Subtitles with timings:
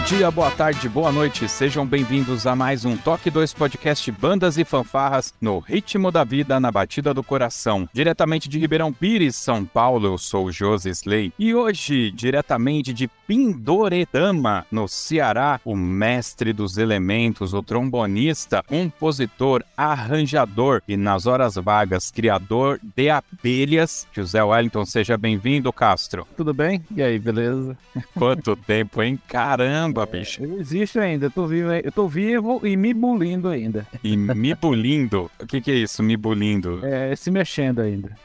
[0.00, 1.46] Bom dia, boa tarde, boa noite.
[1.46, 6.58] Sejam bvindos a mais um Toque 2 Podcast Bandas e Fanfarras no ritmo da vida,
[6.58, 7.86] na batida do coração.
[7.92, 11.34] Diretamente de Ribeirão Pires, São Paulo, eu sou o José Slay.
[11.38, 20.82] E hoje, diretamente de Pindoretama, no Ceará, o mestre dos elementos, o trombonista, compositor, arranjador
[20.88, 24.84] e nas horas vagas, criador de abelhas, José Wellington.
[24.86, 26.26] Seja bem-vindo, Castro.
[26.36, 26.82] Tudo bem?
[26.96, 27.76] E aí, beleza?
[28.16, 29.20] Quanto tempo, hein?
[29.28, 29.89] Caramba!
[29.90, 30.42] Caramba, bicho.
[30.42, 33.86] Eu existo ainda, eu tô vivo, eu tô vivo e me bulindo ainda.
[34.02, 35.30] E me bulindo?
[35.38, 36.84] O que, que é isso, me bulindo?
[36.84, 38.16] É, se mexendo ainda.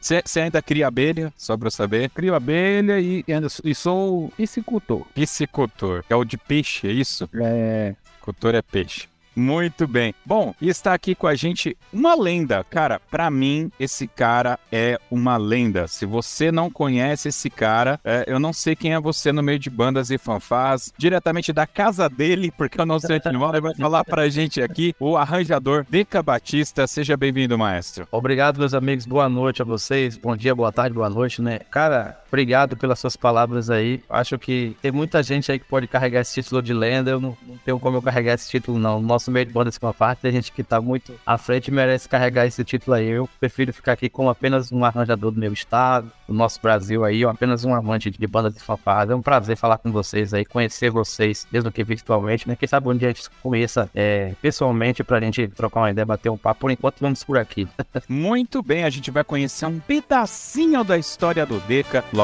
[0.00, 2.10] Você ainda cria abelha, só pra eu saber?
[2.10, 3.24] Crio abelha e,
[3.64, 5.06] e sou piscicultor.
[5.14, 7.28] Piscicultor, é o de peixe, é isso?
[7.34, 7.94] É.
[8.20, 9.08] Cultor é peixe.
[9.34, 10.14] Muito bem.
[10.24, 12.64] Bom, e está aqui com a gente uma lenda.
[12.64, 15.86] Cara, para mim, esse cara é uma lenda.
[15.88, 19.58] Se você não conhece esse cara, é, eu não sei quem é você no meio
[19.58, 23.74] de bandas e fanfás, diretamente da casa dele, porque eu não sei onde mora, vai
[23.74, 26.86] falar pra gente aqui, o arranjador Deca Batista.
[26.86, 28.06] Seja bem-vindo, maestro.
[28.10, 29.06] Obrigado, meus amigos.
[29.06, 30.16] Boa noite a vocês.
[30.16, 31.58] Bom dia, boa tarde, boa noite, né?
[31.70, 34.02] Cara, obrigado pelas suas palavras aí.
[34.10, 37.12] Acho que tem muita gente aí que pode carregar esse título de lenda.
[37.12, 39.00] Eu não, não tenho como eu carregar esse título, não.
[39.00, 41.70] Nosso meio de bandas com a parte, tem gente que tá muito à frente e
[41.70, 43.08] merece carregar esse título aí.
[43.08, 47.24] Eu prefiro ficar aqui como apenas um arranjador do meu estado, do nosso Brasil aí,
[47.24, 49.10] ou apenas um amante de bandas de fanfarras.
[49.10, 52.56] É um prazer falar com vocês aí, conhecer vocês, mesmo que virtualmente, né?
[52.56, 56.30] Quem sabe um dia a gente conheça é, pessoalmente pra gente trocar uma ideia, bater
[56.30, 56.62] um papo.
[56.62, 57.68] Por enquanto, vamos por aqui.
[58.08, 62.23] muito bem, a gente vai conhecer um pedacinho da história do Deca logo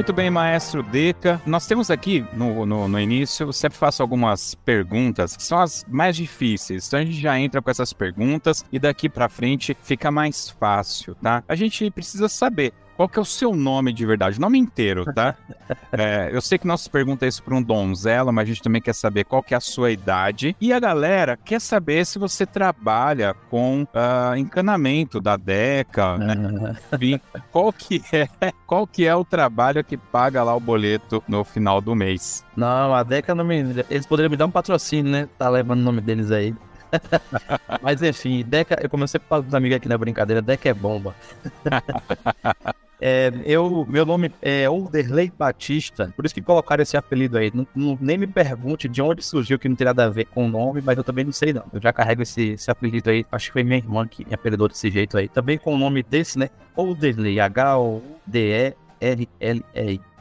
[0.00, 1.38] Muito bem, maestro Deca.
[1.44, 5.84] Nós temos aqui no, no, no, início, eu sempre faço algumas perguntas que são as
[5.86, 6.88] mais difíceis.
[6.88, 11.14] Então a gente já entra com essas perguntas e daqui para frente fica mais fácil,
[11.16, 11.44] tá?
[11.46, 14.36] A gente precisa saber qual que é o seu nome de verdade?
[14.36, 15.34] O nome inteiro, tá?
[15.90, 18.94] é, eu sei que se pergunta isso para um donzela, mas a gente também quer
[18.94, 20.54] saber qual que é a sua idade.
[20.60, 26.76] E a galera quer saber se você trabalha com uh, encanamento da DECA, né?
[26.92, 27.18] Enfim,
[27.50, 28.28] qual que é
[28.66, 32.44] qual que é o trabalho que paga lá o boleto no final do mês?
[32.54, 33.82] Não, a DECA não me...
[33.88, 35.26] Eles poderiam me dar um patrocínio, né?
[35.38, 36.54] Tá levando o nome deles aí.
[37.80, 40.74] Mas enfim, Deca, eu comecei a falar com os amigos aqui na brincadeira, Deca é
[40.74, 41.14] bomba.
[43.00, 47.50] É, eu, meu nome é Olderley Batista, por isso que colocaram esse apelido aí.
[47.54, 50.44] Não, não, nem me pergunte de onde surgiu, que não tem nada a ver com
[50.44, 51.64] o nome, mas eu também não sei não.
[51.72, 54.68] Eu já carrego esse, esse apelido aí, acho que foi minha irmã que me apelidou
[54.68, 55.28] desse jeito aí.
[55.28, 56.50] Também com o nome desse, né?
[56.76, 58.80] Olderley, H-O-D-E-R-L-E.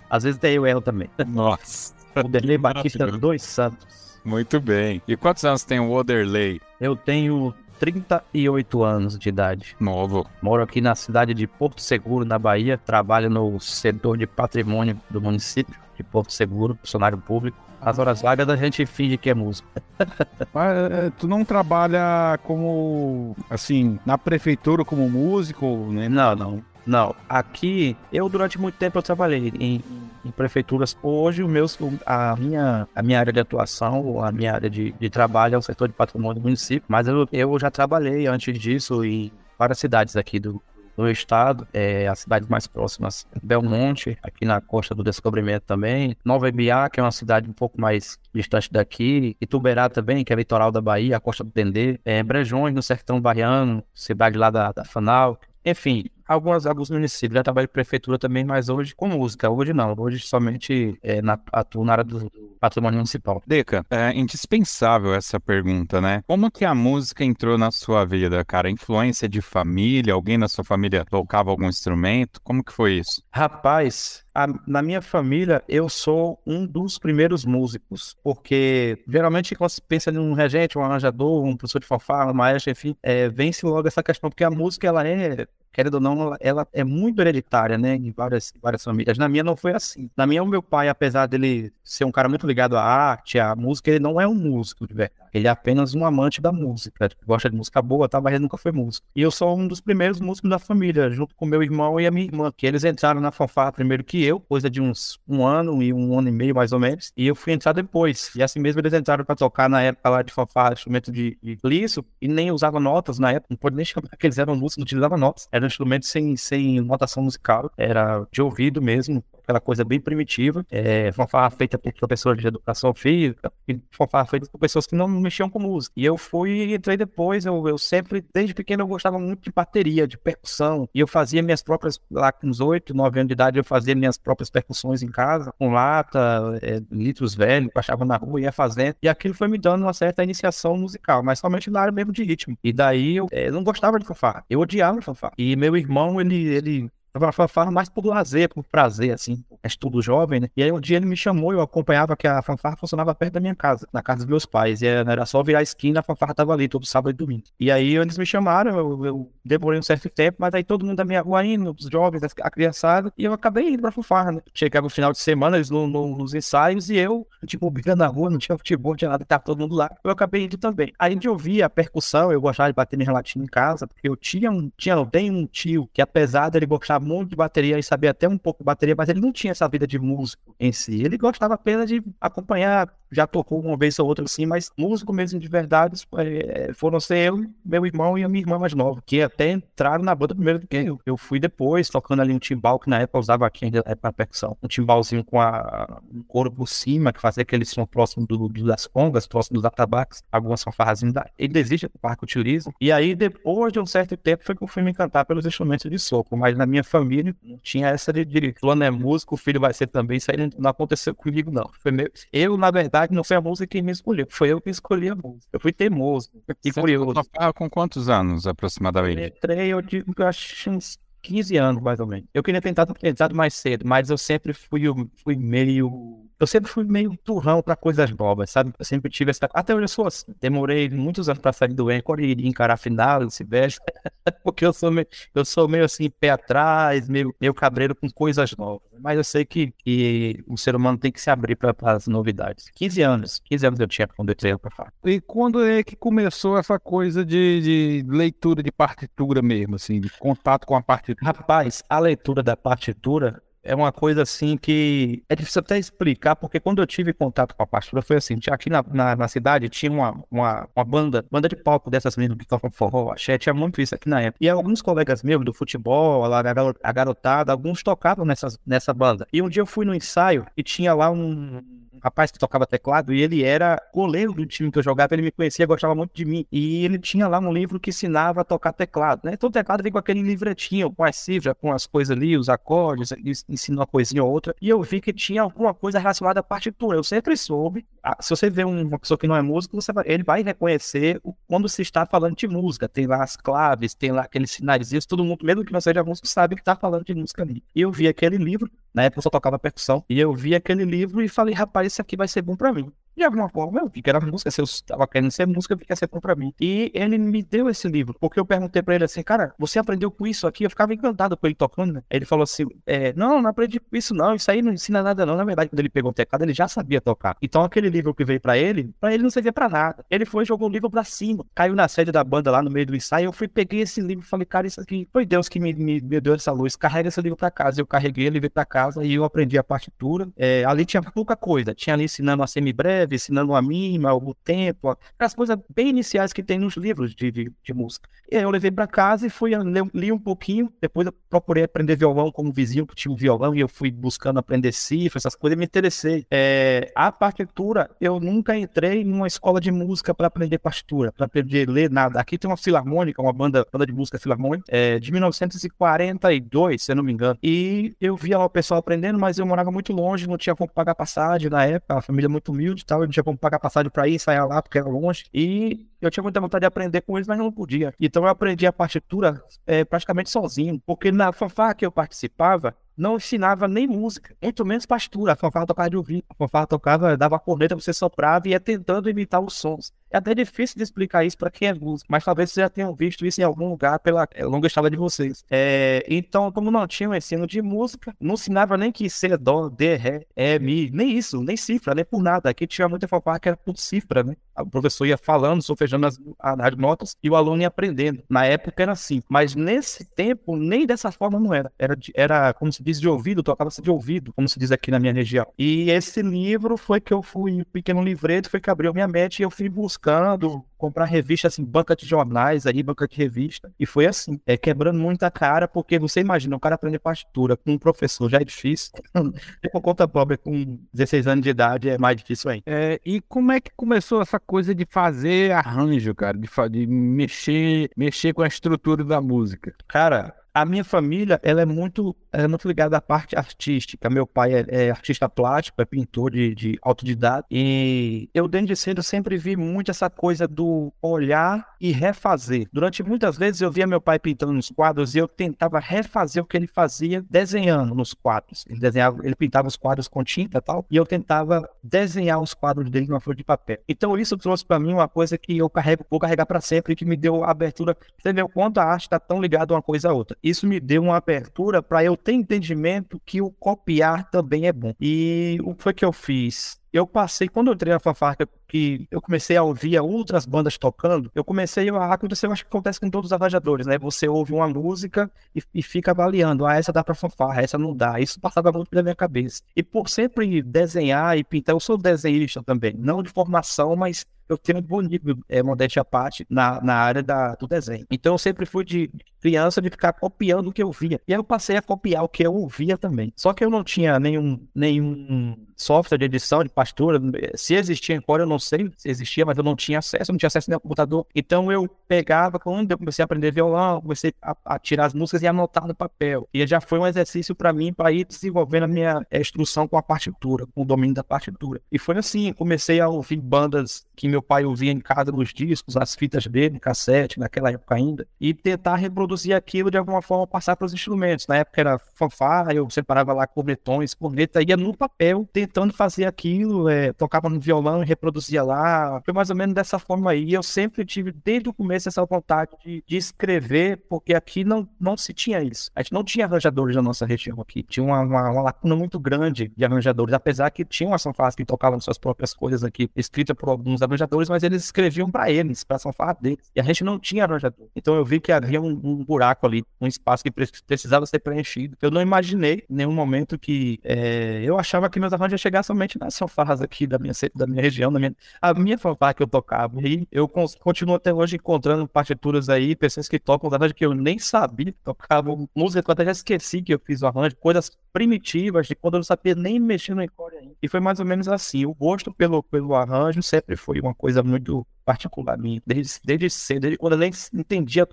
[0.10, 1.10] Às vezes tem eu erro também.
[1.28, 1.94] Nossa.
[2.16, 4.20] Olderley Batista dos Santos.
[4.24, 5.02] Muito bem.
[5.08, 6.62] E quantos anos tem o Oderley?
[6.80, 9.76] Eu tenho 38 anos de idade.
[9.80, 10.28] Novo.
[10.42, 12.78] Moro aqui na cidade de Porto Seguro, na Bahia.
[12.78, 17.58] Trabalho no setor de patrimônio do município de Porto Seguro, funcionário público.
[17.81, 19.68] As horas vagas a gente finge que é músico.
[20.54, 26.10] Mas eh, tu não trabalha como, assim, na prefeitura como músico, né?
[26.10, 26.64] Não, não.
[26.86, 27.16] Não.
[27.30, 29.82] Aqui, eu durante muito tempo eu trabalhei em
[30.24, 30.98] em prefeituras.
[31.01, 31.66] Hoje, o meu,
[32.06, 35.62] a, minha, a minha área de atuação, a minha área de, de trabalho é o
[35.62, 40.16] setor de patrimônio do município, mas eu, eu já trabalhei antes disso em várias cidades
[40.16, 40.62] aqui do,
[40.95, 46.50] do estado, é, as cidades mais próximas, Belmonte, aqui na Costa do Descobrimento também, Nova
[46.50, 50.72] Ibiá, que é uma cidade um pouco mais distante daqui, Ituberá também, que é litoral
[50.72, 54.83] da Bahia, a Costa do Dendê, é, Brejões, no Sertão Baiano, cidade lá da, da
[54.83, 57.38] Fanal, enfim, algumas, alguns municípios.
[57.38, 59.50] Já trabalho em prefeitura também, mas hoje com música.
[59.50, 59.96] Hoje não.
[59.98, 63.42] Hoje somente é, na, atuo na área do, do patrimônio municipal.
[63.48, 66.22] Deca, é indispensável essa pergunta, né?
[66.28, 68.70] Como que a música entrou na sua vida, cara?
[68.70, 70.14] Influência de família?
[70.14, 72.40] Alguém na sua família tocava algum instrumento?
[72.44, 73.24] Como que foi isso?
[73.32, 79.82] Rapaz, a, na minha família, eu sou um dos primeiros músicos, porque geralmente quando se
[79.82, 83.66] pensa em um regente, um arranjador, um professor de fanfarra, um maestro, enfim, é, vence
[83.66, 85.48] logo essa questão, porque a música, ela é
[85.80, 89.18] querendo ou não, ela é muito hereditária, né, em várias, várias famílias.
[89.18, 90.10] Na minha não foi assim.
[90.16, 93.56] Na minha, o meu pai, apesar dele ser um cara muito ligado à arte, à
[93.56, 95.29] música, ele não é um músico de verdade.
[95.34, 97.10] Ele é apenas um amante da música.
[97.26, 99.06] Gosta de música boa, tá, mas ele nunca foi músico.
[99.16, 102.12] E eu sou um dos primeiros músicos da família, junto com meu irmão e a
[102.12, 105.81] minha irmã, que eles entraram na fanfarra primeiro que eu, coisa de uns um ano
[105.81, 107.12] e um ano e meio, mais ou menos.
[107.16, 108.31] E eu fui entrar depois.
[108.36, 111.58] E assim mesmo eles entraram para tocar na época lá de fanfarra, instrumento de, de
[111.64, 113.48] liço, e nem usava notas na época.
[113.50, 115.48] Não pode nem chamar que eles eram músicos, não utilizavam notas.
[115.52, 117.72] Era um instrumento sem, sem notação musical.
[117.78, 122.94] Era de ouvido mesmo aquela coisa bem primitiva, é, fanfarra feita por professores de educação
[122.94, 125.94] física, e fanfarra feita por pessoas que não mexiam com música.
[125.98, 130.07] E eu fui entrei depois, eu, eu sempre, desde pequeno, eu gostava muito de bateria,
[130.07, 133.57] de percussão, e eu fazia minhas próprias, lá com uns 8, 9 anos de idade,
[133.57, 136.19] eu fazia minhas próprias percussões em casa, com lata,
[136.62, 140.24] é, litros velhos, baixava na rua, ia fazendo, e aquilo foi me dando uma certa
[140.24, 142.56] iniciação musical, mas somente na área mesmo de ritmo.
[142.63, 145.34] E daí eu é, não gostava de fanfarra, eu odiava fanfarra.
[145.38, 146.92] E meu irmão, ele, ele
[147.32, 149.44] fanfarra mais por lazer, por prazer, assim.
[149.64, 150.50] É tudo jovem, né?
[150.58, 153.40] E aí um dia ele me chamou, eu acompanhava que a fanfarra funcionava perto da
[153.40, 154.82] minha casa, na casa dos meus pais.
[154.82, 157.44] E era só virar a esquina, a fanfarra tava ali, todo sábado e domingo.
[157.60, 160.98] E aí eles me chamaram, eu, eu demorei um certo tempo, mas aí todo mundo
[160.98, 164.42] da minha rua indo, os jovens, a criançada, e eu acabei indo pra fanfarra, né?
[164.54, 168.08] Chegava no final de semana, eles no, no, nos ensaios, e eu, tipo, brigando na
[168.08, 169.90] rua, não tinha futebol, não tinha nada, tava todo mundo lá.
[170.04, 170.94] Eu acabei indo também.
[170.98, 174.16] Aí gente ouvia a percussão, eu gostava de bater minha relatinha em casa, porque eu
[174.16, 177.84] tinha um, tinha, eu tenho um tio que apesar dele gostar muito de bateria e
[177.84, 180.72] sabia até um pouco de bateria, mas ele não tinha essa vida de músico em
[180.72, 181.01] si.
[181.04, 185.40] Ele gostava apenas de acompanhar, já tocou uma vez ou outra assim, mas músico mesmo
[185.40, 189.22] de verdade é, foram ser eu, meu irmão e a minha irmã mais nova, que
[189.22, 191.00] até entraram na banda primeiro do que eu.
[191.06, 194.13] Eu fui depois, tocando ali um timbal, que na época usava aqui ainda é para
[194.13, 198.48] percussão, um timbalzinho com a, um couro por cima, que fazia aquele som próximo do,
[198.48, 201.25] do das congas, próximo dos atabaques, algumas fanfarrazinhas da...
[201.38, 202.72] Ele existe o parque utiliza.
[202.80, 205.90] E aí, depois de um certo tempo, foi que eu fui me encantar pelos instrumentos
[205.90, 209.38] de sopro, mas na minha família não tinha essa de, de fulano é músico, o
[209.38, 211.69] filho vai ser também, isso aí não aconteceu comigo, não.
[211.80, 212.09] Foi meu...
[212.33, 215.15] Eu, na verdade, não foi a música que me escolheu, foi eu que escolhi a
[215.15, 215.47] música.
[215.53, 216.30] Eu fui teimoso
[216.63, 217.13] e curioso.
[217.13, 219.21] Você com quantos anos, aproximadamente?
[219.21, 222.27] Eu entrei, eu digo que eu acho uns 15 anos, mais ou menos.
[222.33, 224.83] Eu queria tentar ter entrado mais cedo, mas eu sempre fui,
[225.24, 228.71] fui meio eu sempre fui meio turrão para coisas novas, sabe?
[228.80, 229.50] Eu sempre tive essa.
[229.53, 230.33] Até hoje eu sou assim.
[230.39, 233.80] Demorei muitos anos para sair do Anchor e encarar a final, se veste.
[234.44, 238.56] Porque eu sou meio, eu sou meio assim, pé atrás, meio, meio cabreiro com coisas
[238.56, 238.88] novas.
[239.01, 242.69] Mas eu sei que, que o ser humano tem que se abrir para as novidades.
[242.74, 244.93] 15 anos, 15 anos eu tinha quando eu entrei para falar.
[245.03, 250.10] E quando é que começou essa coisa de, de leitura de partitura mesmo, assim, de
[250.19, 251.25] contato com a partitura?
[251.25, 256.60] Rapaz, a leitura da partitura é uma coisa assim que é difícil até explicar, porque
[256.60, 259.92] quando eu tive contato com a partitura foi assim, aqui na, na, na, cidade tinha
[259.92, 263.80] uma, uma, uma, banda, banda de palco dessas mesmo que tocam forró, axé, tinha muito
[263.80, 264.38] isso aqui na época.
[264.42, 266.40] E alguns colegas meus do futebol, lá,
[266.84, 269.28] a garotada, alguns tocavam nessas, nessa banda.
[269.32, 271.62] E um dia eu fui no ensaio e tinha lá um
[272.03, 275.32] rapaz que tocava teclado e ele era goleiro do time que eu jogava, ele me
[275.32, 276.46] conhecia, gostava muito de mim.
[276.51, 279.38] E ele tinha lá um livro que ensinava a tocar teclado, né?
[279.38, 283.13] Todo teclado vem com aquele livretinho, com as cifras, com as coisas ali, os acordes,
[283.48, 284.56] ensina uma coisinha ou outra.
[284.62, 286.98] E eu vi que tinha alguma coisa relacionada à partitura.
[286.98, 287.86] Eu sempre soube.
[288.20, 291.68] Se você vê uma pessoa que não é músico, você vai, ele vai reconhecer quando
[291.68, 292.88] se está falando de música.
[292.88, 296.27] Tem lá as claves, tem lá aqueles sinais, todo mundo, mesmo que não seja músico,
[296.27, 297.63] sabe que está falando de música ali.
[297.75, 300.84] E eu vi aquele livro, na época eu só tocava percussão, e eu vi aquele
[300.84, 302.91] livro e falei, rapaz, esse aqui vai ser bom para mim.
[303.20, 305.78] De alguma forma, eu vi que era música, se eu estava querendo ser música, eu
[305.78, 306.54] vi que ia ser bom pra mim.
[306.60, 310.10] E ele me deu esse livro, porque eu perguntei pra ele assim, cara, você aprendeu
[310.10, 310.64] com isso aqui?
[310.64, 312.04] Eu ficava encantado com ele tocando, né?
[312.10, 315.26] Ele falou assim, é, não, não aprendi com isso não, isso aí não ensina nada
[315.26, 315.36] não.
[315.36, 317.38] Na verdade, quando ele pegou o teclado, ele já sabia tocar.
[317.42, 320.06] Então aquele livro que veio pra ele, pra ele não servia pra nada.
[320.10, 322.86] Ele foi jogou o livro pra cima, caiu na sede da banda lá no meio
[322.86, 325.60] do ensaio, eu fui, peguei esse livro e falei, cara, isso aqui foi Deus que
[325.60, 327.82] me, me, me, deu essa luz, carrega esse livro pra casa.
[327.82, 330.28] Eu carreguei ele, veio pra casa e eu aprendi a partitura.
[330.38, 334.98] É, ali tinha pouca coisa, tinha ali ensinando a semibreve, ensinando a mima, o tempo,
[335.18, 338.10] as coisas bem iniciais que tem nos livros de, de, de música.
[338.32, 339.51] E aí eu levei para casa e fui,
[339.94, 343.60] li, um pouquinho, depois eu procurei aprender violão como vizinho que tinha um violão e
[343.60, 346.25] eu fui buscando aprender cifra, essas coisas, e me interessei.
[346.30, 351.68] É, a partitura, eu nunca entrei numa escola de música para aprender partitura, para aprender
[351.68, 352.20] a ler nada.
[352.20, 356.96] Aqui tem uma filarmônica, uma banda, banda de música filarmônica, é, de 1942, se eu
[356.96, 357.38] não me engano.
[357.42, 360.72] E eu via lá o pessoal aprendendo, mas eu morava muito longe, não tinha como
[360.72, 363.60] pagar passagem na época, a família muito humilde e tal, eu não tinha como pagar
[363.60, 365.25] passagem para ir ensaiar lá, porque era longe.
[365.34, 367.94] E eu tinha muita vontade de aprender com eles, mas não podia.
[368.00, 373.15] Então eu aprendi a partitura é, praticamente sozinho, porque na fanfarra que eu participava, não
[373.15, 375.32] ensinava nem música, muito menos partitura.
[375.32, 376.24] A fanfarra tocava de ouvido.
[376.29, 379.94] A fanfarra tocava, dava a corneta, você soprava e ia tentando imitar os sons.
[380.12, 382.94] É até difícil de explicar isso para quem é músico, mas talvez vocês já tenham
[382.96, 385.46] visto isso em algum lugar pela é, longa história de vocês.
[385.50, 389.70] É, então, como não tinha um ensino de música, não ensinava nem que C, Dó,
[389.70, 392.50] D, Ré, E, Mi, nem isso, nem cifra, nem por nada.
[392.50, 394.36] Aqui tinha muita fanfarra que era por cifra, né?
[394.58, 398.24] O professor ia falando, solfejando as, as notas e o aluno ia aprendendo.
[398.29, 401.72] Na época era assim, mas nesse tempo, nem dessa forma não era.
[401.77, 404.91] Era, de, era como se diz, de ouvido, tocava-se de ouvido, como se diz aqui
[404.91, 405.48] na minha região.
[405.58, 409.39] E esse livro foi que eu fui, um pequeno livreto, foi que abriu minha mente
[409.39, 413.71] e eu fui buscando comprar revista, assim, banca de jornais aí, banca de revista.
[413.77, 417.74] E foi assim, é quebrando muita cara, porque você imagina, o cara aprender partitura com
[417.74, 418.91] um professor já é difícil.
[419.62, 422.63] e por conta própria, com 16 anos de idade, é mais difícil ainda.
[422.65, 426.38] É, e como é que começou essa coisa de fazer arranjo, cara?
[426.38, 429.75] De, de mexer, mexer com a estrutura da música?
[429.86, 434.10] Cara, a minha família, ela é muito, é muito ligada à parte artística.
[434.10, 437.48] Meu pai é, é artista plástico, é pintor de, de autodidata.
[437.50, 442.68] E eu, desde cedo, sempre vi muito essa coisa do olhar e refazer.
[442.74, 446.46] Durante muitas vezes eu via meu pai pintando nos quadros e eu tentava refazer o
[446.46, 448.66] que ele fazia desenhando nos quadros.
[448.68, 452.54] Ele desenhava, ele pintava os quadros com tinta e tal, e eu tentava desenhar os
[452.54, 453.78] quadros dele numa folha de papel.
[453.88, 456.96] Então isso trouxe para mim uma coisa que eu carrego, vou carregar para sempre, e
[456.98, 457.96] que me deu abertura.
[458.22, 460.79] Você vê o quanto a arte está tão ligada uma coisa a outra isso me
[460.79, 464.94] deu uma abertura para eu ter entendimento que o copiar também é bom.
[465.00, 466.79] E o que foi que eu fiz?
[466.91, 468.38] Eu passei, quando eu entrei na fanfarra,
[468.70, 472.70] que eu comecei a ouvir outras bandas tocando, eu comecei a acontecer, eu acho que
[472.70, 473.98] acontece com todos os arranjadores, né?
[473.98, 477.96] Você ouve uma música e, e fica avaliando, ah, essa dá pra fanfarra, essa não
[477.96, 478.20] dá.
[478.20, 479.64] Isso passava muito pela minha cabeça.
[479.76, 484.58] E por sempre desenhar e pintar, eu sou desenhista também, não de formação, mas eu
[484.58, 488.06] tenho um bom nível, é, modéstia à parte, na, na área da, do desenho.
[488.10, 489.10] Então eu sempre fui de
[489.40, 491.22] criança de ficar copiando o que eu via.
[491.28, 493.32] E aí eu passei a copiar o que eu ouvia também.
[493.36, 497.22] Só que eu não tinha nenhum, nenhum software de edição, de pastura.
[497.56, 500.38] Se existia Core, eu não sei se existia, mas eu não tinha acesso, eu não
[500.38, 501.25] tinha acesso nem ao computador.
[501.34, 505.42] Então eu pegava, quando eu comecei a aprender violão, comecei a, a tirar as músicas
[505.42, 506.48] e anotar no papel.
[506.54, 510.04] E já foi um exercício para mim para ir desenvolvendo a minha instrução com a
[510.04, 511.82] partitura, com o domínio da partitura.
[511.92, 515.96] E foi assim, comecei a ouvir bandas que meu pai ouvia em casa nos discos,
[515.96, 520.75] as fitas dele, cassete, naquela época ainda, e tentar reproduzir aquilo de alguma forma, passar
[520.75, 521.48] para os instrumentos.
[521.48, 526.89] Na época era fanfarra, eu separava lá cornetões, corneta, ia no papel, tentando fazer aquilo,
[526.89, 529.22] é, tocava no violão e reproduzia lá.
[529.24, 530.53] Foi mais ou menos dessa forma aí.
[530.53, 535.15] Eu sempre tive, desde o começo, essa vontade de, de escrever, porque aqui não, não
[535.15, 535.91] se tinha isso.
[535.96, 537.84] A gente não tinha arranjadores na nossa região aqui.
[537.84, 541.65] Tinha uma, uma, uma lacuna muito grande de arranjadores, apesar que tinham as fanfarras que
[541.65, 545.98] tocavam suas próprias coisas aqui, escritas por alguns arranjadores, mas eles escreviam para eles, para
[545.98, 546.72] a fanfarra deles.
[546.75, 547.88] E a gente não tinha arranjador.
[547.96, 551.98] Então eu vi que havia um, um buraco ali, um espaço que precisava ser preenchido.
[552.01, 555.84] Eu não imaginei em nenhum momento que é, eu achava que meus arranjos iam chegar
[555.84, 559.43] somente nas fanfarras aqui da minha, da minha região, da minha, a minha fanfarra que
[559.43, 560.00] eu tocava.
[560.01, 564.39] E eu continuo até hoje encontrando partituras aí, pessoas que tocam arranjos que eu nem
[564.39, 567.91] sabia que tocavam, música que eu até já esqueci que eu fiz o arranjo, coisas
[568.12, 570.75] primitivas de quando eu não sabia nem mexer no encore ainda.
[570.81, 571.86] E foi mais ou menos assim.
[571.86, 576.81] O gosto pelo, pelo arranjo sempre foi uma coisa muito particular minha, desde, desde cedo,
[576.81, 578.08] desde quando eu nem entendia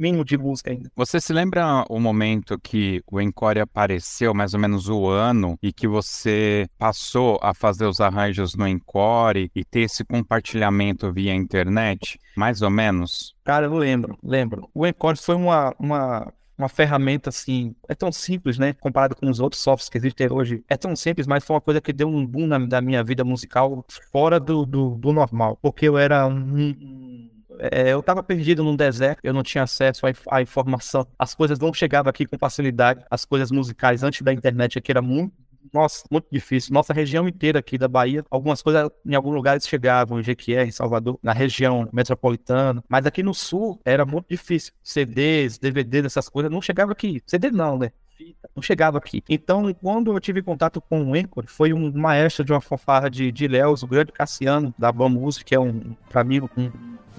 [0.00, 0.90] mínimo de música ainda.
[0.96, 5.72] Você se lembra o momento que o Encore apareceu, mais ou menos o ano, e
[5.72, 12.18] que você passou a fazer os arranjos no Encore e ter esse compartilhamento via internet?
[12.36, 13.34] Mais ou menos?
[13.44, 14.68] Cara, eu lembro, lembro.
[14.74, 18.74] O Encore foi uma, uma uma ferramenta assim, é tão simples, né?
[18.74, 20.62] Comparado com os outros softwares que existem hoje.
[20.68, 23.24] É tão simples, mas foi uma coisa que deu um boom na, da minha vida
[23.24, 25.58] musical fora do, do, do normal.
[25.62, 30.42] Porque eu era um, é, eu estava perdido num deserto, eu não tinha acesso à,
[30.42, 34.90] informação, as coisas não chegavam aqui com facilidade, as coisas musicais antes da internet aqui
[34.90, 35.34] era muito
[35.72, 36.72] nossa, muito difícil.
[36.72, 40.70] Nossa região inteira aqui da Bahia, algumas coisas em alguns lugares chegavam, em Jequié, em
[40.70, 44.72] Salvador, na região metropolitana, mas aqui no sul era muito difícil.
[44.82, 47.22] CDs, DVDs, essas coisas não chegavam aqui.
[47.26, 47.92] CD não, né?
[48.54, 49.22] não chegava aqui.
[49.28, 53.30] Então, quando eu tive contato com o Encore, foi um maestro de uma fanfarra de,
[53.32, 56.70] de Léus, o grande Cassiano, da Bam Music, que é um, pra mim, um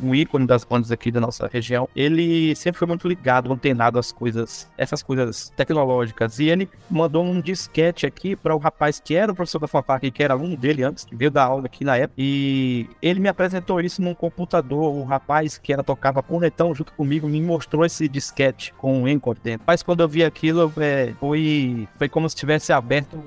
[0.01, 4.11] um ícone das bandas aqui da nossa região, ele sempre foi muito ligado, antenado às
[4.11, 6.39] coisas, essas coisas tecnológicas.
[6.39, 9.99] E ele mandou um disquete aqui para o rapaz que era o professor da fanfarra,
[9.99, 12.15] que era aluno dele antes, que veio dar aula aqui na época.
[12.17, 14.93] E ele me apresentou isso num computador.
[14.93, 19.39] O rapaz que era tocava cornetão junto comigo me mostrou esse disquete com o Encore
[19.41, 19.63] dentro.
[19.65, 23.21] Mas quando eu vi aquilo, é, foi, foi como se tivesse aberto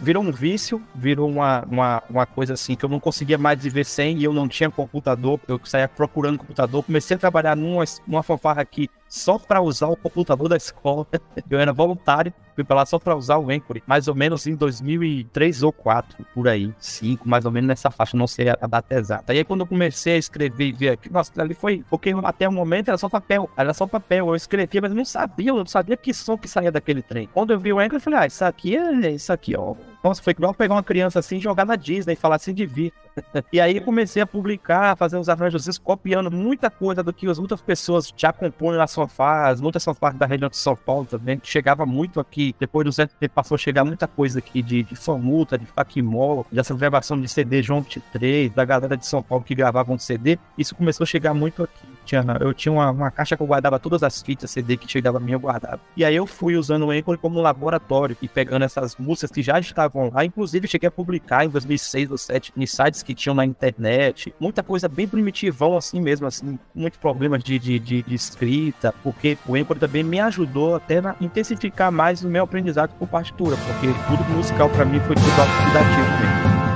[0.00, 3.84] virou um vício, virou uma, uma, uma coisa assim que eu não conseguia mais viver
[3.84, 8.22] sem e eu não tinha computador, eu saía procurando computador, comecei a trabalhar numa, numa
[8.22, 11.06] fanfarra aqui só para usar o computador da escola.
[11.48, 14.54] Eu era voluntário, fui para lá só para usar o Anchor, mais ou menos em
[14.54, 18.94] 2003 ou 4, por aí, 5, mais ou menos nessa faixa, não sei a data
[18.94, 19.34] exata.
[19.34, 22.48] E aí quando eu comecei a escrever e ver aqui, nossa, ali foi, porque até
[22.48, 25.56] o momento era só papel, era só papel, eu escrevia, mas eu não sabia, eu
[25.56, 27.28] não sabia que som que saía daquele trem.
[27.32, 29.74] Quando eu vi o Anchor, eu falei, ah, isso aqui é isso aqui, ó.
[30.02, 32.92] Nossa, foi igual pegar uma criança assim, jogar na Disney e falar assim, vir.
[33.52, 37.60] e aí comecei a publicar, fazer uns arranjos, copiando muita coisa do que as outras
[37.60, 41.38] pessoas já compõem na sua fase, muitas são parte da região de São Paulo também,
[41.38, 44.96] que chegava muito aqui, depois do tempo passou a chegar muita coisa aqui de, de
[44.96, 49.54] Famuta, de Fakimol, dessa gravação de CD João 23, da galera de São Paulo que
[49.54, 51.95] gravavam CD, isso começou a chegar muito aqui.
[52.06, 55.18] Tinha, eu tinha uma, uma, caixa que eu guardava todas as fitas CD que chegava
[55.18, 55.80] a mim, eu guardava.
[55.96, 59.58] E aí eu fui usando o Anchor como laboratório e pegando essas músicas que já
[59.58, 63.44] estavam lá, inclusive cheguei a publicar em 2006 ou 2007 em sites que tinham na
[63.44, 68.94] internet, muita coisa bem primitivão assim mesmo, assim, muito problemas de, de, de, de escrita,
[69.02, 73.56] porque o Anchor também me ajudou até a intensificar mais o meu aprendizado por partitura,
[73.56, 76.75] porque tudo musical para mim foi tudo autodidativo mesmo.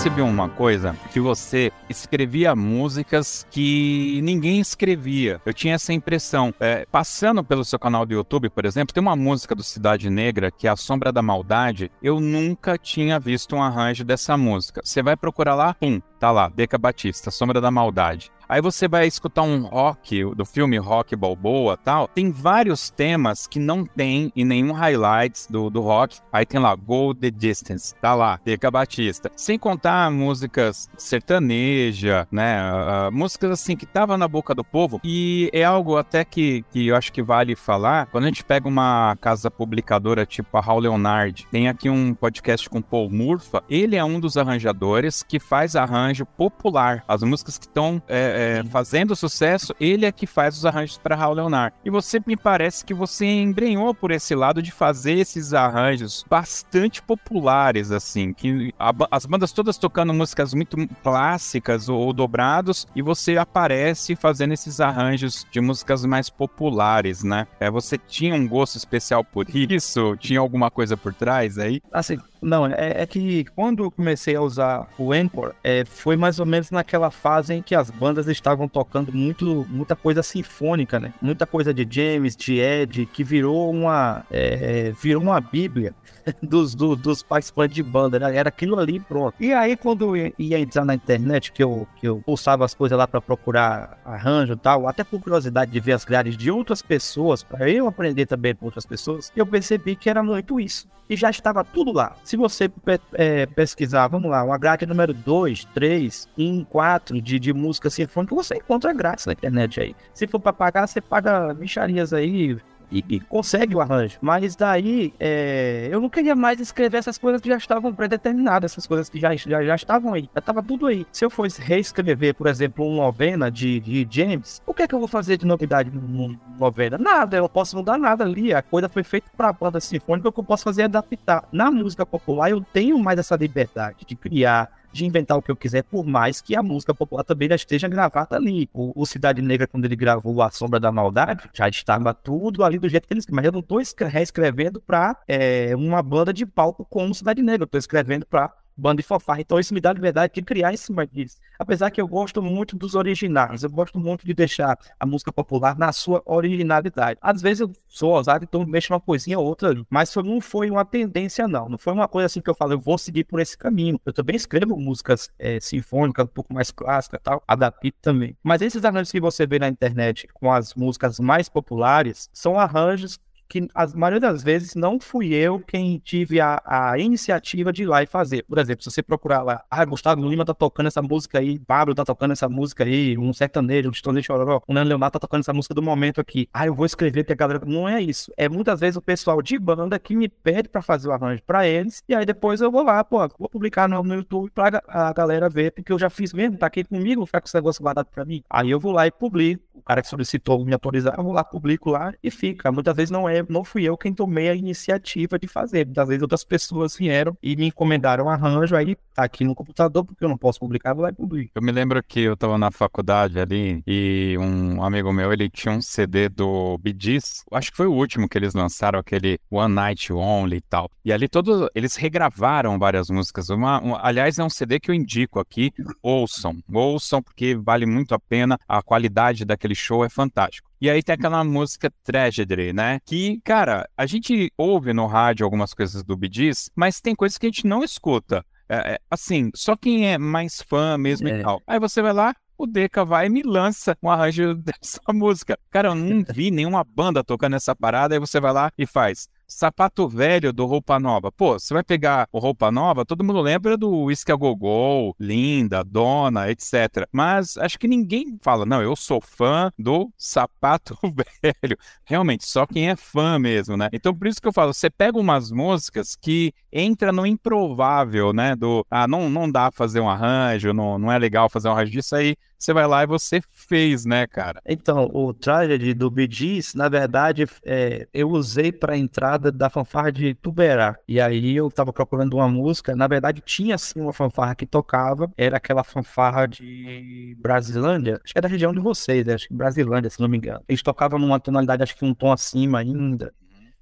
[0.00, 5.42] Percebi uma coisa, que você escrevia músicas que ninguém escrevia.
[5.44, 6.54] Eu tinha essa impressão.
[6.58, 10.50] É, passando pelo seu canal do YouTube, por exemplo, tem uma música do Cidade Negra,
[10.50, 11.92] que é A Sombra da Maldade.
[12.02, 14.80] Eu nunca tinha visto um arranjo dessa música.
[14.82, 18.32] Você vai procurar lá, pum, tá lá, Deca Batista, Sombra da Maldade.
[18.50, 22.08] Aí você vai escutar um rock do filme Rock Balboa tal.
[22.08, 26.18] Tem vários temas que não tem em nenhum highlights do, do rock.
[26.32, 29.30] Aí tem lá Go the Distance, tá lá, Deca Batista.
[29.36, 32.60] Sem contar músicas sertaneja, né?
[32.72, 35.00] Uh, músicas assim que tava na boca do povo.
[35.04, 38.06] E é algo até que, que eu acho que vale falar.
[38.06, 42.68] Quando a gente pega uma casa publicadora tipo a Raul Leonard, tem aqui um podcast
[42.68, 43.62] com Paul Murfa.
[43.70, 47.04] Ele é um dos arranjadores que faz arranjo popular.
[47.06, 51.14] As músicas que estão é, é, fazendo sucesso, ele é que faz os arranjos para
[51.14, 51.76] Raul Leonard.
[51.84, 57.02] E você me parece que você embrenhou por esse lado de fazer esses arranjos bastante
[57.02, 63.02] populares, assim, que a, as bandas todas tocando músicas muito clássicas ou, ou dobrados, e
[63.02, 67.46] você aparece fazendo esses arranjos de músicas mais populares, né?
[67.60, 70.16] É, você tinha um gosto especial por isso?
[70.16, 71.82] Tinha alguma coisa por trás aí?
[71.92, 76.40] Assim, não, é, é, que quando eu comecei a usar o Anchor, é, foi mais
[76.40, 81.12] ou menos naquela fase em que as bandas estavam tocando muito, muita coisa sinfônica, né?
[81.20, 85.94] Muita coisa de James, de Ed, que virou uma, é, virou uma bíblia
[86.42, 88.34] dos, do, dos participantes de banda, né?
[88.34, 89.34] Era aquilo ali pronto.
[89.38, 92.96] E aí, quando eu ia entrar na internet, que eu, que eu pulsava as coisas
[92.96, 96.80] lá para procurar arranjo e tal, até por curiosidade de ver as grades de outras
[96.80, 100.88] pessoas, para eu aprender também com outras pessoas, eu percebi que era muito isso.
[101.10, 102.14] E já estava tudo lá.
[102.22, 102.70] Se você
[103.14, 108.32] é, pesquisar, vamos lá, uma grade número 2, 3, 1, 4 de, de música sinfônica,
[108.32, 109.96] você encontra grátis na internet aí.
[110.14, 112.56] Se for para pagar, você paga micharias aí,
[112.90, 114.18] e, e, consegue o arranjo.
[114.20, 118.86] Mas daí é, eu não queria mais escrever essas coisas que já estavam predeterminadas, essas
[118.86, 121.06] coisas que já, já, já estavam aí, já estava tudo aí.
[121.12, 124.94] Se eu fosse reescrever, por exemplo, uma novena de, de James, o que é que
[124.94, 126.98] eu vou fazer de novidade no novena?
[126.98, 128.52] Nada, eu não posso mudar nada ali.
[128.52, 131.44] A coisa foi feita para a banda sinfônica, o que eu posso fazer é adaptar.
[131.52, 135.56] Na música popular, eu tenho mais essa liberdade de criar de inventar o que eu
[135.56, 138.68] quiser, por mais que a música popular também já esteja gravada ali.
[138.72, 142.78] O, o Cidade Negra, quando ele gravou A Sombra da Maldade, já estava tudo ali
[142.78, 143.36] do jeito que ele escreveu.
[143.36, 147.66] Mas eu não estou reescrevendo para é, uma banda de palco como Cidade Negra, eu
[147.66, 149.40] estou escrevendo para banda de fanfarra.
[149.40, 151.36] Então isso me dá liberdade de criar em cima disso.
[151.58, 155.78] Apesar que eu gosto muito dos originais, eu gosto muito de deixar a música popular
[155.78, 157.18] na sua originalidade.
[157.20, 159.74] Às vezes eu sou ousado, então mexo uma coisinha ou outra.
[159.90, 161.68] Mas não foi uma tendência, não.
[161.68, 164.00] Não foi uma coisa assim que eu falo, eu vou seguir por esse caminho.
[164.04, 168.36] Eu também escrevo músicas é, sinfônicas, um pouco mais clássicas tal, adapto também.
[168.42, 173.18] Mas esses arranjos que você vê na internet com as músicas mais populares são arranjos
[173.50, 177.86] que a maioria das vezes não fui eu quem tive a, a iniciativa de ir
[177.86, 178.44] lá e fazer.
[178.44, 181.92] Por exemplo, se você procurar lá, ah, Gustavo Lima tá tocando essa música aí, Pablo
[181.92, 185.40] tá tocando essa música aí, um sertanejo, um Stone Chororó, o Nando Leonardo tá tocando
[185.40, 186.48] essa música do momento aqui.
[186.54, 187.60] Ah, eu vou escrever porque a galera...
[187.66, 188.32] Não é isso.
[188.36, 191.66] É muitas vezes o pessoal de banda que me pede para fazer o arranjo para
[191.66, 195.12] eles, e aí depois eu vou lá, pô, vou publicar no, no YouTube pra a
[195.12, 198.06] galera ver, porque eu já fiz mesmo, tá aqui comigo, ficar com esse negócio guardado
[198.06, 198.44] pra mim.
[198.48, 199.69] Aí eu vou lá e publico.
[199.80, 202.70] O cara que solicitou me autorizar, eu vou lá, publico lá e fica.
[202.70, 205.86] Muitas vezes não é, não fui eu quem tomei a iniciativa de fazer.
[205.86, 210.04] Muitas vezes outras pessoas vieram e me encomendaram um arranjo, aí tá aqui no computador,
[210.04, 211.52] porque eu não posso publicar, vou lá e publico.
[211.54, 215.72] Eu me lembro que eu tava na faculdade ali e um amigo meu, ele tinha
[215.72, 220.12] um CD do Gees, acho que foi o último que eles lançaram, aquele One Night
[220.12, 220.90] Only e tal.
[221.04, 223.48] E ali todos, eles regravaram várias músicas.
[223.48, 228.14] Uma, um, aliás, é um CD que eu indico aqui, ouçam, ouçam, porque vale muito
[228.14, 230.70] a pena, a qualidade daquele show é fantástico.
[230.80, 233.00] E aí tem aquela música Tragedy, né?
[233.04, 237.46] Que, cara, a gente ouve no rádio algumas coisas do Gees, mas tem coisas que
[237.46, 238.44] a gente não escuta.
[238.68, 241.38] É, é, assim, só quem é mais fã mesmo é.
[241.38, 241.60] e tal.
[241.66, 245.58] Aí você vai lá, o Deca vai e me lança um arranjo dessa música.
[245.70, 249.28] Cara, eu não vi nenhuma banda tocando essa parada, aí você vai lá e faz
[249.50, 251.32] sapato velho do Roupa Nova.
[251.32, 255.82] Pô, você vai pegar o Roupa Nova, todo mundo lembra do Whisky a Gogol, Linda,
[255.82, 257.06] Dona, etc.
[257.12, 260.96] Mas acho que ninguém fala, não, eu sou fã do sapato
[261.42, 261.76] velho.
[262.04, 263.88] Realmente, só quem é fã mesmo, né?
[263.92, 268.54] Então, por isso que eu falo, você pega umas músicas que entra no improvável, né?
[268.54, 271.92] Do, ah, não, não dá fazer um arranjo, não, não é legal fazer um arranjo
[271.92, 274.60] disso aí você vai lá e você fez, né, cara?
[274.66, 276.28] Então, o Tragedy do Bee
[276.74, 280.96] na verdade, é, eu usei para entrada da fanfarra de Tuberá.
[281.08, 285.30] E aí eu tava procurando uma música, na verdade tinha sim uma fanfarra que tocava,
[285.38, 290.10] era aquela fanfarra de Brasilândia, acho que é da região de vocês, acho que Brasilândia,
[290.10, 290.62] se não me engano.
[290.68, 293.32] Eles tocavam numa tonalidade, acho que um tom acima ainda.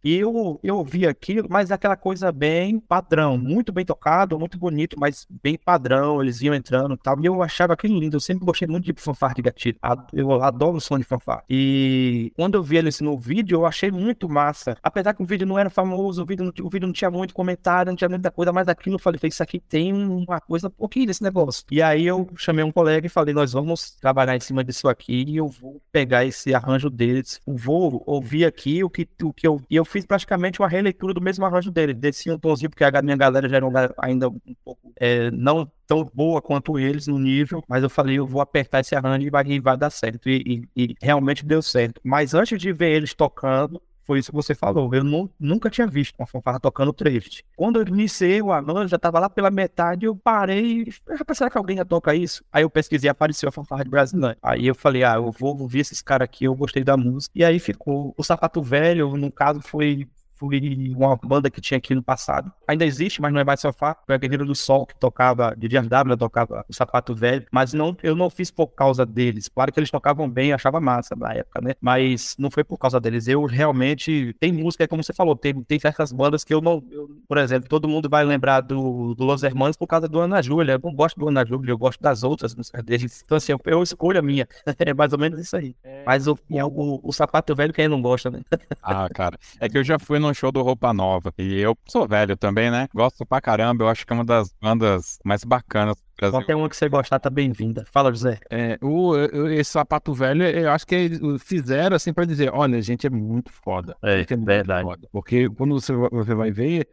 [0.02, 4.96] E eu, eu vi aquilo, mas aquela coisa bem padrão, muito bem tocado, muito bonito,
[4.98, 7.20] mas bem padrão, eles iam entrando e tal.
[7.20, 9.78] E eu achava aquilo lindo, eu sempre gostei muito de fanfarra de gatilho.
[10.12, 11.44] Eu adoro o som de fanfarra.
[11.48, 14.76] E quando eu vi eles no vídeo, eu achei muito massa.
[14.82, 17.34] Apesar que o vídeo não era famoso, o vídeo não, o vídeo não tinha muito
[17.34, 21.06] comentário, não tinha muita coisa, mas aquilo eu falei, isso aqui tem uma coisa pouquinho
[21.06, 21.64] desse negócio.
[21.70, 25.24] E aí eu chamei um colega e falei, nós vamos trabalhar em cima disso aqui
[25.26, 29.61] e eu vou pegar esse arranjo deles, vou ouvir aqui o que, o que eu.
[29.70, 31.94] Eu fiz praticamente uma releitura do mesmo arranjo dele.
[31.94, 36.05] Desci um tonzinho, porque a minha galera já era ainda um pouco é, não tão
[36.12, 39.44] boa quanto eles no nível, mas eu falei, eu vou apertar esse arranjo e vai,
[39.46, 40.29] e vai dar certo.
[40.29, 42.01] E, e, e, realmente deu certo.
[42.05, 44.92] Mas antes de ver eles tocando, foi isso que você falou.
[44.94, 45.05] Eu
[45.38, 47.44] nunca tinha visto uma fanfarra tocando drift.
[47.55, 51.51] Quando eu iniciei o arranjo, já estava lá pela metade, eu parei e falei, será
[51.51, 52.42] que alguém já toca isso?
[52.51, 54.38] Aí eu pesquisei, apareceu a fanfarra de Brasilândia.
[54.42, 57.31] Aí eu falei, ah, eu vou ouvir esses caras aqui, eu gostei da música.
[57.37, 58.14] E aí ficou.
[58.16, 62.53] O Sapato Velho, no caso, foi foi uma banda que tinha aqui no passado.
[62.66, 63.96] Ainda existe, mas não é mais sofá.
[64.07, 67.44] Foi a Guerreira do Sol que tocava, de DRW, tocava o Sapato Velho.
[67.51, 69.48] Mas não, eu não fiz por causa deles.
[69.48, 71.74] Claro que eles tocavam bem, achava massa na época, né?
[71.81, 73.27] Mas não foi por causa deles.
[73.27, 74.35] Eu realmente.
[74.38, 76.83] Tem música, como você falou, tem, tem certas bandas que eu não.
[76.90, 80.40] Eu, por exemplo, todo mundo vai lembrar do, do Los Hermanos por causa do Ana
[80.40, 80.72] Júlia.
[80.72, 83.22] Eu não gosto do Ana Júlia, eu gosto das outras músicas deles.
[83.24, 84.46] Então, assim, eu, eu escolho a minha.
[84.79, 85.74] é mais ou menos isso aí.
[85.83, 86.05] É...
[86.07, 88.40] Mas o, o, o, o Sapato Velho, quem não gosta, né?
[88.83, 89.38] ah, cara.
[89.61, 91.33] É que eu já fui no show do Roupa Nova.
[91.38, 92.88] E eu sou velho também, né?
[92.95, 93.85] Gosto pra caramba.
[93.85, 96.33] Eu acho que é uma das bandas mais bacanas Brasil.
[96.33, 97.85] Qualquer uma que você gostar tá bem-vinda.
[97.92, 98.40] Fala, José.
[98.50, 99.16] É, o,
[99.52, 103.52] esse sapato velho, eu acho que fizeram assim pra dizer: olha, a gente é muito
[103.52, 103.96] foda.
[104.02, 104.85] É, é verdade.
[104.85, 105.09] Foda.
[105.12, 106.88] Porque quando você, você vai ver,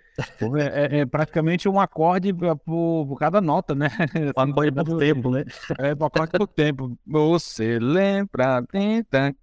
[0.60, 3.90] é, é, é praticamente um acorde por, por cada nota, né?
[4.38, 5.44] Um acorde por tempo, né?
[5.80, 6.98] É, um acorde por tempo.
[7.08, 8.64] Você lembra?
[8.72, 9.36] Tenta.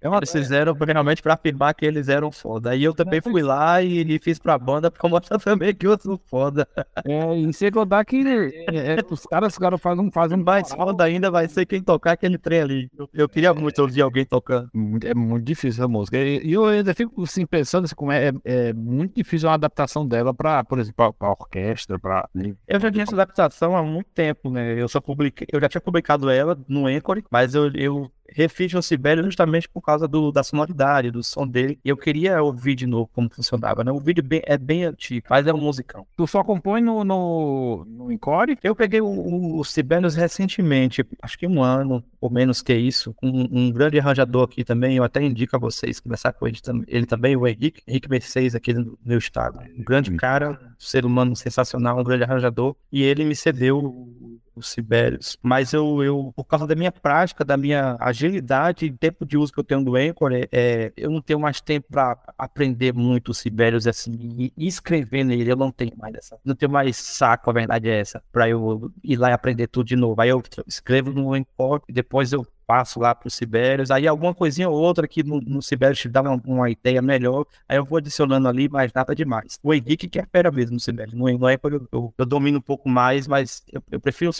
[0.00, 0.18] É uma...
[0.18, 2.70] Eles fizeram realmente pra afirmar que eles eram foda.
[2.70, 5.98] Aí eu também fui lá e, e fiz pra banda pra mostrar também que eu
[6.00, 6.66] sou foda.
[7.04, 8.24] É, e sem contar que
[8.68, 12.12] é, é, os caras, os caras fazem, fazem mais foda ainda vai ser quem tocar
[12.12, 12.90] aquele trem ali.
[12.96, 14.70] Eu, eu queria muito ouvir alguém tocando.
[15.04, 16.18] É muito difícil a música.
[16.18, 20.32] E, eu ainda fico assim, pensando assim, como é, é, muito difícil uma adaptação dela
[20.32, 22.28] para, por exemplo, para orquestra, para.
[22.66, 24.80] Eu já tinha essa adaptação há muito tempo, né?
[24.80, 28.82] Eu só publiquei, eu já tinha publicado ela no Encore, mas eu, eu refiz o
[28.82, 31.78] Sibélio justamente por causa do, da sonoridade, do som dele.
[31.84, 33.92] E eu queria ouvir de novo como funcionava, né?
[33.92, 36.06] O vídeo bem, é bem antigo, mas é um musicão.
[36.16, 38.58] Tu só compõe no, no, no Encore?
[38.62, 43.14] Eu peguei o, o, o Sibelius recentemente, acho que um ano ou menos que isso,
[43.22, 47.04] um, um grande arranjador aqui também, eu até indico a vocês conversar com ele, ele
[47.04, 49.60] também, o Henrique, Henrique Mercedes aqui no meu estado.
[49.78, 54.08] Um grande cara, um ser humano sensacional, um grande arranjador, e ele me cedeu
[54.56, 55.38] os Sibérios.
[55.42, 59.52] Mas eu, eu, por causa da minha prática, da minha agilidade e tempo de uso
[59.52, 63.30] que eu tenho do Anchor, é, é eu não tenho mais tempo para aprender muito
[63.30, 65.50] os Sibérios assim e, e, escrever nele.
[65.50, 66.38] Eu não tenho mais essa.
[66.44, 69.86] Não tenho mais saco, a verdade é essa, para eu ir lá e aprender tudo
[69.86, 70.20] de novo.
[70.20, 74.34] Aí eu escrevo no Anchor e depois eu passo lá para os Sibérios, aí alguma
[74.34, 77.84] coisinha ou outra que no, no Sibérios te dá uma, uma, ideia melhor, aí eu
[77.84, 79.58] vou adicionando ali, mas nada demais.
[79.62, 82.58] O Henrique que é fera mesmo no Sibérios, no, no Apple eu, eu, eu, domino
[82.58, 84.30] um pouco mais, mas eu, eu prefiro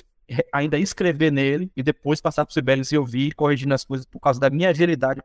[0.52, 4.20] ainda escrever nele e depois passar para o Sibelius e ouvir, corrigindo as coisas por
[4.20, 5.20] causa da minha agilidade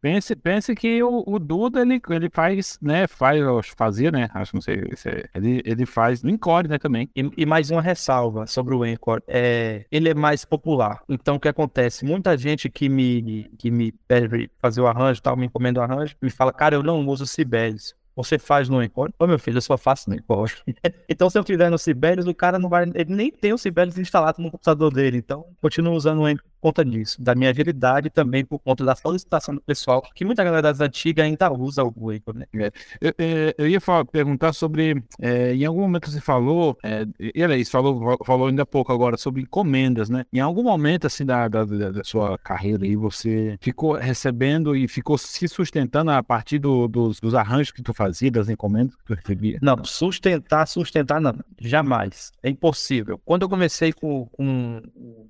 [0.00, 3.40] Pense, pense que o, o Duda, ele, ele faz, né, faz,
[3.76, 7.08] fazia, né, acho, não sei, é, ele, ele faz no Encore, né, também.
[7.14, 11.40] E, e, mais uma ressalva sobre o Encore, é, ele é mais popular, então o
[11.40, 15.80] que acontece, muita gente que me, que me pede fazer o arranjo, tal, me encomenda
[15.80, 19.12] o arranjo, me fala, cara, eu não uso Sibelius você faz no Encore.
[19.16, 20.52] Ô, meu filho, eu só faço no Encore.
[21.08, 22.82] então, se eu tiver no Sibelius, o cara não vai.
[22.82, 25.18] Ele nem tem o Sibelius instalado no computador dele.
[25.18, 29.54] Então, continuo usando o Encore conta disso, da minha agilidade também por conta da solicitação
[29.54, 32.46] do pessoal, que muita galera das antigas ainda usa o Anchor, né?
[32.54, 32.72] É.
[33.00, 37.64] Eu, é, eu, ia falar, perguntar sobre, é, em algum momento você falou, é, ele
[37.64, 40.24] falou, falou ainda há pouco agora sobre encomendas, né?
[40.32, 45.16] Em algum momento, assim, da, da, da sua carreira aí, você ficou recebendo e ficou
[45.18, 49.14] se sustentando a partir do, dos, dos arranjos que tu fazia, das encomendas que tu
[49.14, 49.58] recebia?
[49.62, 53.20] Não, sustentar, sustentar não, jamais, é impossível.
[53.24, 54.82] Quando eu comecei com, com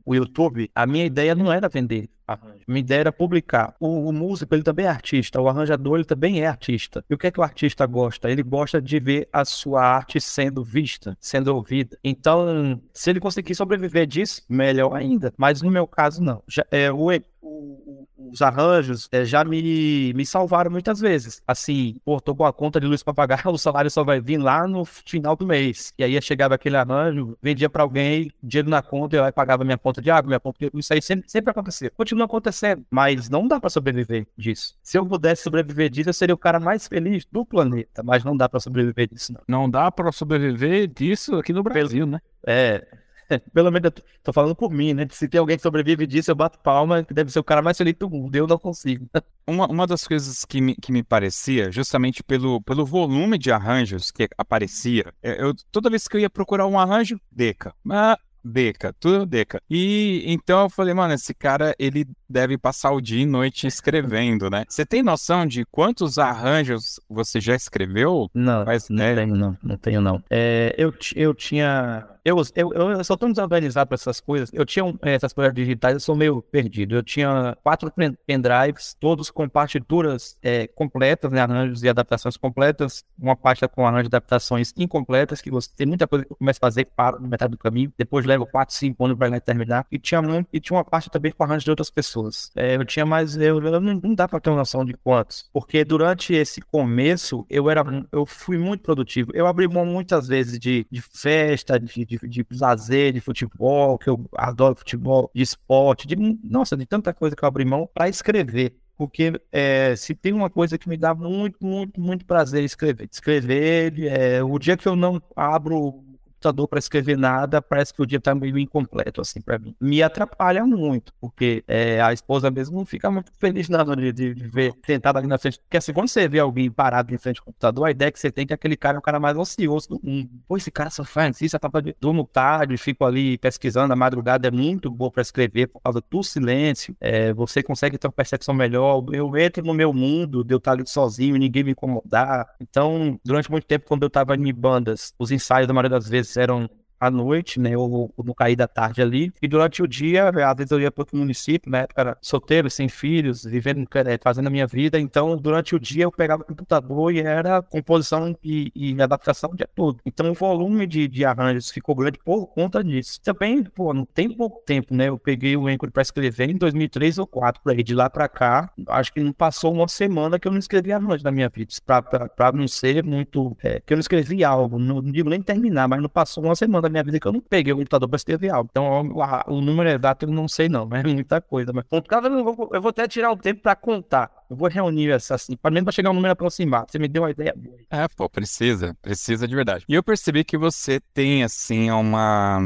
[0.04, 2.62] o YouTube, a minha ideia não era vender arranjo.
[2.68, 3.74] Minha ideia era publicar.
[3.80, 5.40] O, o, músico, ele também é artista.
[5.40, 7.02] O arranjador, ele também é artista.
[7.08, 8.30] E o que é que o artista gosta?
[8.30, 11.98] Ele gosta de ver a sua arte sendo vista, sendo ouvida.
[12.04, 15.32] Então, se ele conseguir sobreviver disso, melhor ainda.
[15.36, 16.42] Mas no meu caso, não.
[16.46, 17.10] Já, é, o,
[17.58, 21.42] o, os arranjos é, já me, me salvaram muitas vezes.
[21.46, 24.38] Assim, pô, tô com a conta de luz para pagar, o salário só vai vir
[24.38, 25.92] lá no final do mês.
[25.98, 29.78] E aí chegava aquele arranjo, vendia para alguém, dinheiro na conta, eu aí pagava minha
[29.78, 30.78] conta de água, minha conta de...
[30.78, 31.90] Isso aí sempre, sempre aconteceu.
[31.96, 34.74] Continua acontecendo, mas não dá para sobreviver disso.
[34.82, 38.36] Se eu pudesse sobreviver disso, eu seria o cara mais feliz do planeta, mas não
[38.36, 39.42] dá para sobreviver disso, não.
[39.48, 42.20] Não dá para sobreviver disso aqui no Brasil, né?
[42.46, 42.86] É,
[43.52, 45.06] Pelo menos eu tô falando por mim, né?
[45.10, 47.76] Se tem alguém que sobrevive disso, eu bato palma, que deve ser o cara mais
[47.76, 48.34] feliz do mundo.
[48.34, 49.08] Eu não consigo.
[49.46, 54.10] Uma, uma das coisas que me, que me parecia, justamente pelo, pelo volume de arranjos
[54.10, 57.74] que aparecia, é, eu, toda vez que eu ia procurar um arranjo, Deca.
[57.90, 59.60] Ah, Deca, tudo Deca.
[59.70, 64.50] E então eu falei, mano, esse cara, ele deve passar o dia e noite escrevendo,
[64.50, 64.64] né?
[64.68, 68.28] Você tem noção de quantos arranjos você já escreveu?
[68.34, 69.14] Não, Mas, não é...
[69.14, 70.22] tenho não, não tenho não.
[70.30, 74.50] É, eu, eu tinha eu, eu, eu sou tão desorganizado para essas coisas.
[74.52, 76.94] Eu tinha um, essas coisas digitais, eu sou meio perdido.
[76.94, 77.90] Eu tinha quatro
[78.26, 83.02] pendrives, todos com partituras é, completas, né, arranjos e adaptações completas.
[83.18, 86.58] Uma pasta com arranjos e adaptações incompletas, que você tem muita coisa que eu começo
[86.58, 87.92] a fazer para no metade do caminho.
[87.96, 89.86] Depois levo quatro, cinco anos para terminar.
[89.90, 90.20] E tinha,
[90.52, 92.50] e tinha uma pasta também com arranjos de outras pessoas.
[92.56, 95.48] É, eu tinha mais, eu, eu não, não, dá para ter uma noção de quantos.
[95.52, 99.30] Porque durante esse começo, eu era, eu fui muito produtivo.
[99.34, 104.08] Eu abri mão muitas vezes de, de festa, de, de de, lazer, de futebol, que
[104.08, 108.08] eu adoro futebol, de esporte, de, nossa, de tanta coisa que eu abri mão para
[108.08, 108.76] escrever.
[108.96, 113.08] Porque é, se tem uma coisa que me dá muito, muito, muito prazer escrever.
[113.10, 116.02] Escrever, é, o dia que eu não abro
[116.38, 119.74] computador para escrever nada, parece que o dia tá meio incompleto, assim, para mim.
[119.80, 124.34] Me atrapalha muito, porque é, a esposa mesmo não fica muito feliz nada de, de,
[124.34, 125.58] ver sentado ali na frente.
[125.60, 128.18] Porque assim, quando você vê alguém parado em frente ao computador, a ideia é que
[128.18, 130.30] você tem que aquele cara é o cara mais ocioso do mundo.
[130.46, 134.48] Pô, esse cara só faz isso, tá de durmo tarde, fico ali pesquisando, a madrugada
[134.48, 136.96] é muito boa para escrever por causa do silêncio.
[137.00, 139.04] É, você consegue ter uma percepção melhor.
[139.12, 142.46] Eu entro no meu mundo, de eu estar ali sozinho, ninguém me incomodar.
[142.60, 146.27] Então, durante muito tempo, quando eu tava em bandas, os ensaios, da maioria das vezes,
[146.36, 147.76] eram à noite, né?
[147.76, 149.32] Ou, ou no cair da tarde ali.
[149.40, 151.86] E durante o dia, às vezes eu ia para outro município, né?
[151.96, 154.98] Era solteiro, sem filhos, vivendo, é, fazendo a minha vida.
[154.98, 159.56] Então, durante o dia eu pegava o computador e era composição e, e adaptação o
[159.56, 160.00] dia todo.
[160.04, 163.20] Então, o volume de, de arranjos ficou grande por conta disso.
[163.22, 165.08] Também, pô, não tem pouco tempo, né?
[165.08, 167.82] Eu peguei o Anchor para escrever em 2003 ou 2004, por aí.
[167.82, 171.22] De lá para cá, acho que não passou uma semana que eu não escrevi arranjo
[171.22, 171.72] na minha vida.
[171.84, 173.56] Para não ser muito.
[173.62, 176.87] É, que eu não escrevi algo, não, digo nem terminar, mas não passou uma semana
[176.88, 178.68] da minha vida que eu não peguei o computador para escrever algo.
[178.70, 181.72] Então, o, o número exato eu não sei, não, mas é muita coisa.
[181.72, 184.30] Mas, por causa, eu vou, eu vou até tirar um tempo para contar.
[184.50, 186.90] Eu vou reunir essas, assim, para para chegar um número aproximado.
[186.90, 187.76] Você me deu uma ideia boa.
[187.90, 189.84] É, pô, precisa, precisa de verdade.
[189.88, 192.58] E eu percebi que você tem, assim, uma,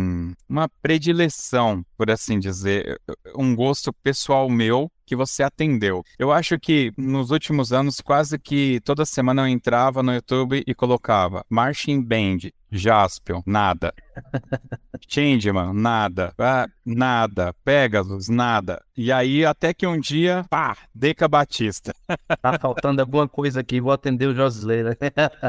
[0.49, 3.01] uma predileção, por assim dizer,
[3.37, 6.03] um gosto pessoal meu que você atendeu.
[6.19, 10.75] Eu acho que nos últimos anos, quase que toda semana eu entrava no YouTube e
[10.75, 13.93] colocava Marching Band, Jaspion, nada.
[15.09, 16.33] Changeman, nada.
[16.39, 17.55] Ah, nada.
[17.65, 18.83] Pegasus, nada.
[18.97, 21.95] E aí, até que um dia, pá, Deca Batista.
[22.43, 24.97] tá faltando alguma coisa aqui, vou atender o Josleira.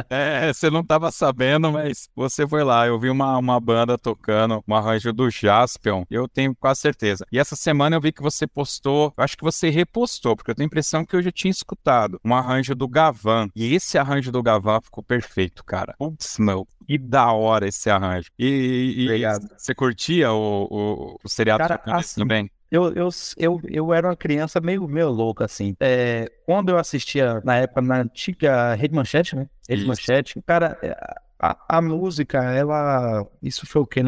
[0.09, 2.87] é, você não tava sabendo, mas você foi lá.
[2.87, 7.25] Eu vi uma, uma banda tocando um arranjo do Jaspion, eu tenho quase certeza.
[7.31, 10.65] E essa semana eu vi que você postou, acho que você repostou, porque eu tenho
[10.65, 13.49] a impressão que eu já tinha escutado um arranjo do Gavan.
[13.55, 15.95] E esse arranjo do Gavan ficou perfeito, cara.
[15.97, 18.29] Putz, meu, que da hora esse arranjo.
[18.37, 19.47] E, e Obrigado.
[19.57, 22.49] você curtia o, o, o seriado Cara, assim, também?
[22.71, 25.75] Eu, eu, eu, eu era uma criança meio, meio louca, assim.
[25.79, 29.47] É, quando eu assistia, na época, na antiga Rede Manchete, né?
[29.69, 29.87] Rede Isso.
[29.87, 30.95] Manchete, cara, é,
[31.39, 33.27] a, a música, ela...
[33.41, 34.01] Isso foi o quê?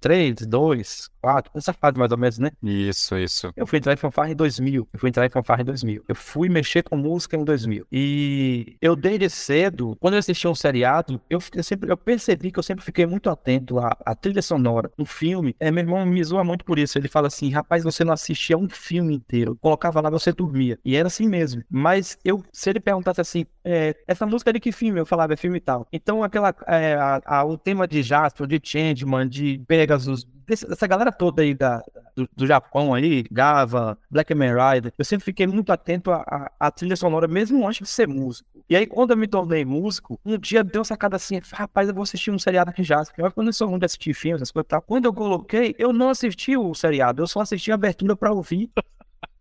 [0.00, 2.50] 93, 2, 4, essa fase mais ou menos, né?
[2.62, 3.52] Isso, isso.
[3.56, 4.88] Eu fui entrar em fanfarra em 2000.
[4.92, 6.04] Eu fui entrar em fanfarra em 2000.
[6.08, 7.86] Eu fui mexer com música em 2000.
[7.90, 12.58] E eu desde cedo, quando eu assistia um seriado, eu, eu sempre eu percebi que
[12.58, 14.90] eu sempre fiquei muito atento à, à trilha sonora.
[14.98, 16.98] Um filme, é, meu irmão me zoa muito por isso.
[16.98, 19.56] Ele fala assim, rapaz, você não assistia um filme inteiro.
[19.60, 20.78] Colocava lá, você dormia.
[20.84, 21.62] E era assim mesmo.
[21.68, 24.98] Mas eu, se ele perguntasse assim, é, essa música é de que filme?
[24.98, 25.86] Eu falava, é filme e tal.
[25.92, 31.12] Então aquela, é, a, a, o tema de Jasper, de Changeman, de Pegasus, dessa galera
[31.12, 31.82] toda aí da,
[32.16, 36.96] do, do, Japão aí, Gava, Black Man Rider, eu sempre fiquei muito atento à, trilha
[36.96, 38.48] sonora, mesmo antes de ser músico.
[38.70, 41.94] E aí, quando eu me tornei músico, um dia deu uma sacada assim, rapaz, eu
[41.94, 43.02] vou assistir um seriado aqui já.
[43.18, 44.80] Eu não sou muito de assistir filmes, essas coisas e tal.
[44.80, 48.70] Quando eu coloquei, eu não assisti o seriado, eu só assisti a abertura pra ouvir.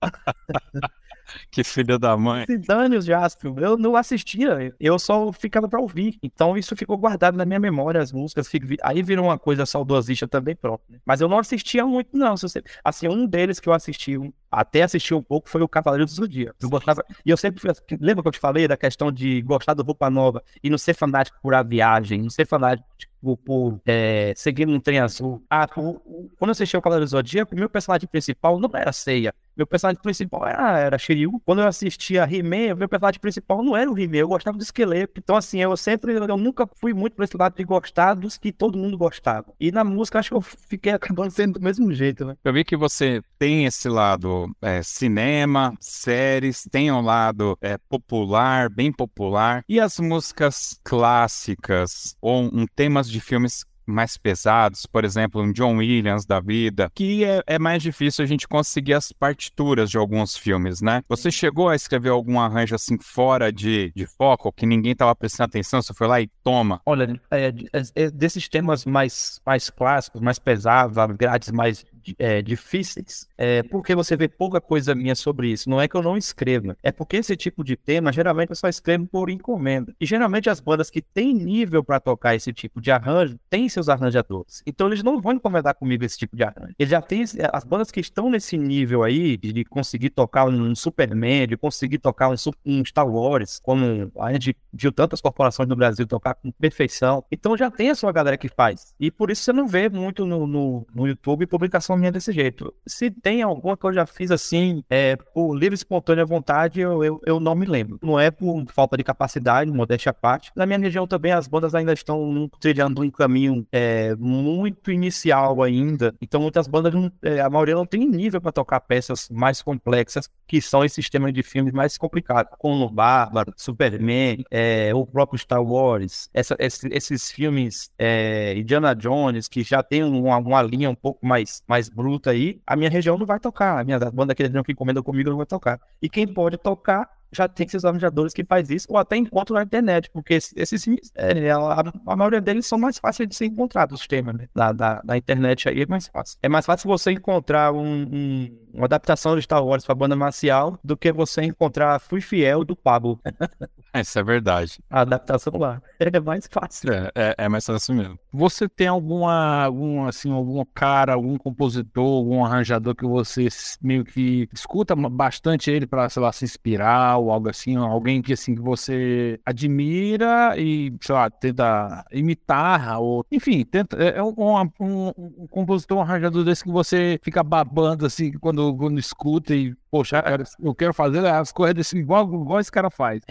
[1.52, 2.46] que filha da mãe.
[2.46, 3.56] Se dane os Jaspion.
[3.60, 6.18] Eu não assistia, eu só ficava pra ouvir.
[6.22, 8.50] Então isso ficou guardado na minha memória, as músicas.
[8.82, 10.82] Aí virou uma coisa saudosista também, pronto.
[10.90, 11.00] Né?
[11.06, 12.36] Mas eu não assistia muito, não.
[12.84, 14.18] Assim, um deles que eu assisti,
[14.52, 16.56] até assisti um pouco, foi o Cavaleiro do Zodíaco.
[16.62, 17.04] Eu gostava.
[17.26, 17.62] E eu sempre.
[18.00, 20.94] Lembra que eu te falei da questão de gostar do Roupa Nova e não ser
[20.94, 25.44] fanático por a viagem, não ser fanático tipo, por é, seguir um trem azul.
[25.50, 26.00] Ah, quando
[26.42, 29.34] eu assisti o Cavaleiro do Zodíaco, o meu personagem principal não era Ceia.
[29.58, 31.42] Meu personagem principal era, era Shiryu.
[31.44, 35.14] Quando eu assistia He-Man, meu personagem principal não era o He-Man, eu gostava do esqueleto.
[35.18, 38.52] Então, assim, eu sempre, eu nunca fui muito pra esse lado de gostar dos que
[38.52, 39.52] todo mundo gostava.
[39.60, 42.36] E na música, acho que eu fiquei acabando sendo do mesmo jeito, né?
[42.44, 48.70] Eu vi que você tem esse lado é, cinema, séries, tem um lado é, popular,
[48.70, 49.64] bem popular.
[49.68, 55.78] E as músicas clássicas, ou um temas de filmes mais pesados, por exemplo, um John
[55.78, 60.36] Williams da vida, que é, é, mais difícil a gente conseguir as partituras de alguns
[60.36, 61.02] filmes, né?
[61.08, 65.48] Você chegou a escrever algum arranjo assim fora de, de foco, que ninguém estava prestando
[65.48, 66.82] atenção, você foi lá e toma?
[66.86, 71.86] Olha, é, é, é desses temas mais, mais clássicos, mais pesados, grades mais
[72.18, 75.70] é, difíceis, é, porque você vê pouca coisa minha sobre isso.
[75.70, 78.68] Não é que eu não escreva, é porque esse tipo de tema geralmente eu só
[78.68, 79.94] escrevo por encomenda.
[80.00, 83.90] E geralmente as bandas que têm nível para tocar esse tipo de arranjo têm seus
[83.90, 84.62] arranjadores.
[84.66, 86.74] Então eles não vão encomendar comigo esse tipo de arranjo.
[86.78, 91.48] Eles já têm as bandas que estão nesse nível aí de conseguir tocar um Superman,
[91.48, 96.06] de conseguir tocar um, um Star Wars, como a gente viu tantas corporações no Brasil
[96.08, 97.24] tocar com perfeição.
[97.32, 98.94] Então já tem a sua galera que faz.
[99.00, 102.74] E por isso você não vê muito no, no, no YouTube publicação minha desse jeito.
[102.86, 107.22] Se tem alguma que eu já fiz assim, é, por livre espontânea vontade, eu, eu,
[107.26, 108.00] eu não me lembro.
[108.02, 110.52] Não é por falta de capacidade, modéstia à parte.
[110.56, 116.14] Na minha região também as bandas ainda estão trilhando um caminho é, muito inicial ainda.
[116.22, 120.62] Então muitas bandas, é, a maioria não tem nível para tocar peças mais complexas, que
[120.62, 126.30] são esses sistemas de filmes mais complicados, como Bárbaro, Superman, é, o próprio Star Wars,
[126.34, 131.64] essa, esses filmes é, Indiana Jones, que já tem uma, uma linha um pouco mais,
[131.68, 133.80] mais mais bruta aí, a minha região não vai tocar.
[133.80, 135.80] A minha banda aqui que encomenda comigo não vai tocar.
[136.02, 139.64] E quem pode tocar já tem esses arranjadores que faz isso, ou até encontro na
[139.64, 144.00] internet, porque esses filmes, é, a, a, maioria deles são mais fáceis de ser encontrados,
[144.00, 144.48] os temas, né?
[144.56, 146.40] Da, da, da, internet aí é mais fácil.
[146.42, 150.80] É mais fácil você encontrar um, um, uma adaptação de Star Wars pra banda marcial
[150.82, 153.20] do que você encontrar Fui Fiel do Pablo.
[153.96, 154.80] Isso é verdade.
[154.90, 156.92] A adaptação lá é mais fácil.
[156.94, 158.20] É, é, é mais fácil mesmo.
[158.32, 163.48] Você tem alguma, algum, assim, algum cara, algum compositor, algum arranjador que você
[163.82, 168.34] meio que escuta bastante ele para, sei lá, se inspirar ou algo assim, alguém que
[168.34, 174.34] assim que você admira e, sei lá, tenta imitar ou, enfim, tenta é, é um,
[174.80, 179.76] um, um compositor, um arranjador desse que você fica babando assim quando, quando escuta e
[179.90, 180.24] poxa,
[180.62, 183.22] eu quero fazer as coisas desse, igual, igual esse cara faz.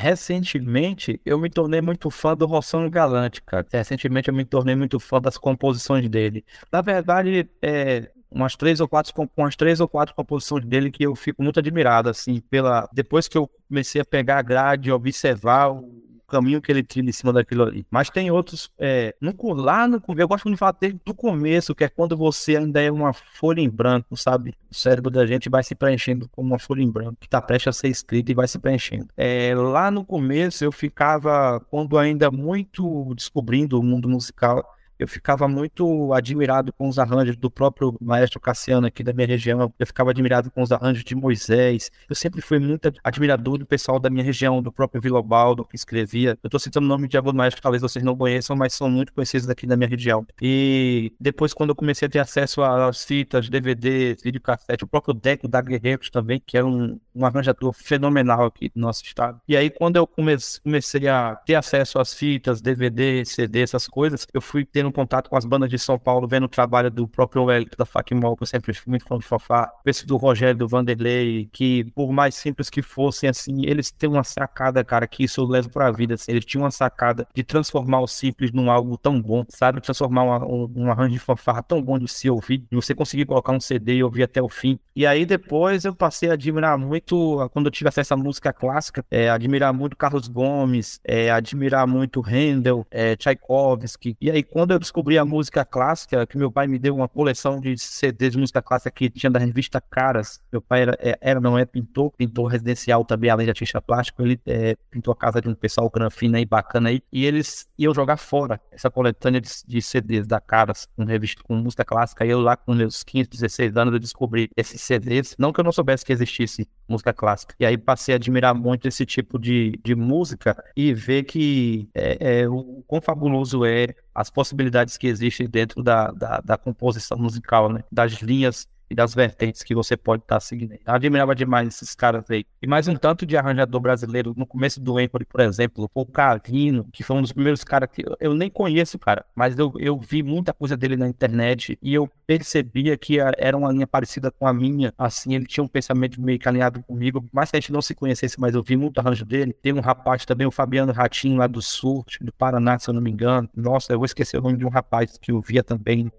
[0.47, 3.67] Recentemente, eu me tornei muito fã do Rossano Galante, cara.
[3.73, 6.45] Recentemente, eu me tornei muito fã das composições dele.
[6.71, 11.17] Na verdade, é, umas três ou quatro umas três ou quatro composições dele que eu
[11.17, 16.06] fico muito admirado assim pela depois que eu comecei a pegar a grade observar o
[16.27, 17.87] caminho que ele trilha em cima daquilo ali.
[17.91, 21.85] Mas tem outros, é, no, lá no eu gosto de falar desde do começo, que
[21.85, 24.55] é quando você ainda é uma folha em branco, sabe?
[24.71, 27.69] O cérebro da gente vai se preenchendo como uma folha em branco, que tá prestes
[27.69, 29.09] a ser escrita e vai se preenchendo.
[29.17, 35.47] É, lá no começo eu ficava, quando ainda muito descobrindo o mundo musical, eu ficava
[35.47, 39.73] muito admirado com os arranjos do próprio maestro Cassiano aqui da minha região.
[39.79, 41.91] Eu ficava admirado com os arranjos de Moisés.
[42.09, 46.39] Eu sempre fui muito admirador do pessoal da minha região, do próprio Vilobaldo, que escrevia.
[46.43, 48.91] Eu estou citando o nome de alguns maestros que talvez vocês não conheçam, mas são
[48.91, 50.27] muito conhecidos daqui da minha região.
[50.41, 55.49] E depois, quando eu comecei a ter acesso às fitas, DVDs, videocassete, o próprio Deco
[55.49, 59.41] da Guerreiros também, que é um, um arranjador fenomenal aqui do nosso estado.
[59.47, 64.41] E aí, quando eu comecei a ter acesso às fitas, DVD, CD, essas coisas, eu
[64.41, 67.77] fui tendo contato com as bandas de São Paulo, vendo o trabalho do próprio Wellington
[67.79, 71.49] da Facmol, que eu sempre fui muito fã de Fofá, esse do Rogério, do Vanderlei,
[71.53, 75.47] que por mais simples que fossem, assim, eles têm uma sacada, cara, que isso eu
[75.47, 79.21] levo pra vida, assim, eles tinham uma sacada de transformar o simples num algo tão
[79.21, 79.81] bom, sabe?
[79.81, 83.27] Transformar uma, um, um arranjo de fanfarra tão bom de se ouvir, de você conseguir
[83.27, 84.79] colocar um CD e ouvir até o fim.
[84.95, 89.05] E aí depois eu passei a admirar muito, quando eu tive acesso à música clássica,
[89.11, 94.17] é, admirar muito Carlos Gomes, é, admirar muito Handel, é, Tchaikovsky.
[94.21, 97.61] E aí quando eu descobri a música clássica, que meu pai me deu uma coleção
[97.61, 100.41] de CDs de música clássica que tinha da revista Caras.
[100.51, 104.23] Meu pai era, é, era não é pintor, pintor residencial também, além de artista plástico.
[104.23, 107.03] Ele é, pintou a casa de um pessoal granfino aí, bacana aí.
[107.13, 111.55] E eles iam jogar fora essa coletânea de, de CDs da Caras, com revista com
[111.57, 112.25] música clássica.
[112.25, 115.35] E eu lá com meus 15, 16 anos eu descobri esses CDs.
[115.39, 117.55] Não que eu não soubesse que existisse música clássica.
[117.59, 122.41] E aí passei a admirar muito esse tipo de, de música e ver que é,
[122.43, 127.73] é, o quão fabuloso é as possibilidades que existem dentro da, da, da composição musical,
[127.73, 127.83] né?
[127.91, 130.73] Das linhas e das vertentes que você pode estar tá seguindo.
[130.73, 132.45] Eu admirava demais esses caras aí.
[132.61, 136.87] E mais um tanto de arranjador brasileiro, no começo do Empire, por exemplo, o Carlino,
[136.93, 139.99] que foi um dos primeiros caras que eu, eu nem conheço, cara, mas eu, eu
[139.99, 144.47] vi muita coisa dele na internet e eu percebia que era uma linha parecida com
[144.47, 147.73] a minha, assim, ele tinha um pensamento meio que alinhado comigo, mais que a gente
[147.73, 149.53] não se conhecesse, mas eu vi muito arranjo dele.
[149.53, 153.01] Tem um rapaz também, o Fabiano Ratinho, lá do Sul, do Paraná, se eu não
[153.01, 153.49] me engano.
[153.55, 156.11] Nossa, eu vou esquecer o nome de um rapaz que eu via também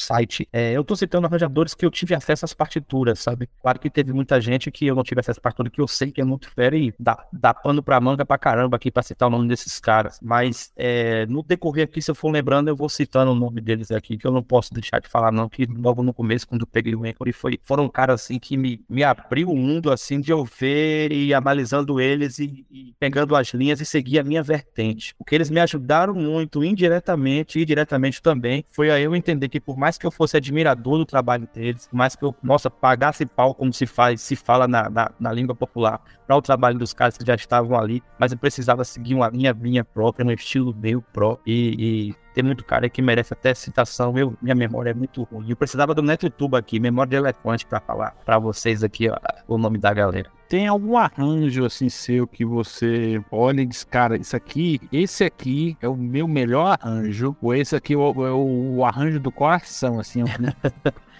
[0.00, 0.48] site.
[0.52, 3.48] É, eu tô citando arranjadores que eu tive acesso às partituras, sabe?
[3.60, 6.10] Claro que teve muita gente que eu não tive acesso às partituras, que eu sei
[6.10, 9.28] que é muito fera e dá, dá pano pra manga pra caramba aqui pra citar
[9.28, 10.18] o nome desses caras.
[10.22, 13.90] Mas é, no decorrer aqui, se eu for lembrando, eu vou citando o nome deles
[13.90, 16.66] aqui, que eu não posso deixar de falar, não, que logo no começo, quando eu
[16.66, 20.32] peguei o Anchor, foi, foram caras assim que me, me abriu o mundo assim de
[20.32, 25.14] eu ver e analisando eles e, e pegando as linhas e seguir a minha vertente.
[25.18, 29.60] O que eles me ajudaram muito, indiretamente e diretamente também, foi a eu entender que
[29.60, 32.68] por mais mais que eu fosse admirador do trabalho deles, por mais que eu, nossa,
[32.68, 36.76] pagasse pau como se faz, se fala na, na, na língua popular, para o trabalho
[36.76, 40.32] dos caras que já estavam ali, mas eu precisava seguir uma linha minha própria, um
[40.32, 44.16] estilo meu próprio, e, e tem muito cara que merece até citação.
[44.18, 45.48] Eu, minha memória é muito ruim.
[45.48, 49.16] Eu precisava do Neto YouTube aqui, memória de elefante, para falar para vocês aqui ó,
[49.48, 50.30] o nome da galera.
[50.46, 55.78] Tem algum arranjo assim seu que você olha e diz, cara, isso aqui, esse aqui
[55.80, 59.98] é o meu melhor arranjo, ou esse aqui é o, é o, arranjo do coração,
[59.98, 60.22] assim.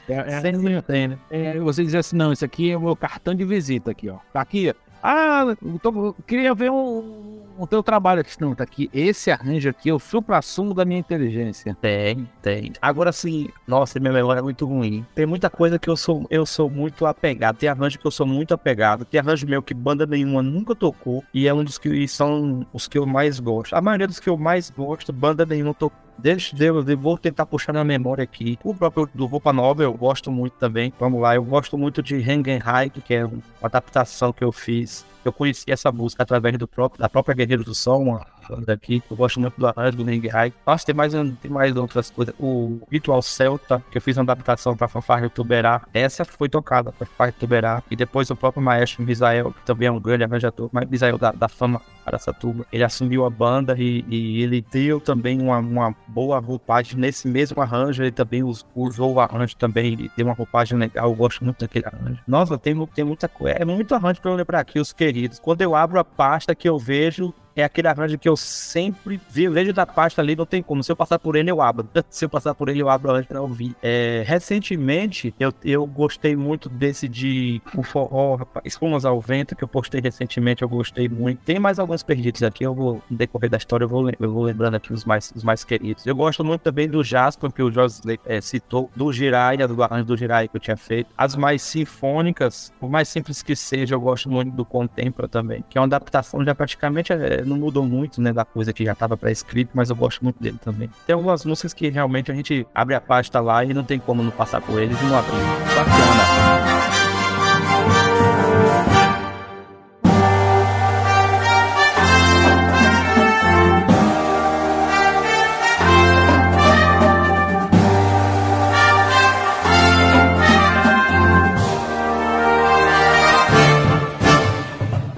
[0.08, 1.18] É, é, Sempre tem, né?
[1.28, 4.18] É, você diz assim, não, esse aqui é o meu cartão de visita aqui, ó.
[4.32, 4.72] Tá aqui,
[5.08, 8.32] ah, tô, eu queria ver um, o teu trabalho aqui.
[8.40, 8.90] Não, tá aqui.
[8.92, 11.76] Esse arranjo aqui é o supra-sumo da minha inteligência.
[11.80, 12.72] Tem, tem.
[12.82, 15.06] Agora sim, nossa, minha memória é muito ruim.
[15.14, 17.56] Tem muita coisa que eu sou, eu sou muito apegado.
[17.56, 19.04] Tem arranjo que eu sou muito apegado.
[19.04, 21.22] Tem arranjo meu que banda nenhuma nunca tocou.
[21.32, 23.76] E é um dos que são os que eu mais gosto.
[23.76, 27.72] A maioria dos que eu mais gosto, banda nenhuma tocou Deixa eu, vou tentar puxar
[27.72, 28.58] na memória aqui.
[28.64, 30.92] O próprio do Roupa Nova eu gosto muito também.
[30.98, 35.04] Vamos lá, eu gosto muito de Hengen Hike, que é uma adaptação que eu fiz
[35.28, 38.26] eu conheci essa música através do próprio, da própria Guerreiro do Sol, uma
[38.64, 39.02] daqui.
[39.10, 40.52] Eu gosto muito do arranjo do Ring High.
[40.66, 42.34] Nossa, tem mais, tem mais outras coisas.
[42.38, 45.82] O Ritual Celta, que eu fiz uma adaptação para Fanfarra Tuberá.
[45.92, 47.82] Essa foi tocada para Fanfarra Tuberá.
[47.90, 51.32] E depois o próprio maestro Misael, que também é um grande arranjador, mas Misael da,
[51.32, 52.64] da fama Aracatuba.
[52.72, 57.60] Ele assumiu a banda e, e ele deu também uma, uma, boa roupagem nesse mesmo
[57.60, 58.02] arranjo.
[58.02, 60.10] Ele também usou o arranjo também.
[60.16, 61.08] Deu uma roupagem legal.
[61.08, 62.20] Eu gosto muito daquele arranjo.
[62.26, 63.56] Nossa, tem, tem muita coisa.
[63.58, 64.92] É muito arranjo para eu lembrar aqui, os
[65.40, 69.48] Quando eu abro a pasta que eu vejo é aquele arranjo que eu sempre vi,
[69.48, 70.82] vejo da pasta ali, não tem como.
[70.82, 71.88] Se eu passar por ele, eu abro.
[72.10, 73.74] Se eu passar por ele, eu abro antes pra ouvir.
[73.82, 79.68] É, recentemente, eu, eu gostei muito desse de o forró, Espumas ao Vento, que eu
[79.68, 81.40] postei recentemente, eu gostei muito.
[81.44, 84.44] Tem mais alguns perdidos aqui, eu vou, no decorrer da história, eu vou, eu vou
[84.44, 86.06] lembrando aqui os mais, os mais queridos.
[86.06, 90.04] Eu gosto muito também do Jasper, que o Jorge é, citou, do Jiraiya, do arranjo
[90.04, 91.10] do Jiraiya que eu tinha feito.
[91.16, 95.78] As mais sinfônicas, por mais simples que seja, eu gosto muito do Contempla também, que
[95.78, 99.16] é uma adaptação já praticamente é, não mudou muito, né, da coisa que já estava
[99.16, 100.90] pré-escrito, mas eu gosto muito dele também.
[101.06, 104.22] Tem algumas músicas que realmente a gente abre a pasta lá e não tem como
[104.22, 105.32] não passar por eles e não abrir.
[105.74, 106.95] Bacana.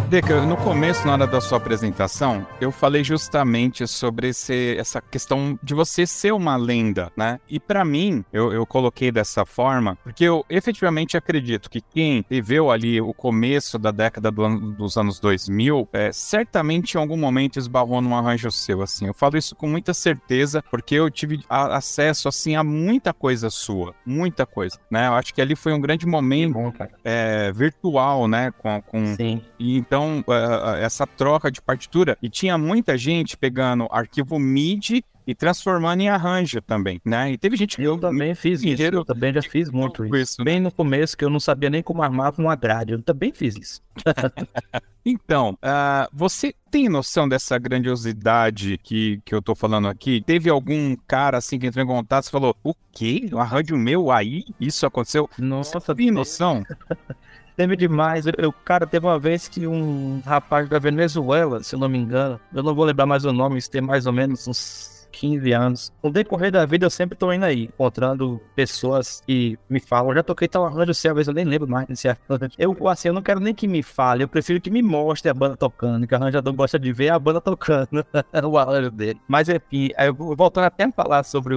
[0.09, 5.59] Deca, no começo, na hora da sua apresentação, eu falei justamente sobre esse, essa questão
[5.63, 7.39] de você ser uma lenda, né?
[7.47, 12.71] E para mim, eu, eu coloquei dessa forma, porque eu efetivamente acredito que quem viveu
[12.71, 18.01] ali o começo da década do dos anos 2000, é, certamente em algum momento esbarrou
[18.01, 19.09] num arranjo seu, assim.
[19.09, 23.51] Eu falo isso com muita certeza, porque eu tive a, acesso, assim, a muita coisa
[23.51, 25.07] sua, muita coisa, né?
[25.07, 26.73] Eu acho que ali foi um grande momento bom,
[27.05, 28.51] é, virtual, né?
[28.57, 29.15] Com, com...
[29.15, 29.43] Sim.
[29.59, 32.17] E então então, uh, essa troca de partitura.
[32.23, 37.33] E tinha muita gente pegando arquivo MIDI e transformando em arranjo também, né?
[37.33, 37.83] E teve gente que...
[37.83, 40.17] Eu também fiz isso, eu também já fiz muito isso.
[40.17, 40.45] isso.
[40.45, 43.55] Bem no começo, que eu não sabia nem como armava uma grade, eu também fiz
[43.55, 43.83] isso.
[45.05, 50.23] então, uh, você tem noção dessa grandiosidade que, que eu tô falando aqui?
[50.23, 53.29] Teve algum cara assim que entrou em contato e falou: O quê?
[53.31, 54.45] Um arranjo meu aí?
[54.59, 55.29] Isso aconteceu?
[55.39, 56.63] Nossa, você tem noção?
[57.59, 58.25] Teve demais.
[58.39, 62.39] Eu, cara, teve uma vez que um rapaz da Venezuela, se eu não me engano,
[62.55, 65.93] eu não vou lembrar mais o nome, isso tem mais ou menos uns 15 anos.
[66.01, 70.11] No decorrer da vida, eu sempre tô indo aí, encontrando pessoas que me falam.
[70.11, 72.53] Eu já toquei tal arranjo às vezes eu nem lembro mais desse arranjo.
[72.57, 75.35] Eu, assim, eu não quero nem que me fale, eu prefiro que me mostre a
[75.35, 78.07] banda tocando, que o arranjador gosta de ver a banda tocando,
[78.49, 79.21] o arranjo dele.
[79.27, 79.91] Mas, enfim,
[80.37, 81.57] voltando até a falar sobre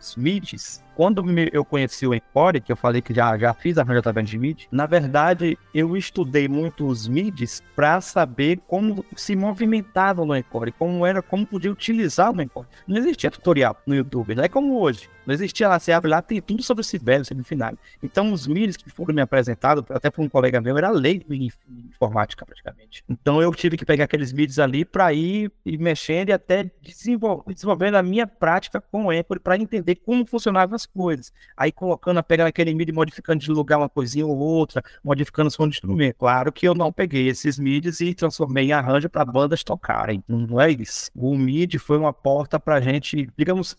[0.00, 4.00] os MIDs, quando eu conheci o Encore, que eu falei que já, já fiz arranjo
[4.00, 10.24] através de MIDI, na verdade eu estudei muito os MIDIs para saber como se movimentava
[10.24, 12.66] no Encore, como era, como podia utilizar o Encore.
[12.86, 15.08] Não existia tutorial no YouTube, não é como hoje.
[15.28, 17.74] Não existia lá, você abre lá, tem tudo sobre o Sibélio, semifinal.
[18.02, 21.50] Então os MIDIs que foram me apresentados, até por um colega meu, era lei em
[21.86, 23.04] informática praticamente.
[23.06, 26.70] Então eu tive que pegar aqueles MIDIs ali para ir, ir mexendo e até
[27.46, 31.30] desenvolvendo a minha prática com o Encore para entender como funcionavam as coisas.
[31.54, 35.68] Aí colocando, pegando aquele MIDI, modificando de lugar uma coisinha ou outra, modificando o som
[35.68, 36.16] de instrumento.
[36.16, 40.24] Claro que eu não peguei esses MIDIs e transformei em arranjo para bandas tocarem.
[40.26, 41.10] Não é isso.
[41.14, 43.76] O MIDI foi uma porta para gente, digamos,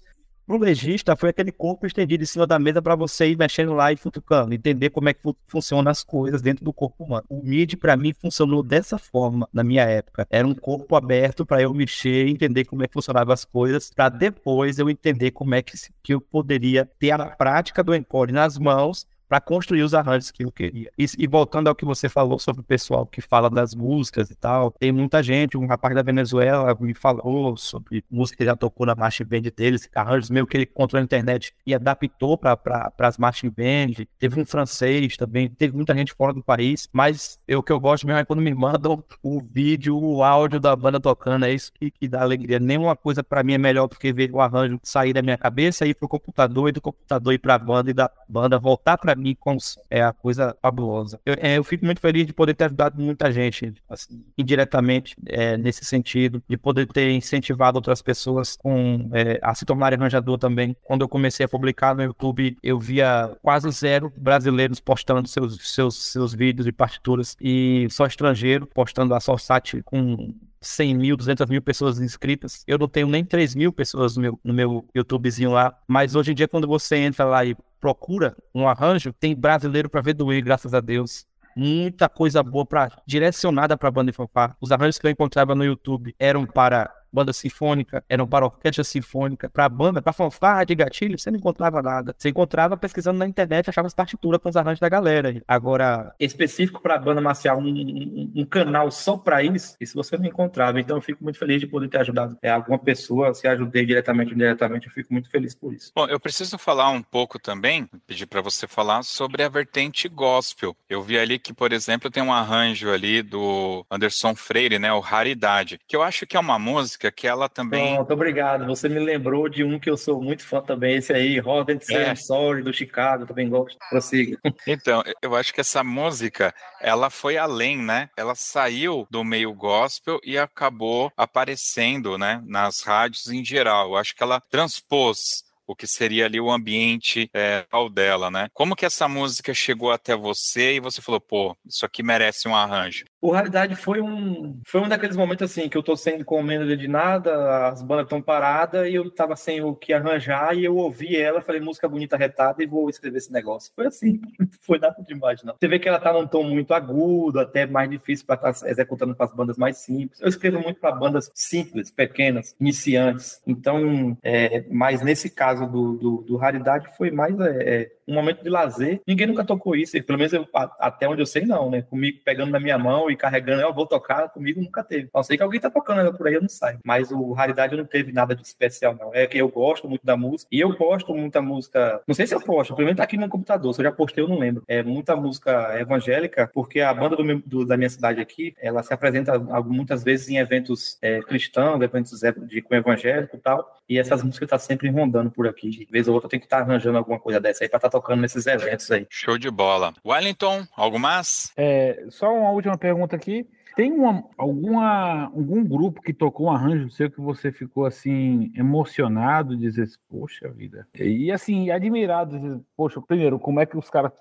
[0.56, 3.94] o legista foi aquele corpo estendido em cima da mesa para você ir mexendo lá
[3.94, 7.26] e futucando, entender como é que funcionam as coisas dentro do corpo humano.
[7.30, 10.26] O MIDI para mim funcionou dessa forma na minha época.
[10.30, 14.10] Era um corpo aberto para eu mexer, entender como é que funcionavam as coisas, para
[14.10, 18.58] depois eu entender como é que, que eu poderia ter a prática do encore nas
[18.58, 20.92] mãos para construir os arranjos que eu queria.
[20.98, 24.36] E, e, voltando ao que você falou sobre o pessoal que fala das músicas e
[24.36, 28.88] tal, tem muita gente, um rapaz da Venezuela me falou sobre música que já tocou
[28.88, 32.92] na marching band deles, arranjos meio que ele encontrou na internet e adaptou para pra,
[33.02, 34.04] as marching band.
[34.18, 37.80] Teve um francês também, teve muita gente fora do país, mas eu, o que eu
[37.80, 41.72] gosto mesmo é quando me mandam o vídeo, o áudio da banda tocando, é isso
[41.72, 42.60] que, que dá alegria.
[42.60, 45.86] Nenhuma coisa para mim é melhor do que ver o arranjo sair da minha cabeça,
[45.86, 49.19] ir pro computador e do computador ir para a banda e da banda voltar para
[49.20, 49.58] mim com
[49.90, 51.20] é a coisa fabulosa.
[51.26, 55.58] Eu, é, eu, fico muito feliz de poder ter ajudado muita gente, assim, indiretamente, é,
[55.58, 60.76] nesse sentido, de poder ter incentivado outras pessoas com, é, a se tornarem arranjador também.
[60.84, 65.96] Quando eu comecei a publicar no YouTube, eu via quase zero brasileiros postando seus, seus,
[65.96, 71.62] seus vídeos e partituras, e só estrangeiro postando a Sorsat com 100 mil, 200 mil
[71.62, 72.64] pessoas inscritas.
[72.68, 75.78] Eu não tenho nem 3 mil pessoas no meu, no meu YouTubezinho lá.
[75.88, 80.02] Mas hoje em dia, quando você entra lá e procura um arranjo, tem brasileiro para
[80.02, 84.54] ver doer, graças a Deus muita coisa boa para direcionada para banda de fanfare.
[84.62, 89.50] Os arranjos que eu encontrava no YouTube eram para banda sinfônica, eram para orquestra sinfônica,
[89.50, 92.16] para banda, para fanfarra de gatilho, você não encontrava nada.
[92.18, 95.42] Você encontrava pesquisando na internet, achava as partituras com os arranjos da galera.
[95.48, 100.26] Agora, específico para banda marcial, um, um, um, canal só para isso, isso você não
[100.26, 100.80] encontrava.
[100.80, 104.30] Então eu fico muito feliz de poder ter ajudado é, alguma pessoa, se ajudei diretamente
[104.30, 105.92] ou indiretamente, eu fico muito feliz por isso.
[105.96, 110.76] Bom, eu preciso falar um pouco também, pedir para você falar sobre a vertente gospel.
[110.90, 115.00] Eu vi ali que, por exemplo, tem um arranjo ali do Anderson Freire, né, o
[115.00, 117.96] Raridade, que eu acho que é uma música música que ela também.
[117.96, 118.66] Pronto, obrigado.
[118.66, 122.14] Você me lembrou de um que eu sou muito fã também, esse aí, Rodent é.
[122.14, 123.78] Sorry, do Chicago, também gosto.
[123.90, 124.38] Prossiga.
[124.68, 128.10] Então, eu acho que essa música, ela foi além, né?
[128.18, 133.90] Ela saiu do meio gospel e acabou aparecendo, né, nas rádios em geral.
[133.90, 137.64] Eu acho que ela transpôs o que seria ali o ambiente é,
[137.94, 138.48] dela, né?
[138.56, 142.56] Como que essa música chegou até você e você falou, pô, isso aqui merece um
[142.56, 143.06] arranjo?
[143.22, 146.88] O Realidade foi um, foi um daqueles momentos assim que eu tô sem encomenda de
[146.88, 151.16] nada, as bandas estão paradas e eu tava sem o que arranjar e eu ouvi
[151.16, 153.72] ela, falei música bonita retada e vou escrever esse negócio.
[153.76, 154.20] Foi assim,
[154.66, 155.54] foi nada demais não.
[155.60, 158.70] Você vê que ela tá num tom muito agudo, até mais difícil para estar tá
[158.70, 160.20] executando para as bandas mais simples.
[160.20, 163.40] Eu escrevo muito para bandas simples, pequenas, iniciantes.
[163.46, 168.44] Então, é, mas nesse caso do, do, do Raridade foi mais é, é um momento
[168.44, 169.02] de lazer.
[169.08, 170.48] Ninguém nunca tocou isso, pelo menos eu,
[170.80, 171.82] até onde eu sei, não, né?
[171.84, 175.10] Comigo pegando na minha mão e carregando, eu vou tocar, comigo nunca teve.
[175.14, 176.78] Eu sei que alguém tá tocando por aí, eu não sei.
[176.84, 179.14] Mas o Raridade não teve nada de especial, não.
[179.14, 182.26] É que eu gosto muito da música, e eu gosto muito da música, não sei
[182.26, 184.40] se eu posto, pelo menos tá aqui no computador, se eu já postei, eu não
[184.40, 184.64] lembro.
[184.68, 188.94] É muita música evangélica, porque a banda do, do, da minha cidade aqui, ela se
[188.94, 194.24] apresenta muitas vezes em eventos é, cristãos, eventos de, com evangélico e tal, e essas
[194.24, 195.70] músicas tá sempre rondando por aqui.
[195.70, 197.90] De vez ou outra tem que estar tá arranjando alguma coisa dessa aí pra estar
[197.90, 199.06] tá tocando nesses eventos aí.
[199.10, 199.94] Show de bola.
[200.06, 201.52] Wellington, algo mais?
[201.58, 203.46] É, só uma última pergunta aqui.
[203.76, 209.56] Tem uma, alguma, algum grupo que tocou um arranjo seu que você ficou assim emocionado,
[209.56, 210.86] dizer, poxa vida.
[210.96, 214.12] E assim, admirado, dizer, poxa, primeiro, como é que os caras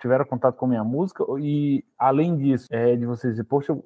[0.00, 1.24] tiveram contato com a minha música?
[1.40, 3.76] E além disso, é, de você dizer, poxa,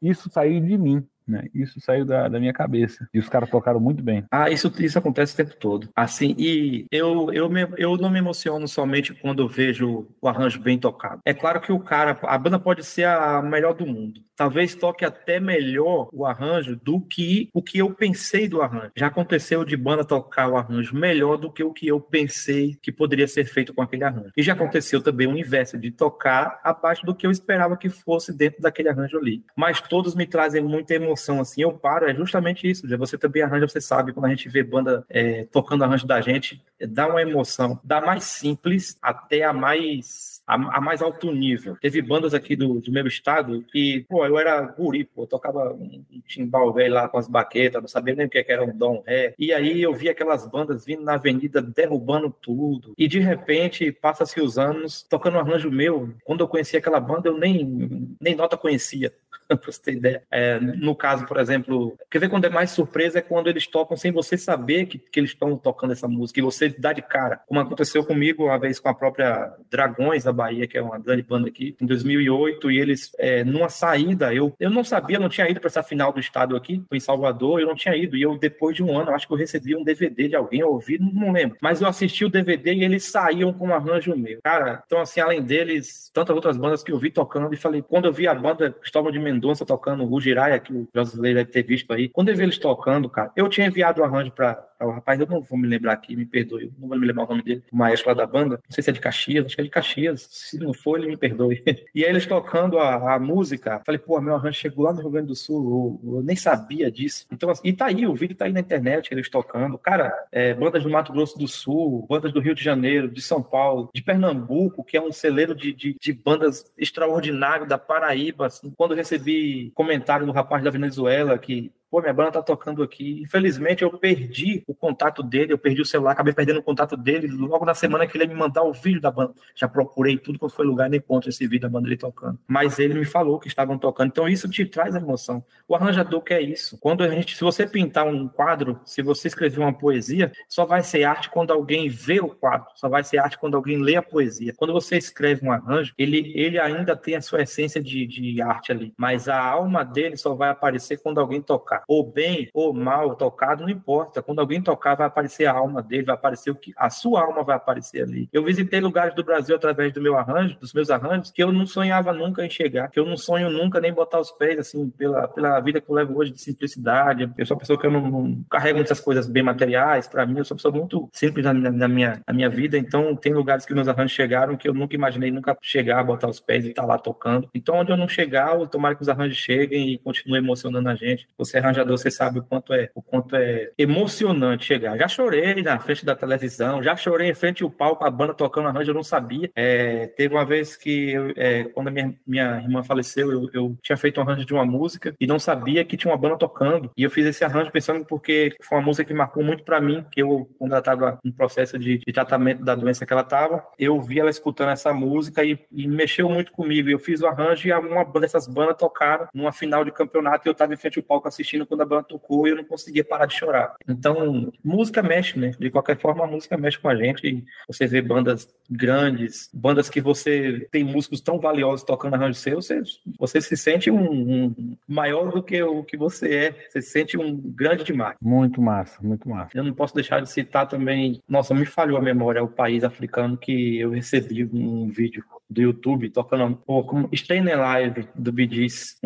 [0.00, 1.06] isso saiu de mim.
[1.26, 1.44] Né?
[1.54, 3.08] Isso saiu da, da minha cabeça.
[3.12, 4.24] E os caras tocaram muito bem.
[4.30, 5.88] Ah, isso, isso acontece o tempo todo.
[5.94, 10.78] Assim, e eu, eu, me, eu não me emociono somente quando vejo o arranjo bem
[10.78, 11.20] tocado.
[11.24, 14.20] É claro que o cara, a banda pode ser a melhor do mundo.
[14.36, 18.90] Talvez toque até melhor o arranjo do que o que eu pensei do arranjo.
[18.96, 22.90] Já aconteceu de banda tocar o arranjo melhor do que o que eu pensei que
[22.90, 24.32] poderia ser feito com aquele arranjo.
[24.36, 28.36] E já aconteceu também o inverso, de tocar abaixo do que eu esperava que fosse
[28.36, 29.44] dentro daquele arranjo ali.
[29.56, 32.88] Mas todos me trazem muita emoção emoção, assim, eu paro, é justamente isso.
[32.98, 36.62] Você também arranja, você sabe, quando a gente vê banda é, tocando arranjo da gente,
[36.80, 41.76] dá uma emoção, da mais simples até a mais a, a, mais alto nível.
[41.80, 46.04] Teve bandas aqui do, do meu estado que, pô, eu era guri, pô, tocava um,
[46.10, 49.02] um timbal velho lá com as baquetas, não sabia nem o que era um dom
[49.06, 49.34] ré.
[49.38, 52.94] E aí eu vi aquelas bandas vindo na avenida derrubando tudo.
[52.98, 56.12] E de repente, passa-se os anos, tocando um arranjo meu.
[56.24, 59.12] Quando eu conheci aquela banda, eu nem, nem nota conhecia.
[59.58, 60.22] pra você ter ideia.
[60.30, 63.96] É, no caso, por exemplo, quer ver quando é mais surpresa é quando eles tocam
[63.96, 67.40] sem você saber que, que eles estão tocando essa música e você dá de cara.
[67.46, 71.22] Como aconteceu comigo uma vez com a própria Dragões da Bahia, que é uma grande
[71.22, 75.48] banda aqui, em 2008, e eles, é, numa saída, eu, eu não sabia, não tinha
[75.48, 78.16] ido para essa final do estado aqui, em Salvador, eu não tinha ido.
[78.16, 80.70] E eu, depois de um ano, acho que eu recebi um DVD de alguém, eu
[80.70, 81.56] ouvi, não, lembro.
[81.60, 84.40] Mas eu assisti o DVD e eles saíam com um arranjo meu.
[84.42, 88.06] Cara, então assim, além deles, tantas outras bandas que eu vi tocando, e falei, quando
[88.06, 91.50] eu vi a banda Cristóvão de Mendoza, Mendonça tocando o Giraia, que o brasileiro deve
[91.50, 92.08] ter visto aí.
[92.08, 95.26] Quando eu vi eles tocando, cara, eu tinha enviado o arranjo para o rapaz, eu
[95.26, 97.76] não vou me lembrar aqui, me perdoe, não vou me lembrar o nome dele, o
[97.76, 100.28] maestro lá da banda, não sei se é de Caxias, acho que é de Caxias,
[100.30, 101.62] se não for, ele me perdoe.
[101.94, 105.10] E aí eles tocando a, a música, falei, pô, meu arranjo chegou lá no Rio
[105.10, 107.26] Grande do Sul, eu, eu nem sabia disso.
[107.30, 109.76] Então, assim, e tá aí, o vídeo tá aí na internet, eles tocando.
[109.76, 113.42] Cara, é, bandas do Mato Grosso do Sul, bandas do Rio de Janeiro, de São
[113.42, 118.72] Paulo, de Pernambuco, que é um celeiro de, de, de bandas extraordinário da Paraíba, assim,
[118.76, 119.31] quando eu recebi
[119.74, 123.20] comentário do rapaz da Venezuela que pô, minha banda tá tocando aqui.
[123.20, 127.26] Infelizmente, eu perdi o contato dele, eu perdi o celular, acabei perdendo o contato dele
[127.26, 129.34] logo na semana que ele ia me mandar o vídeo da banda.
[129.54, 132.38] Já procurei tudo quanto foi lugar, nem encontro esse vídeo da banda dele tocando.
[132.48, 134.08] Mas ele me falou que estavam tocando.
[134.08, 135.44] Então, isso te traz a emoção.
[135.68, 136.78] O arranjador quer isso.
[136.78, 140.82] Quando a gente, se você pintar um quadro, se você escrever uma poesia, só vai
[140.82, 144.02] ser arte quando alguém vê o quadro, só vai ser arte quando alguém lê a
[144.02, 144.54] poesia.
[144.56, 148.72] Quando você escreve um arranjo, ele, ele ainda tem a sua essência de, de arte
[148.72, 151.81] ali, mas a alma dele só vai aparecer quando alguém tocar.
[151.86, 154.22] Ou bem ou mal tocado, não importa.
[154.22, 157.42] Quando alguém tocar, vai aparecer a alma dele, vai aparecer o que a sua alma
[157.42, 158.28] vai aparecer ali.
[158.32, 161.66] Eu visitei lugares do Brasil através do meu arranjo, dos meus arranjos, que eu não
[161.66, 165.28] sonhava nunca em chegar, que eu não sonho nunca nem botar os pés assim pela,
[165.28, 167.30] pela vida que eu levo hoje de simplicidade.
[167.36, 170.06] Eu sou uma pessoa que eu não, não carrego muitas coisas bem materiais.
[170.06, 172.76] Para mim, eu sou uma pessoa muito simples na, na, minha, na minha vida.
[172.78, 176.40] Então, tem lugares que meus arranjos chegaram que eu nunca imaginei nunca chegar, botar os
[176.40, 177.48] pés e estar tá lá tocando.
[177.54, 180.94] Então, onde eu não chegar, eu tomara que os arranjos cheguem e continuem emocionando a
[180.94, 181.28] gente.
[181.38, 184.96] Você é arranjador, você sabe o quanto é, o quanto é emocionante chegar.
[184.96, 188.68] Já chorei na frente da televisão, já chorei em frente ao palco, a banda tocando
[188.68, 189.50] arranjo, eu não sabia.
[189.56, 193.76] É, teve uma vez que, eu, é, quando a minha, minha irmã faleceu, eu, eu
[193.82, 196.90] tinha feito um arranjo de uma música e não sabia que tinha uma banda tocando.
[196.96, 200.04] E eu fiz esse arranjo pensando porque foi uma música que marcou muito para mim,
[200.10, 203.64] que eu, quando ela estava no processo de, de, tratamento da doença que ela estava,
[203.78, 206.88] eu vi ela escutando essa música e, e mexeu muito comigo.
[206.88, 210.52] Eu fiz o arranjo e uma dessas bandas tocaram numa final de campeonato e eu
[210.52, 213.26] estava em frente ao palco assistindo quando a banda tocou e eu não conseguia parar
[213.26, 213.74] de chorar.
[213.88, 215.52] Então, música mexe, né?
[215.58, 217.44] De qualquer forma, a música mexe com a gente.
[217.66, 222.82] Você vê bandas grandes, bandas que você tem músicos tão valiosos tocando arranjo seu, você,
[223.18, 226.66] você se sente um, um maior do que o que você é.
[226.68, 228.16] Você se sente um grande demais.
[228.20, 229.50] Muito massa, muito massa.
[229.54, 233.36] Eu não posso deixar de citar também, nossa, me falhou a memória, o país africano
[233.36, 238.96] que eu recebi um vídeo do YouTube tocando pô, como Staying Alive do Gees.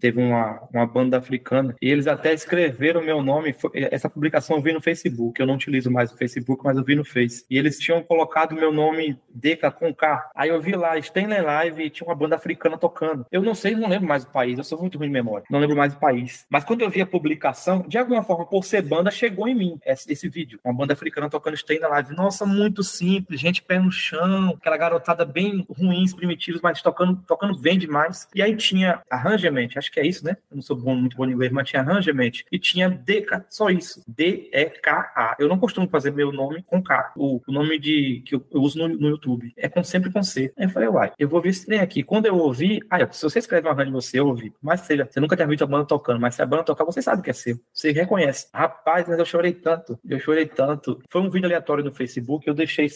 [0.00, 3.54] Teve uma, uma banda africana e eles até escreveram meu nome.
[3.74, 5.40] Essa publicação eu vi no Facebook.
[5.40, 7.44] Eu não utilizo mais o Facebook, mas eu vi no Face.
[7.50, 10.30] E eles tinham colocado meu nome Deca com K.
[10.34, 13.26] Aí eu vi lá Staying Alive e tinha uma banda africana tocando.
[13.30, 14.58] Eu não sei, não lembro mais o país.
[14.58, 15.46] Eu sou muito ruim de memória.
[15.50, 16.46] Não lembro mais o país.
[16.50, 19.78] Mas quando eu vi a publicação, de alguma forma, por ser banda, chegou em mim
[19.84, 20.60] esse, esse vídeo.
[20.64, 22.14] Uma banda africana tocando Staying Alive.
[22.14, 27.16] Nossa, muito simples, gente pé no chão, aquela garotada bem ruim ruins, primitivos, mas tocando,
[27.26, 28.28] tocando bem demais.
[28.34, 30.36] E aí tinha arrangement, acho que é isso, né?
[30.50, 32.30] Eu não sou bom, muito bom em inglês, mas tinha arrangement.
[32.52, 34.02] E tinha DK, só isso.
[34.06, 35.36] D-E-K-A.
[35.38, 37.12] Eu não costumo fazer meu nome com K.
[37.16, 40.22] O, o nome de que eu, eu uso no, no, YouTube é com, sempre com
[40.22, 40.52] C.
[40.56, 42.02] Aí eu falei, uai, eu vou ver esse trem aqui.
[42.02, 44.52] Quando eu ouvi, ah, se você escreve um arranjo você, eu ouvi.
[44.60, 47.00] Mas seja, você nunca tinha visto a banda tocando, mas se a banda tocar, você
[47.00, 47.58] sabe que é seu.
[47.72, 48.48] Você reconhece.
[48.52, 49.98] Rapaz, mas eu chorei tanto.
[50.08, 51.00] Eu chorei tanto.
[51.08, 52.88] Foi um vídeo aleatório no Facebook, eu deixei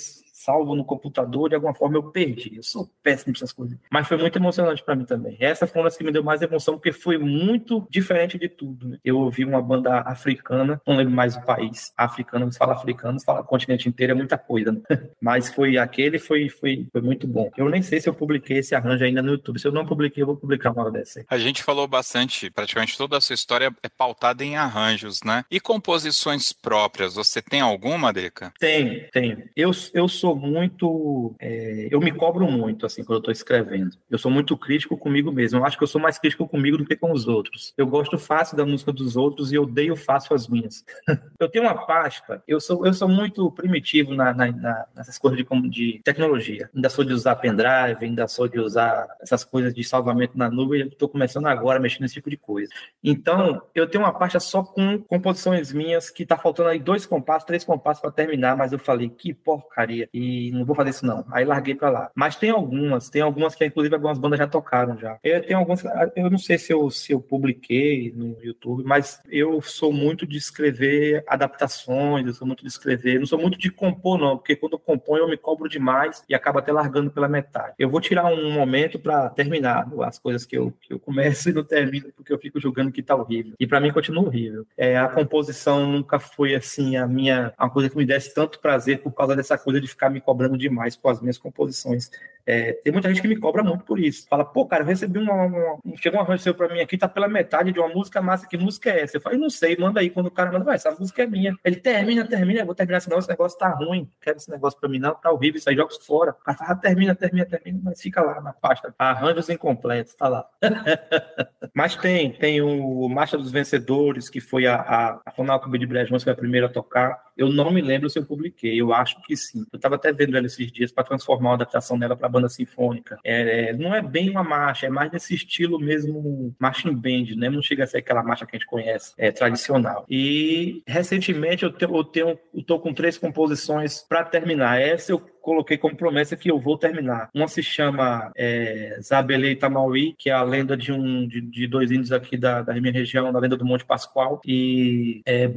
[0.45, 2.57] salvo no computador, de alguma forma eu perdi.
[2.57, 3.77] Eu sou péssimo nessas coisas.
[3.91, 5.37] Mas foi muito emocionante para mim também.
[5.39, 8.89] Essa foi uma das que me deu mais emoção, porque foi muito diferente de tudo.
[8.89, 8.99] Né?
[9.05, 11.93] Eu ouvi uma banda africana, não lembro mais o país.
[11.97, 14.73] Africano, se fala africano, fala continente inteiro, é muita coisa.
[14.73, 14.81] Né?
[15.21, 17.51] Mas foi aquele, foi, foi, foi muito bom.
[17.57, 19.61] Eu nem sei se eu publiquei esse arranjo ainda no YouTube.
[19.61, 21.25] Se eu não publiquei, eu vou publicar uma hora dessa.
[21.29, 25.45] A gente falou bastante, praticamente toda a sua história é pautada em arranjos, né?
[25.51, 28.53] E composições próprias, você tem alguma, Deca?
[28.59, 29.43] Tenho, tenho.
[29.55, 31.35] Eu, eu sou muito.
[31.39, 33.97] É, eu me cobro muito, assim, quando eu estou escrevendo.
[34.11, 35.59] Eu sou muito crítico comigo mesmo.
[35.59, 37.73] Eu acho que eu sou mais crítico comigo do que com os outros.
[37.77, 40.85] Eu gosto fácil da música dos outros e odeio fácil as minhas.
[41.39, 45.39] eu tenho uma pasta, eu sou, eu sou muito primitivo na, na, na, nessas coisas
[45.39, 46.71] de, de tecnologia.
[46.75, 50.89] Ainda sou de usar pendrive, ainda sou de usar essas coisas de salvamento na nuvem.
[50.89, 52.71] Estou começando agora mexer nesse tipo de coisa.
[53.03, 57.47] Então, eu tenho uma pasta só com composições minhas que tá faltando aí dois compassos,
[57.47, 60.09] três compassos para terminar, mas eu falei, que porcaria.
[60.13, 61.25] E e não vou fazer isso não.
[61.31, 62.11] Aí larguei para lá.
[62.15, 65.19] Mas tem algumas, tem algumas que inclusive algumas bandas já tocaram já.
[65.25, 65.83] Eu tenho algumas,
[66.15, 70.37] eu não sei se eu, se eu publiquei no YouTube, mas eu sou muito de
[70.37, 74.75] escrever adaptações, eu sou muito de escrever, não sou muito de compor não, porque quando
[74.75, 77.75] eu componho eu me cobro demais e acabo até largando pela metade.
[77.79, 81.53] Eu vou tirar um momento para terminar as coisas que eu, que eu começo e
[81.53, 83.55] não termino porque eu fico julgando que tá horrível.
[83.59, 84.67] E para mim continua horrível.
[84.77, 89.01] É, a composição nunca foi assim a minha, uma coisa que me desse tanto prazer
[89.01, 92.11] por causa dessa coisa de ficar me cobrando demais com as minhas composições.
[92.47, 94.27] É, tem muita gente que me cobra muito por isso.
[94.29, 95.45] Fala, pô, cara, eu recebi uma.
[95.45, 98.47] uma chegou um arranjo seu pra mim aqui, tá pela metade de uma música massa.
[98.47, 99.17] Que música é essa?
[99.17, 100.11] Eu falo, não sei, manda aí.
[100.11, 101.57] Quando o cara manda, vai, essa música é minha.
[101.65, 104.11] Ele termina, termina, eu vou terminar, senão esse negócio tá ruim.
[104.21, 106.33] Quero esse negócio pra mim, não, tá horrível, isso aí jogos fora.
[106.33, 108.95] O cara fala, ah, termina, termina, termina, mas fica lá na pasta.
[108.99, 110.47] Arranjos incompletos, tá lá.
[111.75, 115.87] mas tem, tem o Marcha dos Vencedores, que foi a, a, a Fonal Clube de
[115.87, 117.31] que foi a primeira a tocar.
[117.37, 119.65] Eu não me lembro se eu publiquei, eu acho que sim.
[119.73, 122.49] Eu tava até vendo ela esses dias para transformar uma adaptação dela pra banda banda
[122.49, 123.19] sinfônica.
[123.23, 127.51] É, é, não é bem uma marcha, é mais nesse estilo mesmo marching band, né?
[127.51, 130.05] Não chega a ser aquela marcha que a gente conhece, é tradicional.
[130.09, 134.81] E recentemente eu tenho, eu tenho, eu tô com três composições para terminar.
[134.81, 137.31] Essa eu coloquei como promessa que eu vou terminar.
[137.35, 141.91] Uma se chama é, Zabelê Itamauí, que é a lenda de um de, de dois
[141.91, 145.49] índios aqui da, da, minha região, da lenda do Monte Pascoal, e é,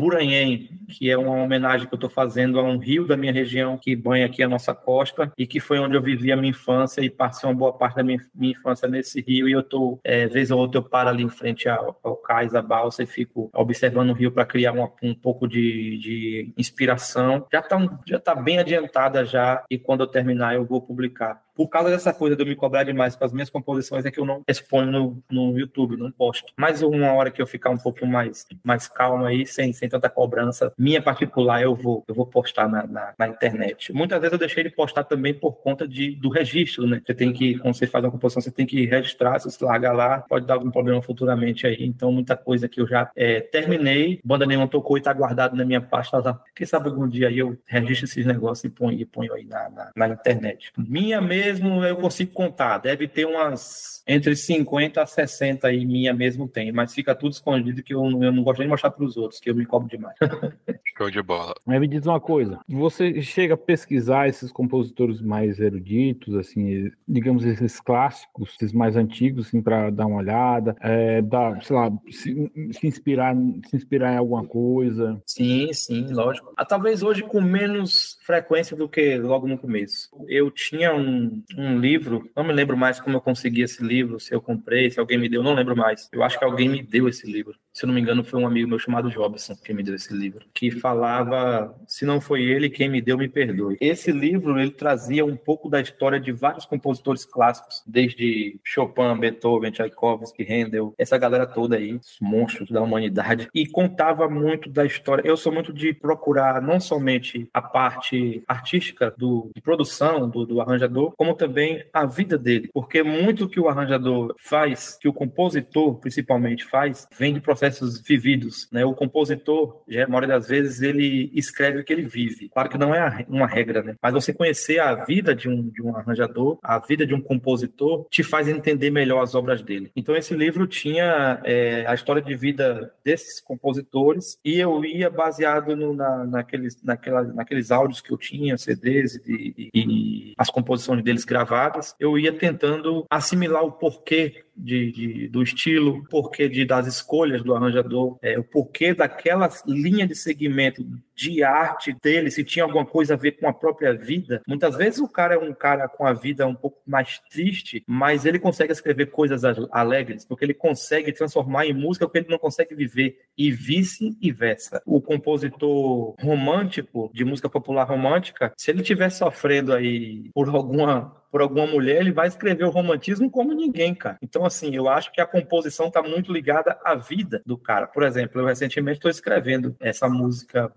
[0.90, 3.96] que é uma homenagem que eu estou fazendo a um rio da minha região que
[3.96, 7.10] banha aqui a nossa costa e que foi onde eu vivi a minha infância e
[7.10, 10.52] passei uma boa parte da minha, minha infância nesse rio e eu estou, é, vez
[10.52, 14.10] ou outra eu paro ali em frente ao, ao cais, a balsa e fico observando
[14.12, 17.46] o rio para criar uma, um pouco de, de inspiração.
[17.52, 21.70] Já está já tá bem adiantada já e quando eu terminar eu vou publicar por
[21.70, 24.26] causa dessa coisa de eu me cobrar demais com as minhas composições, é que eu
[24.26, 26.52] não exponho no, no YouTube, não posto.
[26.58, 30.10] Mas uma hora que eu ficar um pouco mais, mais calmo aí, sem, sem tanta
[30.10, 33.94] cobrança, minha particular, eu vou, eu vou postar na, na, na internet.
[33.94, 37.02] Muitas vezes eu deixei de postar também por conta de, do registro, né?
[37.06, 39.92] Você tem que, quando você faz uma composição, você tem que registrar, se você larga
[39.92, 41.78] lá, pode dar algum problema futuramente aí.
[41.86, 45.66] Então, muita coisa que eu já é, terminei, banda nenhuma tocou e tá guardado na
[45.66, 46.40] minha pasta lá.
[46.56, 49.70] Quem sabe algum dia aí eu registro esses negócios e ponho, e ponho aí na,
[49.70, 50.72] na, na internet.
[50.78, 52.78] Minha mesmo mesmo eu consigo contar.
[52.78, 57.82] Deve ter umas entre 50 a 60 aí, minha mesmo tem, mas fica tudo escondido
[57.82, 60.16] que eu, eu não gosto de mostrar para os outros, que eu me cobro demais.
[60.98, 61.56] Show de bola.
[61.66, 67.46] Mas me diz uma coisa: você chega a pesquisar esses compositores mais eruditos, assim, digamos,
[67.46, 72.52] esses clássicos, esses mais antigos, assim, para dar uma olhada, é, dar, sei lá, se,
[72.72, 73.36] se, inspirar,
[73.68, 75.20] se inspirar em alguma coisa?
[75.26, 76.54] Sim, sim, lógico.
[76.58, 80.10] Ah, talvez hoje com menos frequência do que logo no começo.
[80.28, 84.34] Eu tinha um, um livro, não me lembro mais como eu consegui esse livro, se
[84.34, 86.10] eu comprei, se alguém me deu, não lembro mais.
[86.12, 87.58] Eu acho que alguém me deu esse livro.
[87.74, 90.14] Se eu não me engano, foi um amigo meu chamado Jobson que me deu esse
[90.14, 93.78] livro, que falava: se não foi ele, quem me deu, me perdoe.
[93.82, 99.72] Esse livro ele trazia um pouco da história de vários compositores clássicos, desde Chopin, Beethoven,
[99.72, 105.24] Tchaikovsky, Handel, essa galera toda aí, os monstros da humanidade, e contava muito da história.
[105.26, 110.62] Eu sou muito de procurar não somente a parte artística do, de produção do, do
[110.62, 115.96] arranjador, como também a vida dele, porque muito que o arranjador faz, que o compositor
[115.96, 118.68] principalmente faz, vem de processos vividos.
[118.72, 118.84] Né?
[118.84, 122.50] O compositor, já, a maioria das vezes, ele escreve o que ele vive.
[122.50, 123.96] Claro que não é uma regra, né?
[124.02, 128.06] mas você conhecer a vida de um, de um arranjador, a vida de um compositor,
[128.10, 129.92] te faz entender melhor as obras dele.
[129.96, 135.76] Então, esse livro tinha é, a história de vida desses compositores e eu ia baseado
[135.76, 141.04] no, na, naqueles, naquela, naqueles áudios que eu tinha, CDs e, e, e as composições
[141.04, 146.66] deles gravadas, eu ia tentando assimilar o porquê de, de, do estilo, o porquê de,
[146.66, 150.86] das escolhas do arranjador, é, o porquê daquela linha de segmento
[151.16, 154.42] de arte dele, se tinha alguma coisa a ver com a própria vida.
[154.48, 158.26] Muitas vezes o cara é um cara com a vida um pouco mais triste, mas
[158.26, 162.40] ele consegue escrever coisas alegres, porque ele consegue transformar em música o que ele não
[162.40, 164.82] consegue viver, e vice-versa.
[164.86, 171.42] O compositor romântico, de música popular romântica, se ele estiver sofrendo aí por alguma por
[171.42, 174.20] alguma mulher, ele vai escrever o romantismo como ninguém, cara.
[174.22, 177.88] Então, assim, eu acho que a composição está muito ligada à vida do cara.
[177.88, 180.72] Por exemplo, eu recentemente estou escrevendo essa música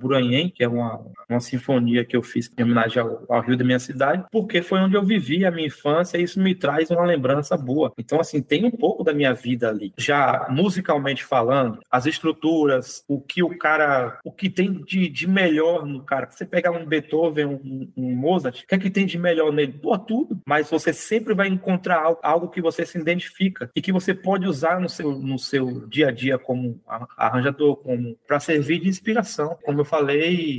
[0.55, 3.79] Que é uma, uma sinfonia que eu fiz em homenagem ao, ao, Rio da minha
[3.79, 7.57] cidade, porque foi onde eu vivi a minha infância e isso me traz uma lembrança
[7.57, 7.93] boa.
[7.99, 9.93] Então, assim, tem um pouco da minha vida ali.
[9.97, 15.85] Já musicalmente falando, as estruturas, o que o cara, o que tem de, de melhor
[15.85, 16.29] no cara.
[16.31, 19.73] Você pegar um Beethoven, um, um Mozart, o que é que tem de melhor nele?
[19.73, 24.15] Pô, tudo mas você sempre vai encontrar algo que você se identifica e que você
[24.15, 26.81] pode usar no seu, no seu dia a dia como
[27.17, 29.59] arranjador, como para servir de inspiração.
[29.65, 30.16] Como eu falei,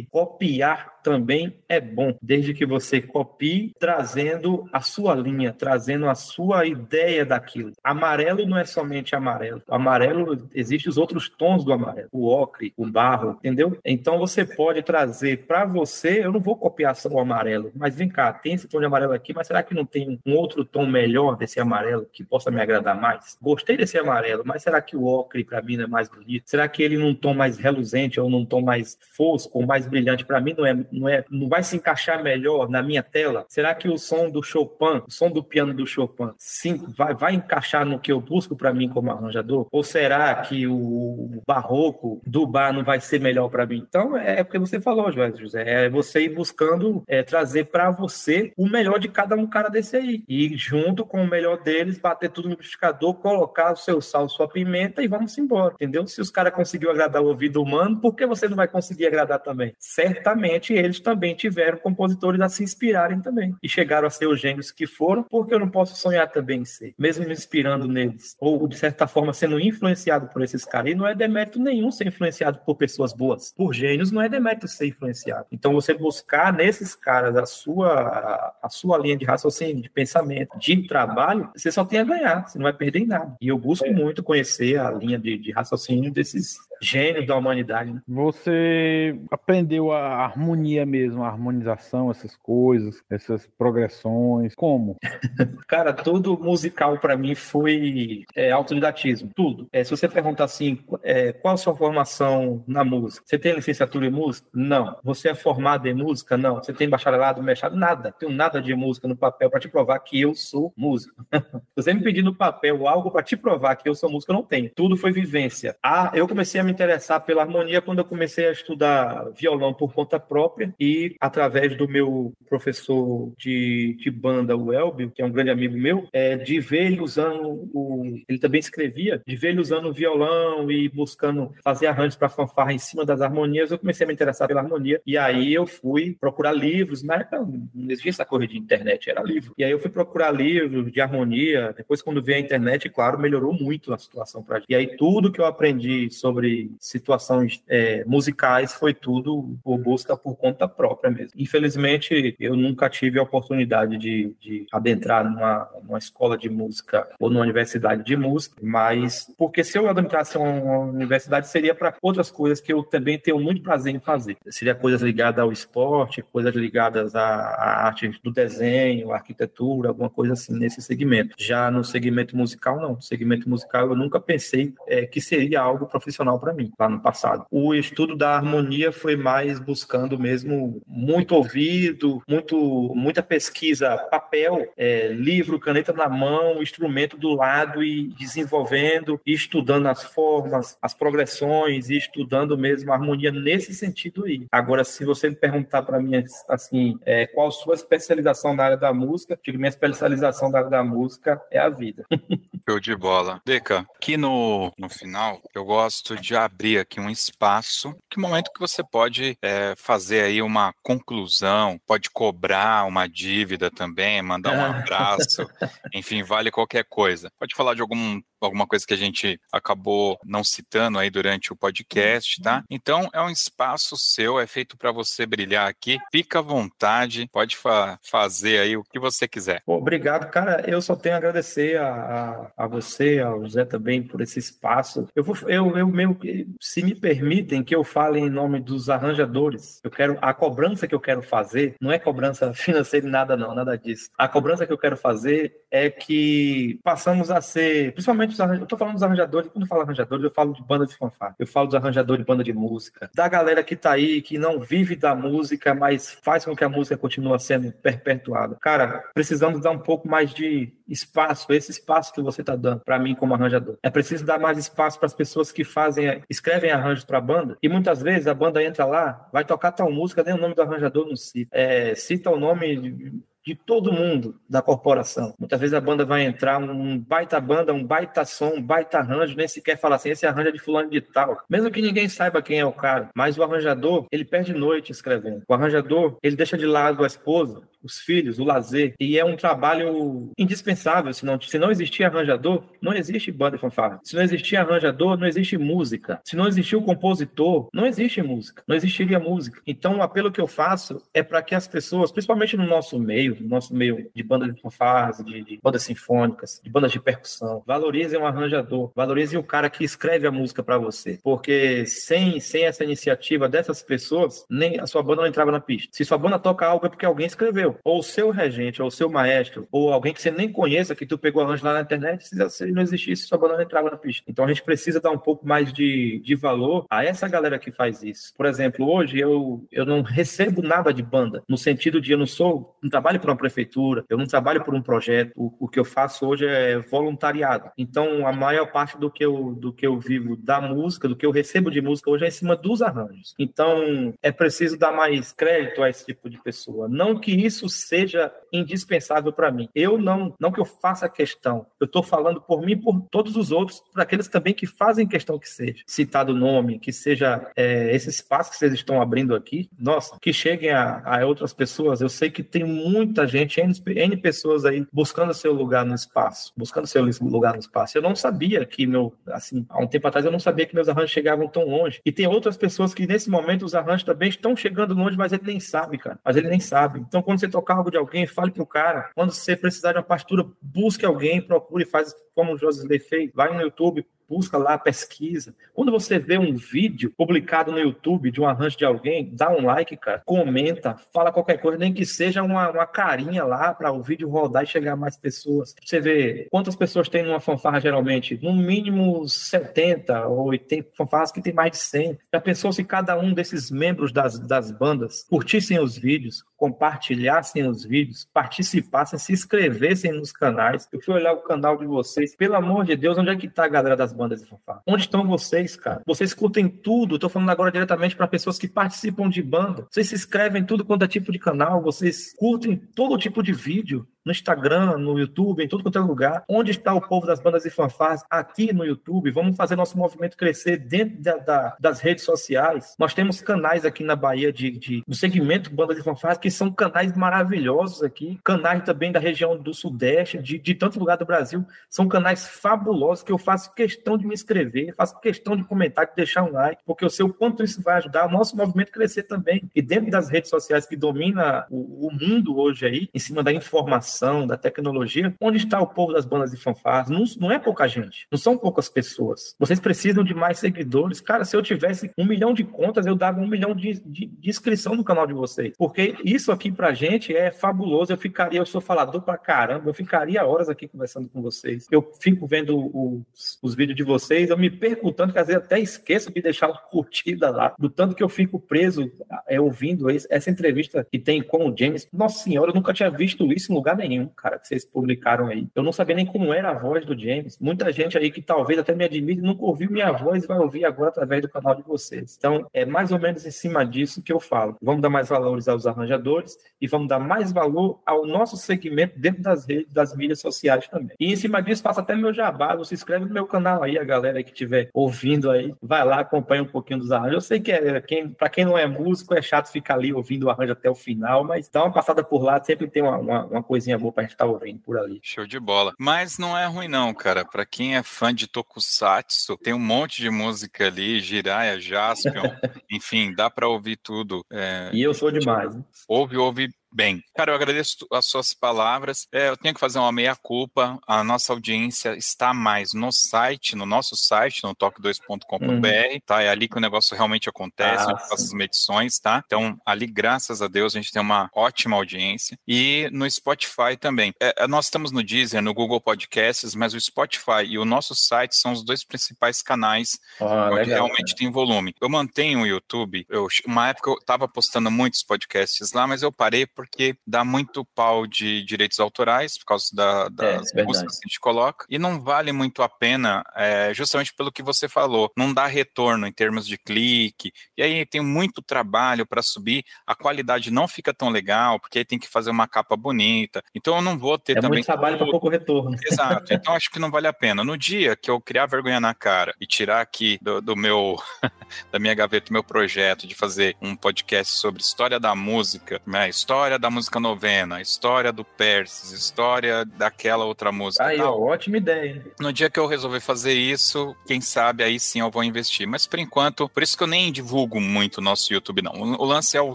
[0.09, 6.65] copiar também é bom, desde que você copie trazendo a sua linha, trazendo a sua
[6.65, 7.71] ideia daquilo.
[7.81, 9.61] Amarelo não é somente amarelo.
[9.69, 13.79] Amarelo existe os outros tons do amarelo, o ocre, o barro, entendeu?
[13.85, 18.09] Então você pode trazer para você, eu não vou copiar só o amarelo, mas vem
[18.09, 20.85] cá, tem esse tom de amarelo aqui, mas será que não tem um outro tom
[20.85, 23.37] melhor desse amarelo que possa me agradar mais?
[23.41, 26.43] Gostei desse amarelo, mas será que o ocre para mim não é mais bonito?
[26.49, 30.25] Será que ele num tom mais reluzente ou num tom mais fosco ou mais brilhante
[30.25, 33.45] para mim não é não, é, não vai se encaixar melhor na minha tela?
[33.49, 37.33] Será que o som do Chopin, o som do piano do Chopin, sim, vai, vai
[37.35, 39.67] encaixar no que eu busco para mim como arranjador?
[39.71, 43.85] Ou será que o barroco do bar não vai ser melhor para mim?
[43.87, 48.51] Então, é, é porque você falou, José, é você ir buscando é, trazer para você
[48.57, 50.23] o melhor de cada um cara desse aí.
[50.27, 54.47] E junto com o melhor deles, bater tudo no liquidificador, colocar o seu sal, sua
[54.47, 56.05] pimenta e vamos embora, entendeu?
[56.07, 59.39] Se os caras conseguiu agradar o ouvido humano, por que você não vai conseguir agradar
[59.39, 59.73] também?
[59.79, 64.71] Certamente eles também tiveram compositores a se inspirarem também e chegaram a ser os gênios
[64.71, 68.67] que foram, porque eu não posso sonhar também em ser, mesmo me inspirando neles, ou
[68.67, 70.91] de certa forma sendo influenciado por esses caras.
[70.91, 74.67] E não é demérito nenhum ser influenciado por pessoas boas, por gênios não é demérito
[74.67, 75.45] ser influenciado.
[75.51, 80.87] Então você buscar nesses caras a sua a sua linha de raciocínio, de pensamento, de
[80.87, 83.35] trabalho, você só tem a ganhar, você não vai perder em nada.
[83.41, 83.91] E eu busco é.
[83.91, 87.93] muito conhecer a linha de, de raciocínio desses gênios da humanidade.
[87.93, 88.01] Né?
[88.07, 94.95] Você aprendeu a harmonia mesmo, a harmonização, essas coisas, essas progressões, como?
[95.67, 99.67] Cara, tudo musical para mim foi é, autodidatismo, tudo.
[99.71, 103.25] É, se você perguntar assim, é, qual a sua formação na música?
[103.25, 104.47] Você tem licenciatura em música?
[104.53, 104.97] Não.
[105.03, 106.37] Você é formado em música?
[106.37, 106.55] Não.
[106.55, 107.75] Você tem bacharelado, mestrado?
[107.75, 108.13] Nada.
[108.17, 111.25] Tenho nada de música no papel para te provar que eu sou músico.
[111.33, 114.35] se você me pedir no papel algo para te provar que eu sou músico, eu
[114.35, 114.69] não tenho.
[114.75, 115.75] Tudo foi vivência.
[115.83, 119.93] Ah, eu comecei a me interessar pela harmonia quando eu comecei a estudar violão por
[119.93, 125.31] conta própria e através do meu professor de, de banda, o Elbio, que é um
[125.31, 128.17] grande amigo meu, é, de ver ele usando o.
[128.27, 132.73] Ele também escrevia, de ver ele usando o violão e buscando fazer arranjos para fanfarra
[132.73, 135.01] em cima das harmonias, eu comecei a me interessar pela harmonia.
[135.05, 137.39] E aí eu fui procurar livros, na época
[137.73, 139.53] não existia essa coisa de internet, era livro.
[139.57, 141.73] E aí eu fui procurar livros de harmonia.
[141.75, 144.69] Depois, quando veio a internet, claro, melhorou muito a situação para gente.
[144.69, 150.35] E aí tudo que eu aprendi sobre situações é, musicais foi tudo por busca por
[150.35, 151.31] conta própria mesmo.
[151.35, 157.29] Infelizmente, eu nunca tive a oportunidade de, de adentrar numa, numa escola de música ou
[157.29, 162.59] numa universidade de música, mas porque se eu adentrasse uma universidade seria para outras coisas
[162.59, 164.37] que eu também tenho muito prazer em fazer.
[164.49, 170.33] Seria coisas ligadas ao esporte, coisas ligadas à, à arte do desenho, arquitetura, alguma coisa
[170.33, 171.35] assim nesse segmento.
[171.37, 172.93] Já no segmento musical, não.
[172.95, 177.01] No segmento musical eu nunca pensei é, que seria algo profissional para mim lá no
[177.01, 177.45] passado.
[177.51, 185.09] O estudo da harmonia foi mais buscando mesmo muito ouvido, muito, muita pesquisa, papel, é,
[185.09, 191.89] livro, caneta na mão, instrumento do lado e desenvolvendo, e estudando as formas, as progressões
[191.89, 194.45] e estudando mesmo a harmonia nesse sentido aí.
[194.49, 198.93] Agora, se você me perguntar para mim assim, é, qual sua especialização na área da
[198.93, 202.05] música, digo, minha especialização na área da música é a vida.
[202.69, 203.41] Show de bola.
[203.45, 208.59] Deca, aqui no, no final, eu gosto de abrir aqui um espaço, que momento que
[208.59, 215.47] você pode é, fazer aí uma conclusão, pode cobrar uma dívida também, mandar um abraço,
[215.95, 217.31] enfim, vale qualquer coisa.
[217.39, 221.55] Pode falar de algum alguma coisa que a gente acabou não citando aí durante o
[221.55, 222.57] podcast, tá?
[222.57, 222.63] Uhum.
[222.69, 225.97] Então é um espaço seu, é feito para você brilhar aqui.
[226.11, 229.61] Fica à vontade, pode fa fazer aí o que você quiser.
[229.65, 230.63] Obrigado, cara.
[230.67, 235.07] Eu só tenho a agradecer a, a, a você, ao José também por esse espaço.
[235.15, 236.17] Eu vou, eu, eu meio
[236.61, 239.79] se me permitem que eu fale em nome dos arranjadores.
[239.83, 243.77] Eu quero a cobrança que eu quero fazer não é cobrança financeira nada não, nada
[243.77, 244.09] disso.
[244.17, 248.67] A cobrança que eu quero fazer é que passamos a ser, principalmente principalmente arranjadores, eu
[248.67, 251.47] tô falando dos arranjadores, quando eu falo arranjadores, eu falo de banda de fanfarra, eu
[251.47, 254.95] falo dos arranjadores de banda de música, da galera que tá aí, que não vive
[254.95, 258.57] da música, mas faz com que a música continue sendo perpetuada.
[258.61, 262.99] Cara, precisamos dar um pouco mais de espaço, esse espaço que você tá dando para
[262.99, 263.77] mim como arranjador.
[263.83, 267.69] É preciso dar mais espaço para as pessoas que fazem, escrevem arranjos para banda, e
[267.69, 271.07] muitas vezes a banda entra lá, vai tocar tal música, nem o nome do arranjador
[271.07, 271.49] não cita.
[271.55, 275.33] É, cita o nome de todo mundo da corporação.
[275.39, 279.37] Muitas vezes a banda vai entrar, um baita banda, um baita som, um baita arranjo,
[279.37, 281.41] nem sequer fala assim, esse arranjo é de fulano de tal.
[281.49, 285.43] Mesmo que ninguém saiba quem é o cara, mas o arranjador, ele perde noite escrevendo.
[285.47, 288.93] O arranjador, ele deixa de lado a esposa, os filhos, o lazer.
[288.99, 291.13] E é um trabalho indispensável.
[291.13, 293.99] Se não, se não existir arranjador, não existe banda e fanfarra.
[294.03, 296.19] Se não existir arranjador, não existe música.
[296.23, 298.63] Se não existir o compositor, não existe música.
[298.67, 299.61] Não existiria música.
[299.65, 303.36] Então, o apelo que eu faço é para que as pessoas, principalmente no nosso meio,
[303.43, 307.63] no nosso meio de bandas de fanfarras, de, de bandas sinfônicas, de bandas de percussão,
[307.65, 311.19] valorizem o arranjador, valorizem o cara que escreve a música para você.
[311.23, 315.89] Porque sem, sem essa iniciativa dessas pessoas, nem a sua banda não entrava na pista.
[315.91, 318.91] Se sua banda toca algo é porque alguém escreveu ou o seu regente, ou o
[318.91, 322.27] seu maestro, ou alguém que você nem conheça, que tu pegou arranjo lá na internet,
[322.27, 324.23] se não existisse, sua banda não entrava na pista.
[324.27, 327.71] Então a gente precisa dar um pouco mais de, de valor a essa galera que
[327.71, 328.33] faz isso.
[328.35, 332.25] Por exemplo, hoje eu, eu não recebo nada de banda, no sentido de eu não
[332.25, 335.31] sou, não trabalho para uma prefeitura, eu não trabalho por um projeto.
[335.35, 337.69] O, o, que eu faço hoje é voluntariado.
[337.77, 341.25] Então, a maior parte do que, eu, do que eu vivo da música, do que
[341.25, 343.35] eu recebo de música hoje é em cima dos arranjos.
[343.37, 346.87] Então, é preciso dar mais crédito a esse tipo de pessoa.
[346.87, 349.67] Não que isso seja indispensável para mim.
[349.75, 351.65] Eu não, não que eu faça questão.
[351.79, 355.37] Eu estou falando por mim por todos os outros, para aqueles também que fazem questão
[355.37, 355.83] que seja.
[355.85, 360.31] Citado o nome, que seja é, esse espaço que vocês estão abrindo aqui, nossa, que
[360.31, 361.99] cheguem a, a outras pessoas.
[361.99, 362.63] Eu sei que tem
[363.07, 367.59] muita gente, N, N pessoas aí buscando seu lugar no espaço, buscando seu lugar no
[367.59, 367.97] espaço.
[367.97, 370.89] Eu não sabia que meu, assim, há um tempo atrás eu não sabia que meus
[370.89, 372.01] arranjos chegavam tão longe.
[372.05, 375.43] E tem outras pessoas que nesse momento os arranjos também estão chegando longe, mas ele
[375.45, 376.19] nem sabe, cara.
[376.23, 376.99] Mas ele nem sabe.
[376.99, 379.09] Então quando você tocar algo de alguém, fale pro cara.
[379.15, 383.53] Quando você precisar de uma partitura, busque alguém, procure, faz como o José fez, vai
[383.53, 385.55] no YouTube, busca lá, pesquisa.
[385.73, 389.65] Quando você vê um vídeo publicado no YouTube de um arranjo de alguém, dá um
[389.65, 394.01] like, cara, comenta, fala qualquer coisa, nem que seja uma, uma carinha lá para o
[394.01, 395.75] vídeo rodar e chegar a mais pessoas.
[395.83, 398.39] Você vê quantas pessoas tem numa fanfarra geralmente?
[398.41, 402.17] No mínimo 70 ou 80 fanfarras que tem mais de 100.
[402.33, 407.85] Já pensou se cada um desses membros das, das bandas curtissem os vídeos, compartilhassem os
[407.85, 410.87] vídeos, participassem, se inscrevessem nos canais?
[410.91, 412.35] Eu fui olhar o canal de vocês.
[412.35, 414.81] Pelo amor de Deus, onde é que tá a galera das bandas de fanfarra.
[414.85, 416.01] Onde estão vocês, cara?
[416.05, 417.15] Vocês curtem tudo.
[417.15, 419.87] Estou falando agora diretamente para pessoas que participam de banda.
[419.89, 421.81] Vocês se inscrevem em tudo quanto é tipo de canal.
[421.81, 426.43] Vocês curtem todo tipo de vídeo no Instagram, no YouTube, em tudo quanto é lugar.
[426.49, 428.23] Onde está o povo das bandas e fanfarras?
[428.29, 429.31] Aqui no YouTube.
[429.31, 432.93] Vamos fazer nosso movimento crescer dentro da, da, das redes sociais.
[432.99, 436.69] Nós temos canais aqui na Bahia de, de, do segmento bandas e fanfarras que são
[436.69, 438.37] canais maravilhosos aqui.
[438.43, 441.65] Canais também da região do Sudeste, de, de tanto lugar do Brasil.
[441.89, 446.15] São canais fabulosos que eu faço questão de me inscrever, faço questão de comentar, de
[446.15, 449.23] deixar um like, porque eu sei o quanto isso vai ajudar o nosso movimento crescer
[449.23, 449.69] também.
[449.73, 453.53] E dentro das redes sociais que domina o, o mundo hoje aí, em cima da
[453.53, 457.09] informação inovação, da tecnologia, onde está o povo das bandas de fanfarras?
[457.09, 459.55] Não, não é pouca gente, não são poucas pessoas.
[459.59, 461.21] Vocês precisam de mais seguidores.
[461.21, 464.49] Cara, se eu tivesse um milhão de contas, eu dava um milhão de, de, de
[464.49, 465.73] inscrição no canal de vocês.
[465.77, 468.11] Porque isso aqui pra gente é fabuloso.
[468.11, 471.87] Eu ficaria, eu sou falador pra caramba, eu ficaria horas aqui conversando com vocês.
[471.91, 475.61] Eu fico vendo os, os vídeos de vocês, eu me perco tanto que às vezes
[475.61, 479.11] até esqueço de deixar uma curtida lá, do tanto que eu fico preso
[479.47, 482.07] é, ouvindo essa entrevista que tem com o James.
[482.11, 485.67] Nossa senhora, eu nunca tinha visto isso em lugar nenhum cara, que vocês publicaram aí.
[485.75, 487.59] Eu não sabia nem como era a voz do James.
[487.59, 491.09] Muita gente aí que talvez até me admire nunca ouviu minha voz vai ouvir agora
[491.09, 492.35] através do canal de vocês.
[492.37, 494.77] Então, é mais ou menos em cima disso que eu falo.
[494.81, 499.41] Vamos dar mais valores aos arranjadores e vamos dar mais valor ao nosso segmento dentro
[499.41, 501.15] das redes, das mídias sociais também.
[501.19, 502.75] E em cima disso, faço até meu jabá.
[502.75, 506.63] Você inscreve no meu canal aí, a galera que estiver ouvindo aí, vai lá, acompanha
[506.63, 507.33] um pouquinho dos arranjos.
[507.33, 510.43] Eu sei que é, quem, para quem não é músico, é chato ficar ali ouvindo
[510.43, 513.45] o arranjo até o final, mas dá uma passada por lá, sempre tem uma, uma,
[513.45, 515.19] uma coisinha boa pra gente estar tá ouvindo por ali.
[515.23, 515.93] Show de bola.
[515.97, 517.45] Mas não é ruim não, cara.
[517.45, 522.43] Para quem é fã de Tokusatsu, tem um monte de música ali, Jiraiya, Jaspion,
[522.91, 524.45] enfim, dá para ouvir tudo.
[524.51, 525.73] É, e eu sou demais.
[526.07, 529.27] Ouve, ouve Bem, cara, eu agradeço as suas palavras.
[529.31, 530.99] É, eu tenho que fazer uma meia-culpa.
[531.07, 536.19] A nossa audiência está mais no site, no nosso site, no toque2.com.br, uhum.
[536.25, 536.41] tá?
[536.41, 539.43] É ali que o negócio realmente acontece, ah, as medições, tá?
[539.45, 542.57] Então, ali, graças a Deus, a gente tem uma ótima audiência.
[542.67, 544.33] E no Spotify também.
[544.39, 548.15] É, é nós estamos no Deezer, no Google Podcasts, mas o Spotify e o nosso
[548.15, 551.37] site são os dois principais canais ah, onde legal, realmente cara.
[551.37, 551.93] tem volume.
[551.99, 553.25] Eu mantenho o YouTube.
[553.29, 557.83] Eu, uma época eu estava postando muitos podcasts lá, mas eu parei porque dá muito
[557.83, 561.97] pau de direitos autorais, por causa da, das é, músicas que a gente coloca, e
[561.97, 566.31] não vale muito a pena, é, justamente pelo que você falou, não dá retorno em
[566.31, 571.29] termos de clique, e aí tem muito trabalho para subir, a qualidade não fica tão
[571.29, 574.61] legal, porque aí tem que fazer uma capa bonita, então eu não vou ter é
[574.61, 574.77] também...
[574.77, 575.97] muito trabalho para pouco retorno.
[576.05, 577.63] Exato, então acho que não vale a pena.
[577.63, 581.17] No dia que eu criar vergonha na cara e tirar aqui do, do meu,
[581.91, 586.66] da minha gaveta, meu projeto de fazer um podcast sobre história da música, né, história
[586.67, 591.05] história da música novena, história do Perses, história daquela outra música.
[591.05, 592.25] Aí, ó, ótima ideia.
[592.41, 595.87] No dia que eu resolver fazer isso, quem sabe aí sim eu vou investir.
[595.87, 598.91] Mas por enquanto, por isso que eu nem divulgo muito o nosso YouTube, não.
[598.91, 599.73] O lance é o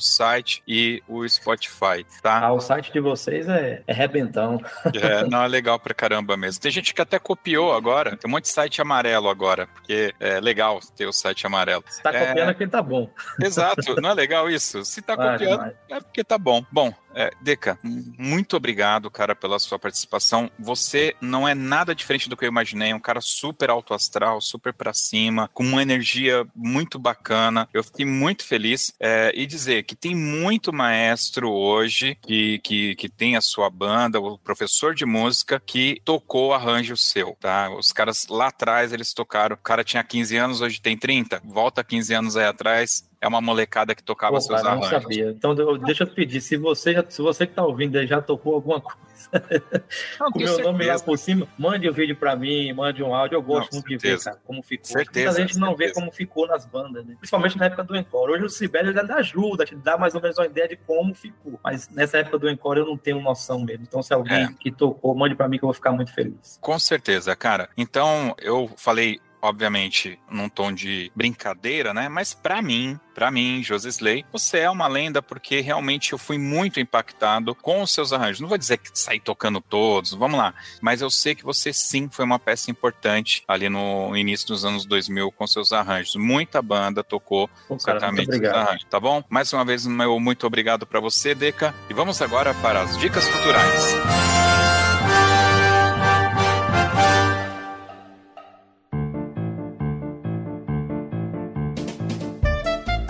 [0.00, 2.40] site e o Spotify, tá?
[2.40, 4.60] Ah, o site de vocês é, é rebentão.
[5.02, 6.60] É, não, é legal pra caramba mesmo.
[6.60, 8.16] Tem gente que até copiou agora.
[8.16, 11.82] Tem um monte de site amarelo agora, porque é legal ter o site amarelo.
[11.88, 12.26] Se tá é...
[12.26, 13.08] copiando é porque tá bom.
[13.40, 14.84] Exato, não é legal isso?
[14.84, 15.74] Se tá ah, copiando, demais.
[15.88, 16.64] é porque tá bom.
[16.70, 16.94] Bom, bom.
[17.14, 20.50] É, Deca, muito obrigado, cara, pela sua participação.
[20.58, 24.72] Você não é nada diferente do que eu imaginei, um cara super alto astral, super
[24.72, 27.68] pra cima, com uma energia muito bacana.
[27.72, 33.08] Eu fiquei muito feliz é, e dizer que tem muito maestro hoje que, que, que
[33.08, 37.70] tem a sua banda, o professor de música, que tocou arranjo seu, tá?
[37.70, 41.84] Os caras lá atrás, eles tocaram, o cara tinha 15 anos, hoje tem 30, volta
[41.84, 44.90] 15 anos aí atrás, é uma molecada que tocava Pô, seus cara, arranjos.
[44.90, 45.30] Não sabia.
[45.30, 48.54] Então, deixa eu te pedir, se você, já, se você que está ouvindo já tocou
[48.54, 49.02] alguma coisa
[50.20, 50.72] não, com meu certeza.
[50.72, 53.36] nome lá por cima, mande o um vídeo para mim, mande um áudio.
[53.36, 54.16] Eu gosto não, muito certeza.
[54.16, 54.86] de ver, cara, como ficou.
[54.86, 55.88] Certeza, Muita gente não certeza.
[55.88, 57.14] vê como ficou nas bandas, né?
[57.18, 58.32] principalmente na época do Encore.
[58.32, 61.58] Hoje o Sibeli dá ajuda, te dá mais ou menos uma ideia de como ficou.
[61.62, 63.84] Mas nessa época do Encore eu não tenho noção mesmo.
[63.86, 64.54] Então, se alguém é.
[64.58, 66.58] que tocou, mande para mim que eu vou ficar muito feliz.
[66.60, 67.68] Com certeza, cara.
[67.76, 72.08] Então, eu falei obviamente, num tom de brincadeira, né?
[72.08, 76.38] Mas para mim, para mim, José Slay, você é uma lenda porque realmente eu fui
[76.38, 78.40] muito impactado com os seus arranjos.
[78.40, 82.08] Não vou dizer que saí tocando todos, vamos lá, mas eu sei que você sim
[82.08, 86.14] foi uma peça importante ali no início dos anos 2000 com seus arranjos.
[86.14, 89.24] Muita banda tocou Pô, cara, certamente os arranjos, tá bom?
[89.28, 91.74] Mais uma vez, meu muito obrigado para você, Deca.
[91.90, 94.51] E vamos agora para as dicas culturais.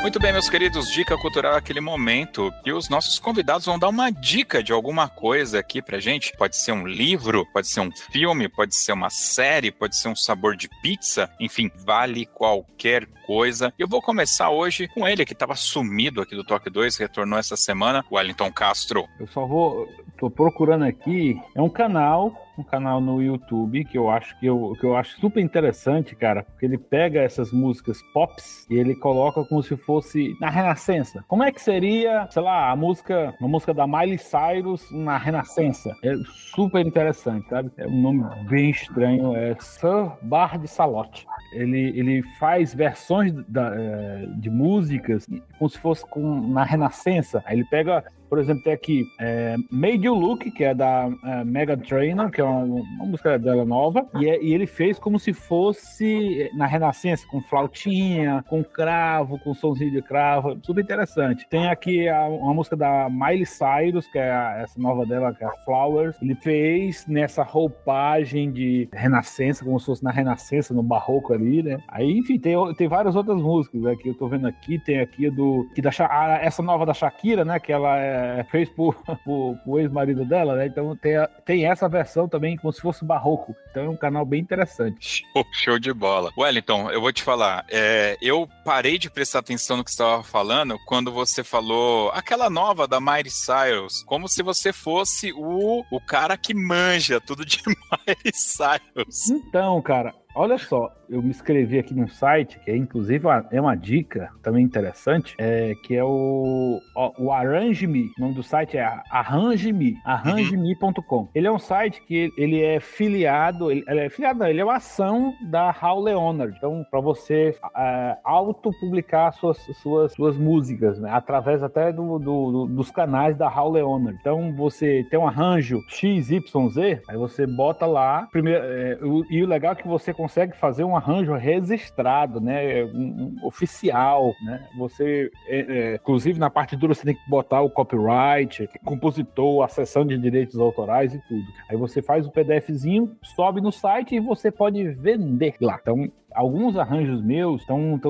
[0.02, 3.88] Muito bem, meus queridos, dica cultural é aquele momento que os nossos convidados vão dar
[3.88, 6.36] uma dica de alguma coisa aqui pra gente.
[6.36, 10.16] Pode ser um livro, pode ser um filme, pode ser uma série, pode ser um
[10.16, 13.72] sabor de pizza, enfim, vale qualquer coisa.
[13.78, 17.56] Eu vou começar hoje com ele, que estava sumido aqui do Toque 2, retornou essa
[17.56, 19.06] semana, o Wellington Castro.
[19.20, 19.88] Eu só vou.
[20.18, 21.40] tô procurando aqui.
[21.54, 25.18] É um canal um canal no YouTube que eu acho que eu, que eu acho
[25.18, 30.36] super interessante, cara, porque ele pega essas músicas pops e ele coloca como se fosse
[30.40, 31.24] na Renascença.
[31.28, 35.96] Como é que seria, sei lá, a música, uma música da Miley Cyrus na Renascença?
[36.02, 36.14] É
[36.54, 37.70] super interessante, sabe?
[37.76, 41.26] É um nome bem estranho, é Sir Bar de Salote.
[41.52, 45.26] Ele, ele faz versões da, é, de músicas
[45.58, 47.42] como se fosse com, na Renascença.
[47.46, 51.44] Aí ele pega por exemplo, tem aqui é, Made You Look, que é da é,
[51.44, 55.18] Mega Trainer, que é uma, uma música dela nova, e, é, e, ele fez como
[55.18, 61.46] se fosse na Renascença, com flautinha, com cravo, com somzinho de cravo, super interessante.
[61.48, 65.44] Tem aqui a, uma música da Miley Cyrus, que é a, essa nova dela, que
[65.44, 66.16] é a Flowers.
[66.20, 71.78] Ele fez nessa roupagem de Renascença, como se fosse na Renascença, no barroco ali, né?
[71.88, 74.78] Aí, enfim, tem, tem várias outras músicas né, que eu tô vendo aqui.
[74.78, 75.68] Tem aqui do.
[75.74, 77.58] Que da, a, essa nova da Shakira, né?
[77.58, 78.94] Que ela é fez por,
[79.24, 80.66] por, ex-marido dela, né?
[80.66, 81.14] Então tem,
[81.44, 83.54] tem essa versão também, como se fosse barroco.
[83.70, 85.22] Então é um canal bem interessante.
[85.32, 86.30] Show, show de bola.
[86.36, 90.22] Wellington, eu vou te falar, é, eu parei de prestar atenção no que você estava
[90.22, 96.00] falando quando você falou aquela nova da Miley Cyrus, como se você fosse o, o
[96.00, 99.28] cara que manja tudo de Miley Cyrus.
[99.28, 103.60] Então, cara, Olha só, eu me inscrevi aqui num site que é inclusive uma, é
[103.60, 108.10] uma dica também interessante, é, que é o, o, o Arrange Me.
[108.18, 111.28] O nome do site é Arrange-me, arrangeme.com.
[111.34, 114.64] Ele é um site que ele é filiado, ele, ele é filiado, não, ele é
[114.64, 116.56] uma ação da Hal Leonard.
[116.56, 122.66] Então, para você é, autopublicar suas, suas, suas músicas, né, através até do, do, do,
[122.66, 124.16] dos canais da Hal Leonard.
[124.18, 129.46] Então, você tem um arranjo XYZ, aí você bota lá, primeiro, é, o, e o
[129.46, 134.68] legal é que você consegue fazer um arranjo registrado, né, um, um oficial, né?
[134.78, 139.68] Você, é, é, inclusive na parte dura você tem que botar o copyright, compositor, a
[140.06, 141.44] de direitos autorais e tudo.
[141.68, 145.78] Aí você faz o PDFzinho, sobe no site e você pode vender lá.
[145.80, 148.00] Então alguns arranjos meus estão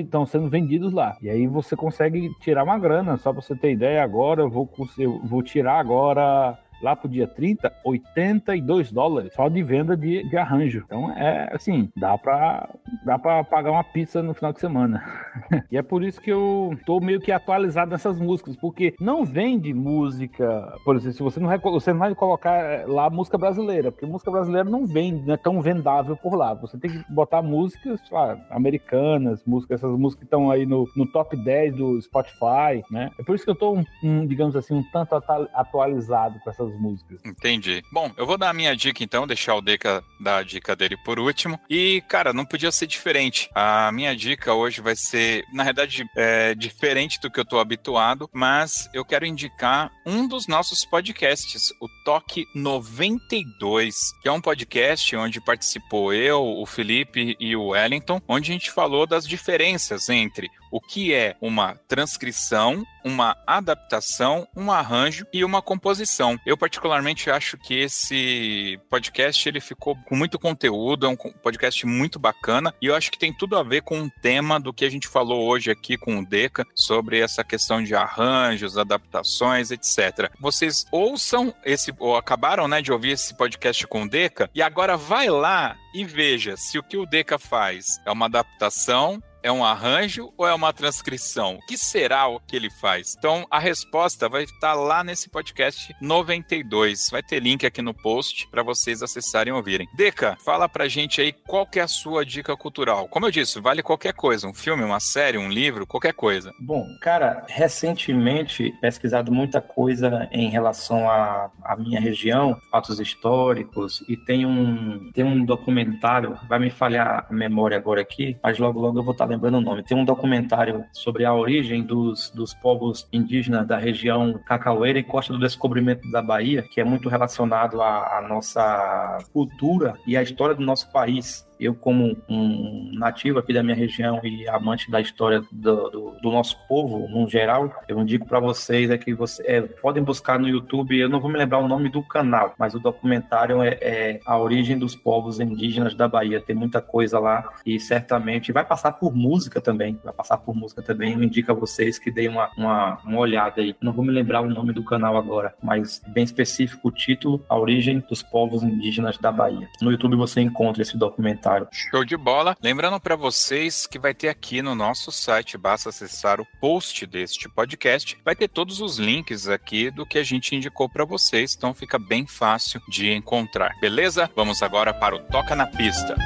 [0.00, 1.16] estão sendo vendidos lá.
[1.20, 4.68] E aí você consegue tirar uma grana, só para você ter ideia, agora eu vou
[4.98, 10.36] eu vou tirar agora lá pro dia 30, 82 dólares só de venda de, de
[10.36, 10.82] arranjo.
[10.84, 12.68] Então é assim, dá pra,
[13.04, 15.02] dá pra pagar uma pizza no final de semana.
[15.70, 19.72] e é por isso que eu tô meio que atualizado nessas músicas, porque não vende
[19.72, 24.06] música, por exemplo, se você não, você não vai colocar eh, lá música brasileira, porque
[24.06, 26.54] música brasileira não vende, não é tão vendável por lá.
[26.54, 31.06] Você tem que botar músicas lá, americanas, músicas, essas músicas que estão aí no, no
[31.10, 33.10] top 10 do Spotify, né?
[33.18, 35.14] É por isso que eu tô, um, um digamos assim, um tanto
[35.54, 37.20] atualizado com essas essas músicas.
[37.24, 37.82] Entendi.
[37.90, 40.96] Bom, eu vou dar a minha dica então, deixar o Deca dar a dica dele
[41.04, 41.58] por último.
[41.68, 43.50] E, cara, não podia ser diferente.
[43.54, 48.28] A minha dica hoje vai ser, na verdade, é, diferente do que eu tô habituado,
[48.32, 55.16] mas eu quero indicar um dos nossos podcasts, o Toque 92, que é um podcast
[55.16, 60.50] onde participou eu, o Felipe e o Wellington, onde a gente falou das diferenças entre
[60.70, 66.38] o que é uma transcrição, uma adaptação, um arranjo e uma composição.
[66.44, 72.18] Eu particularmente acho que esse podcast ele ficou com muito conteúdo, é um podcast muito
[72.18, 74.90] bacana e eu acho que tem tudo a ver com o tema do que a
[74.90, 80.30] gente falou hoje aqui com o Deca sobre essa questão de arranjos, adaptações, etc.
[80.40, 84.96] Vocês ouçam esse ou acabaram, né, de ouvir esse podcast com o Deca e agora
[84.96, 89.64] vai lá e veja se o que o Deca faz é uma adaptação é um
[89.64, 91.56] arranjo ou é uma transcrição?
[91.56, 93.14] O que será o que ele faz?
[93.16, 97.08] Então, a resposta vai estar lá nesse podcast 92.
[97.10, 99.88] Vai ter link aqui no post para vocês acessarem e ouvirem.
[99.94, 103.08] Deca, fala pra gente aí qual que é a sua dica cultural.
[103.08, 106.52] Como eu disse, vale qualquer coisa, um filme, uma série, um livro, qualquer coisa.
[106.60, 114.16] Bom, cara, recentemente pesquisado muita coisa em relação à, à minha região, fatos históricos, e
[114.16, 118.98] tem um, tem um documentário, vai me falhar a memória agora aqui, mas logo logo
[118.98, 119.82] eu vou estar lembrando o nome.
[119.82, 125.32] Tem um documentário sobre a origem dos, dos povos indígenas da região Cacaueira e Costa
[125.32, 130.54] do Descobrimento da Bahia, que é muito relacionado à, à nossa cultura e à história
[130.54, 135.42] do nosso país eu como um nativo aqui da minha região e amante da história
[135.50, 139.62] do, do, do nosso povo, no geral, eu indico para vocês é que você, é,
[139.62, 142.78] podem buscar no YouTube, eu não vou me lembrar o nome do canal, mas o
[142.78, 147.78] documentário é, é, a origem dos povos indígenas da Bahia, tem muita coisa lá e
[147.80, 151.98] certamente vai passar por música também, vai passar por música também, eu indico a vocês
[151.98, 155.16] que deem uma, uma, uma olhada aí, não vou me lembrar o nome do canal
[155.16, 159.68] agora, mas bem específico o título, a origem dos povos indígenas da Bahia.
[159.80, 162.56] No YouTube você encontra esse documentário Show de bola.
[162.62, 167.48] Lembrando para vocês que vai ter aqui no nosso site, basta acessar o post deste
[167.48, 171.74] podcast, vai ter todos os links aqui do que a gente indicou para vocês, então
[171.74, 173.72] fica bem fácil de encontrar.
[173.80, 174.30] Beleza?
[174.34, 176.16] Vamos agora para o Toca na Pista.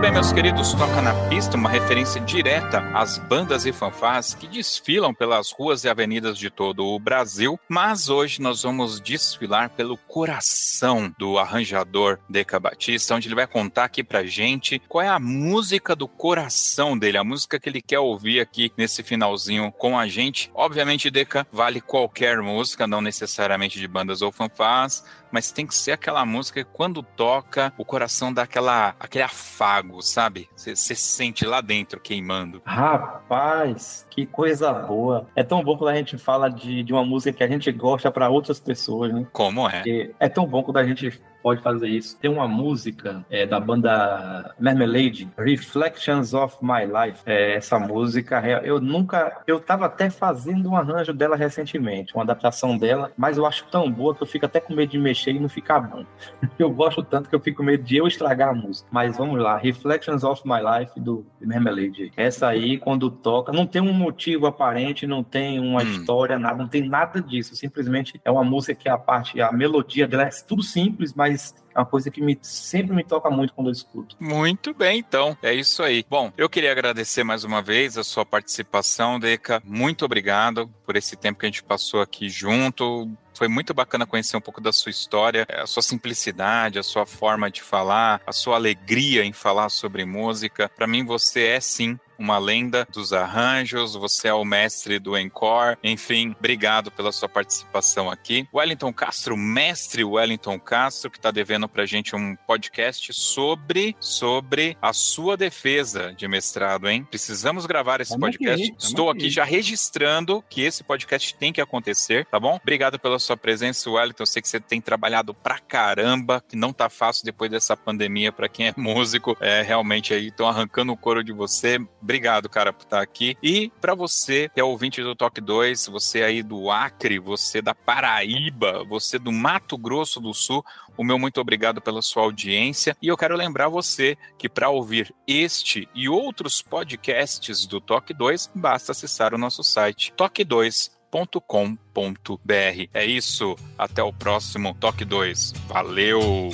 [0.00, 5.12] Bem, meus queridos, Toca na Pista, uma referência direta às bandas e fanfarras que desfilam
[5.12, 11.14] pelas ruas e avenidas de todo o Brasil, mas hoje nós vamos desfilar pelo coração
[11.18, 15.94] do arranjador Deca Batista, onde ele vai contar aqui pra gente qual é a música
[15.94, 20.50] do coração dele, a música que ele quer ouvir aqui nesse finalzinho com a gente.
[20.54, 25.92] Obviamente, Deca vale qualquer música, não necessariamente de bandas ou fanfarras, mas tem que ser
[25.92, 30.48] aquela música que quando toca, o coração dá aquela, aquele afago, sabe?
[30.56, 32.62] Você sente lá dentro queimando.
[32.64, 35.26] Rapaz, que coisa boa.
[35.34, 38.10] É tão bom quando a gente fala de, de uma música que a gente gosta
[38.10, 39.26] para outras pessoas, né?
[39.32, 39.76] Como é?
[39.76, 42.18] Porque é tão bom quando a gente pode fazer isso.
[42.18, 47.22] Tem uma música é, da banda Marmalade, Reflections of My Life.
[47.26, 49.42] É, essa música, eu nunca.
[49.46, 53.90] Eu tava até fazendo um arranjo dela recentemente, uma adaptação dela, mas eu acho tão
[53.90, 56.04] boa que eu fico até com medo de mexer e não ficar bom.
[56.58, 58.86] Eu gosto tanto que eu fico com medo de eu estragar a música.
[58.90, 62.12] Mas vamos lá, Reflections of My Life do Marmalade.
[62.16, 65.86] Essa aí, quando toca, não tem um motivo aparente, não tem uma hum.
[65.86, 67.56] história, nada, não tem nada disso.
[67.56, 71.54] Simplesmente é uma música que a parte, a melodia dela é tudo simples, mas mas
[71.74, 74.16] é uma coisa que me, sempre me toca muito quando eu escuto.
[74.18, 75.36] Muito bem, então.
[75.40, 76.04] É isso aí.
[76.08, 79.62] Bom, eu queria agradecer mais uma vez a sua participação, Deca.
[79.64, 83.08] Muito obrigado por esse tempo que a gente passou aqui junto.
[83.34, 87.50] Foi muito bacana conhecer um pouco da sua história, a sua simplicidade, a sua forma
[87.50, 90.68] de falar, a sua alegria em falar sobre música.
[90.68, 95.78] Para mim, você é sim uma lenda dos arranjos, você é o mestre do encore.
[95.82, 98.46] Enfim, obrigado pela sua participação aqui.
[98.54, 104.92] Wellington Castro, mestre Wellington Castro, que está devendo pra gente um podcast sobre sobre a
[104.92, 107.06] sua defesa de mestrado, hein?
[107.08, 108.70] Precisamos gravar esse podcast.
[108.70, 112.58] Aqui, Estou aqui, aqui já registrando que esse podcast tem que acontecer, tá bom?
[112.60, 114.22] Obrigado pela sua presença, Wellington.
[114.22, 118.30] Eu sei que você tem trabalhado pra caramba, que não tá fácil depois dessa pandemia
[118.30, 119.36] para quem é músico.
[119.40, 121.78] É realmente aí estão arrancando o couro de você.
[122.10, 123.36] Obrigado, cara, por estar aqui.
[123.40, 127.72] E para você que é ouvinte do Toque 2, você aí do Acre, você da
[127.72, 130.64] Paraíba, você do Mato Grosso do Sul,
[130.96, 132.96] o meu muito obrigado pela sua audiência.
[133.00, 138.50] E eu quero lembrar você que para ouvir este e outros podcasts do Toque 2,
[138.56, 142.88] basta acessar o nosso site toque2.com.br.
[142.92, 145.52] É isso, até o próximo Toque 2.
[145.68, 146.50] Valeu!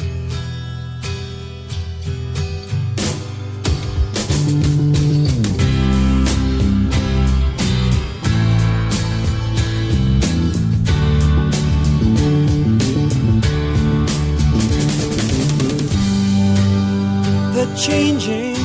[17.86, 18.56] Changing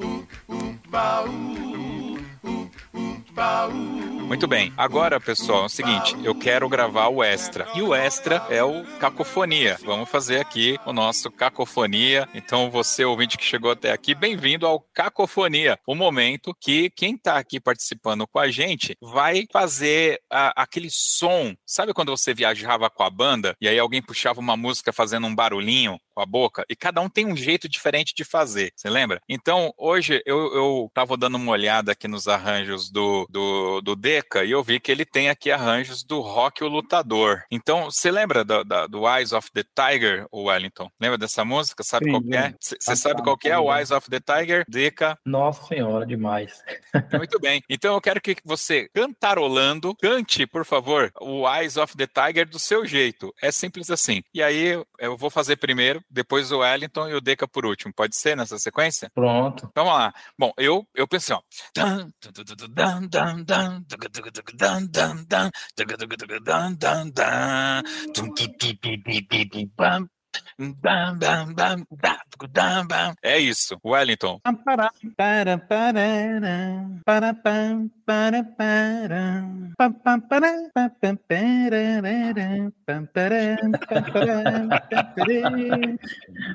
[0.00, 1.45] ooh, ooh.
[4.26, 4.72] Muito bem.
[4.76, 7.66] Agora, pessoal, é o seguinte: eu quero gravar o extra.
[7.76, 9.78] E o extra é o Cacofonia.
[9.84, 12.28] Vamos fazer aqui o nosso Cacofonia.
[12.34, 15.78] Então, você, ouvinte que chegou até aqui, bem-vindo ao Cacofonia.
[15.86, 21.54] O momento que quem está aqui participando com a gente vai fazer a, aquele som.
[21.64, 25.34] Sabe quando você viajava com a banda e aí alguém puxava uma música fazendo um
[25.34, 26.00] barulhinho?
[26.16, 29.20] com a boca, e cada um tem um jeito diferente de fazer, você lembra?
[29.28, 33.94] Então, hoje eu, eu tava dando uma olhada aqui nos arranjos do, do, do
[34.44, 37.42] E eu vi que ele tem aqui arranjos do Rock o Lutador.
[37.50, 40.90] Então, você lembra do, do, do Eyes of the Tiger, o Wellington?
[41.00, 41.82] Lembra dessa música?
[41.82, 42.54] Sabe Sim, qual que é?
[42.60, 43.74] Você Ah, sabe tá, qual que é tá o.
[43.74, 44.64] Eyes of the Tiger?
[44.68, 45.18] Deca?
[45.24, 46.62] Nossa senhora, demais.
[47.12, 47.62] Muito bem.
[47.68, 52.58] Então eu quero que você, cantarolando, cante, por favor, o Eyes of the Tiger do
[52.58, 53.34] seu jeito.
[53.42, 54.22] É simples assim.
[54.32, 57.92] E aí eu vou fazer primeiro, depois o Wellington e o Deca por último.
[57.94, 59.10] Pode ser nessa sequência?
[59.14, 59.66] Pronto.
[59.70, 60.14] Então vamos lá.
[60.38, 61.40] Bom, eu, eu pensei, ó.
[73.22, 74.40] É isso, Wellington.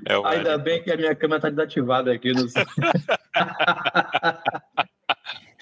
[0.07, 2.33] É Ainda bem que a minha câmera está desativada aqui.
[2.33, 2.47] No...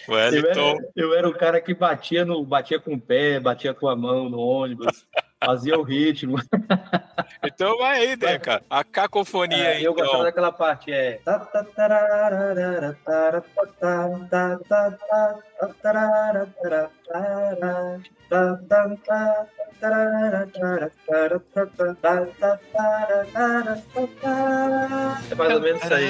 [0.07, 0.77] Eu, Wellington.
[0.95, 4.27] eu era o cara que batia, no, batia com o pé, batia com a mão
[4.29, 5.05] no ônibus,
[5.43, 6.37] fazia o ritmo.
[7.43, 8.61] Então vai aí, Deca.
[8.69, 10.23] A cacofonia, É, eu gostava então.
[10.25, 11.19] daquela parte, é.
[25.31, 26.05] É mais ou menos isso aí.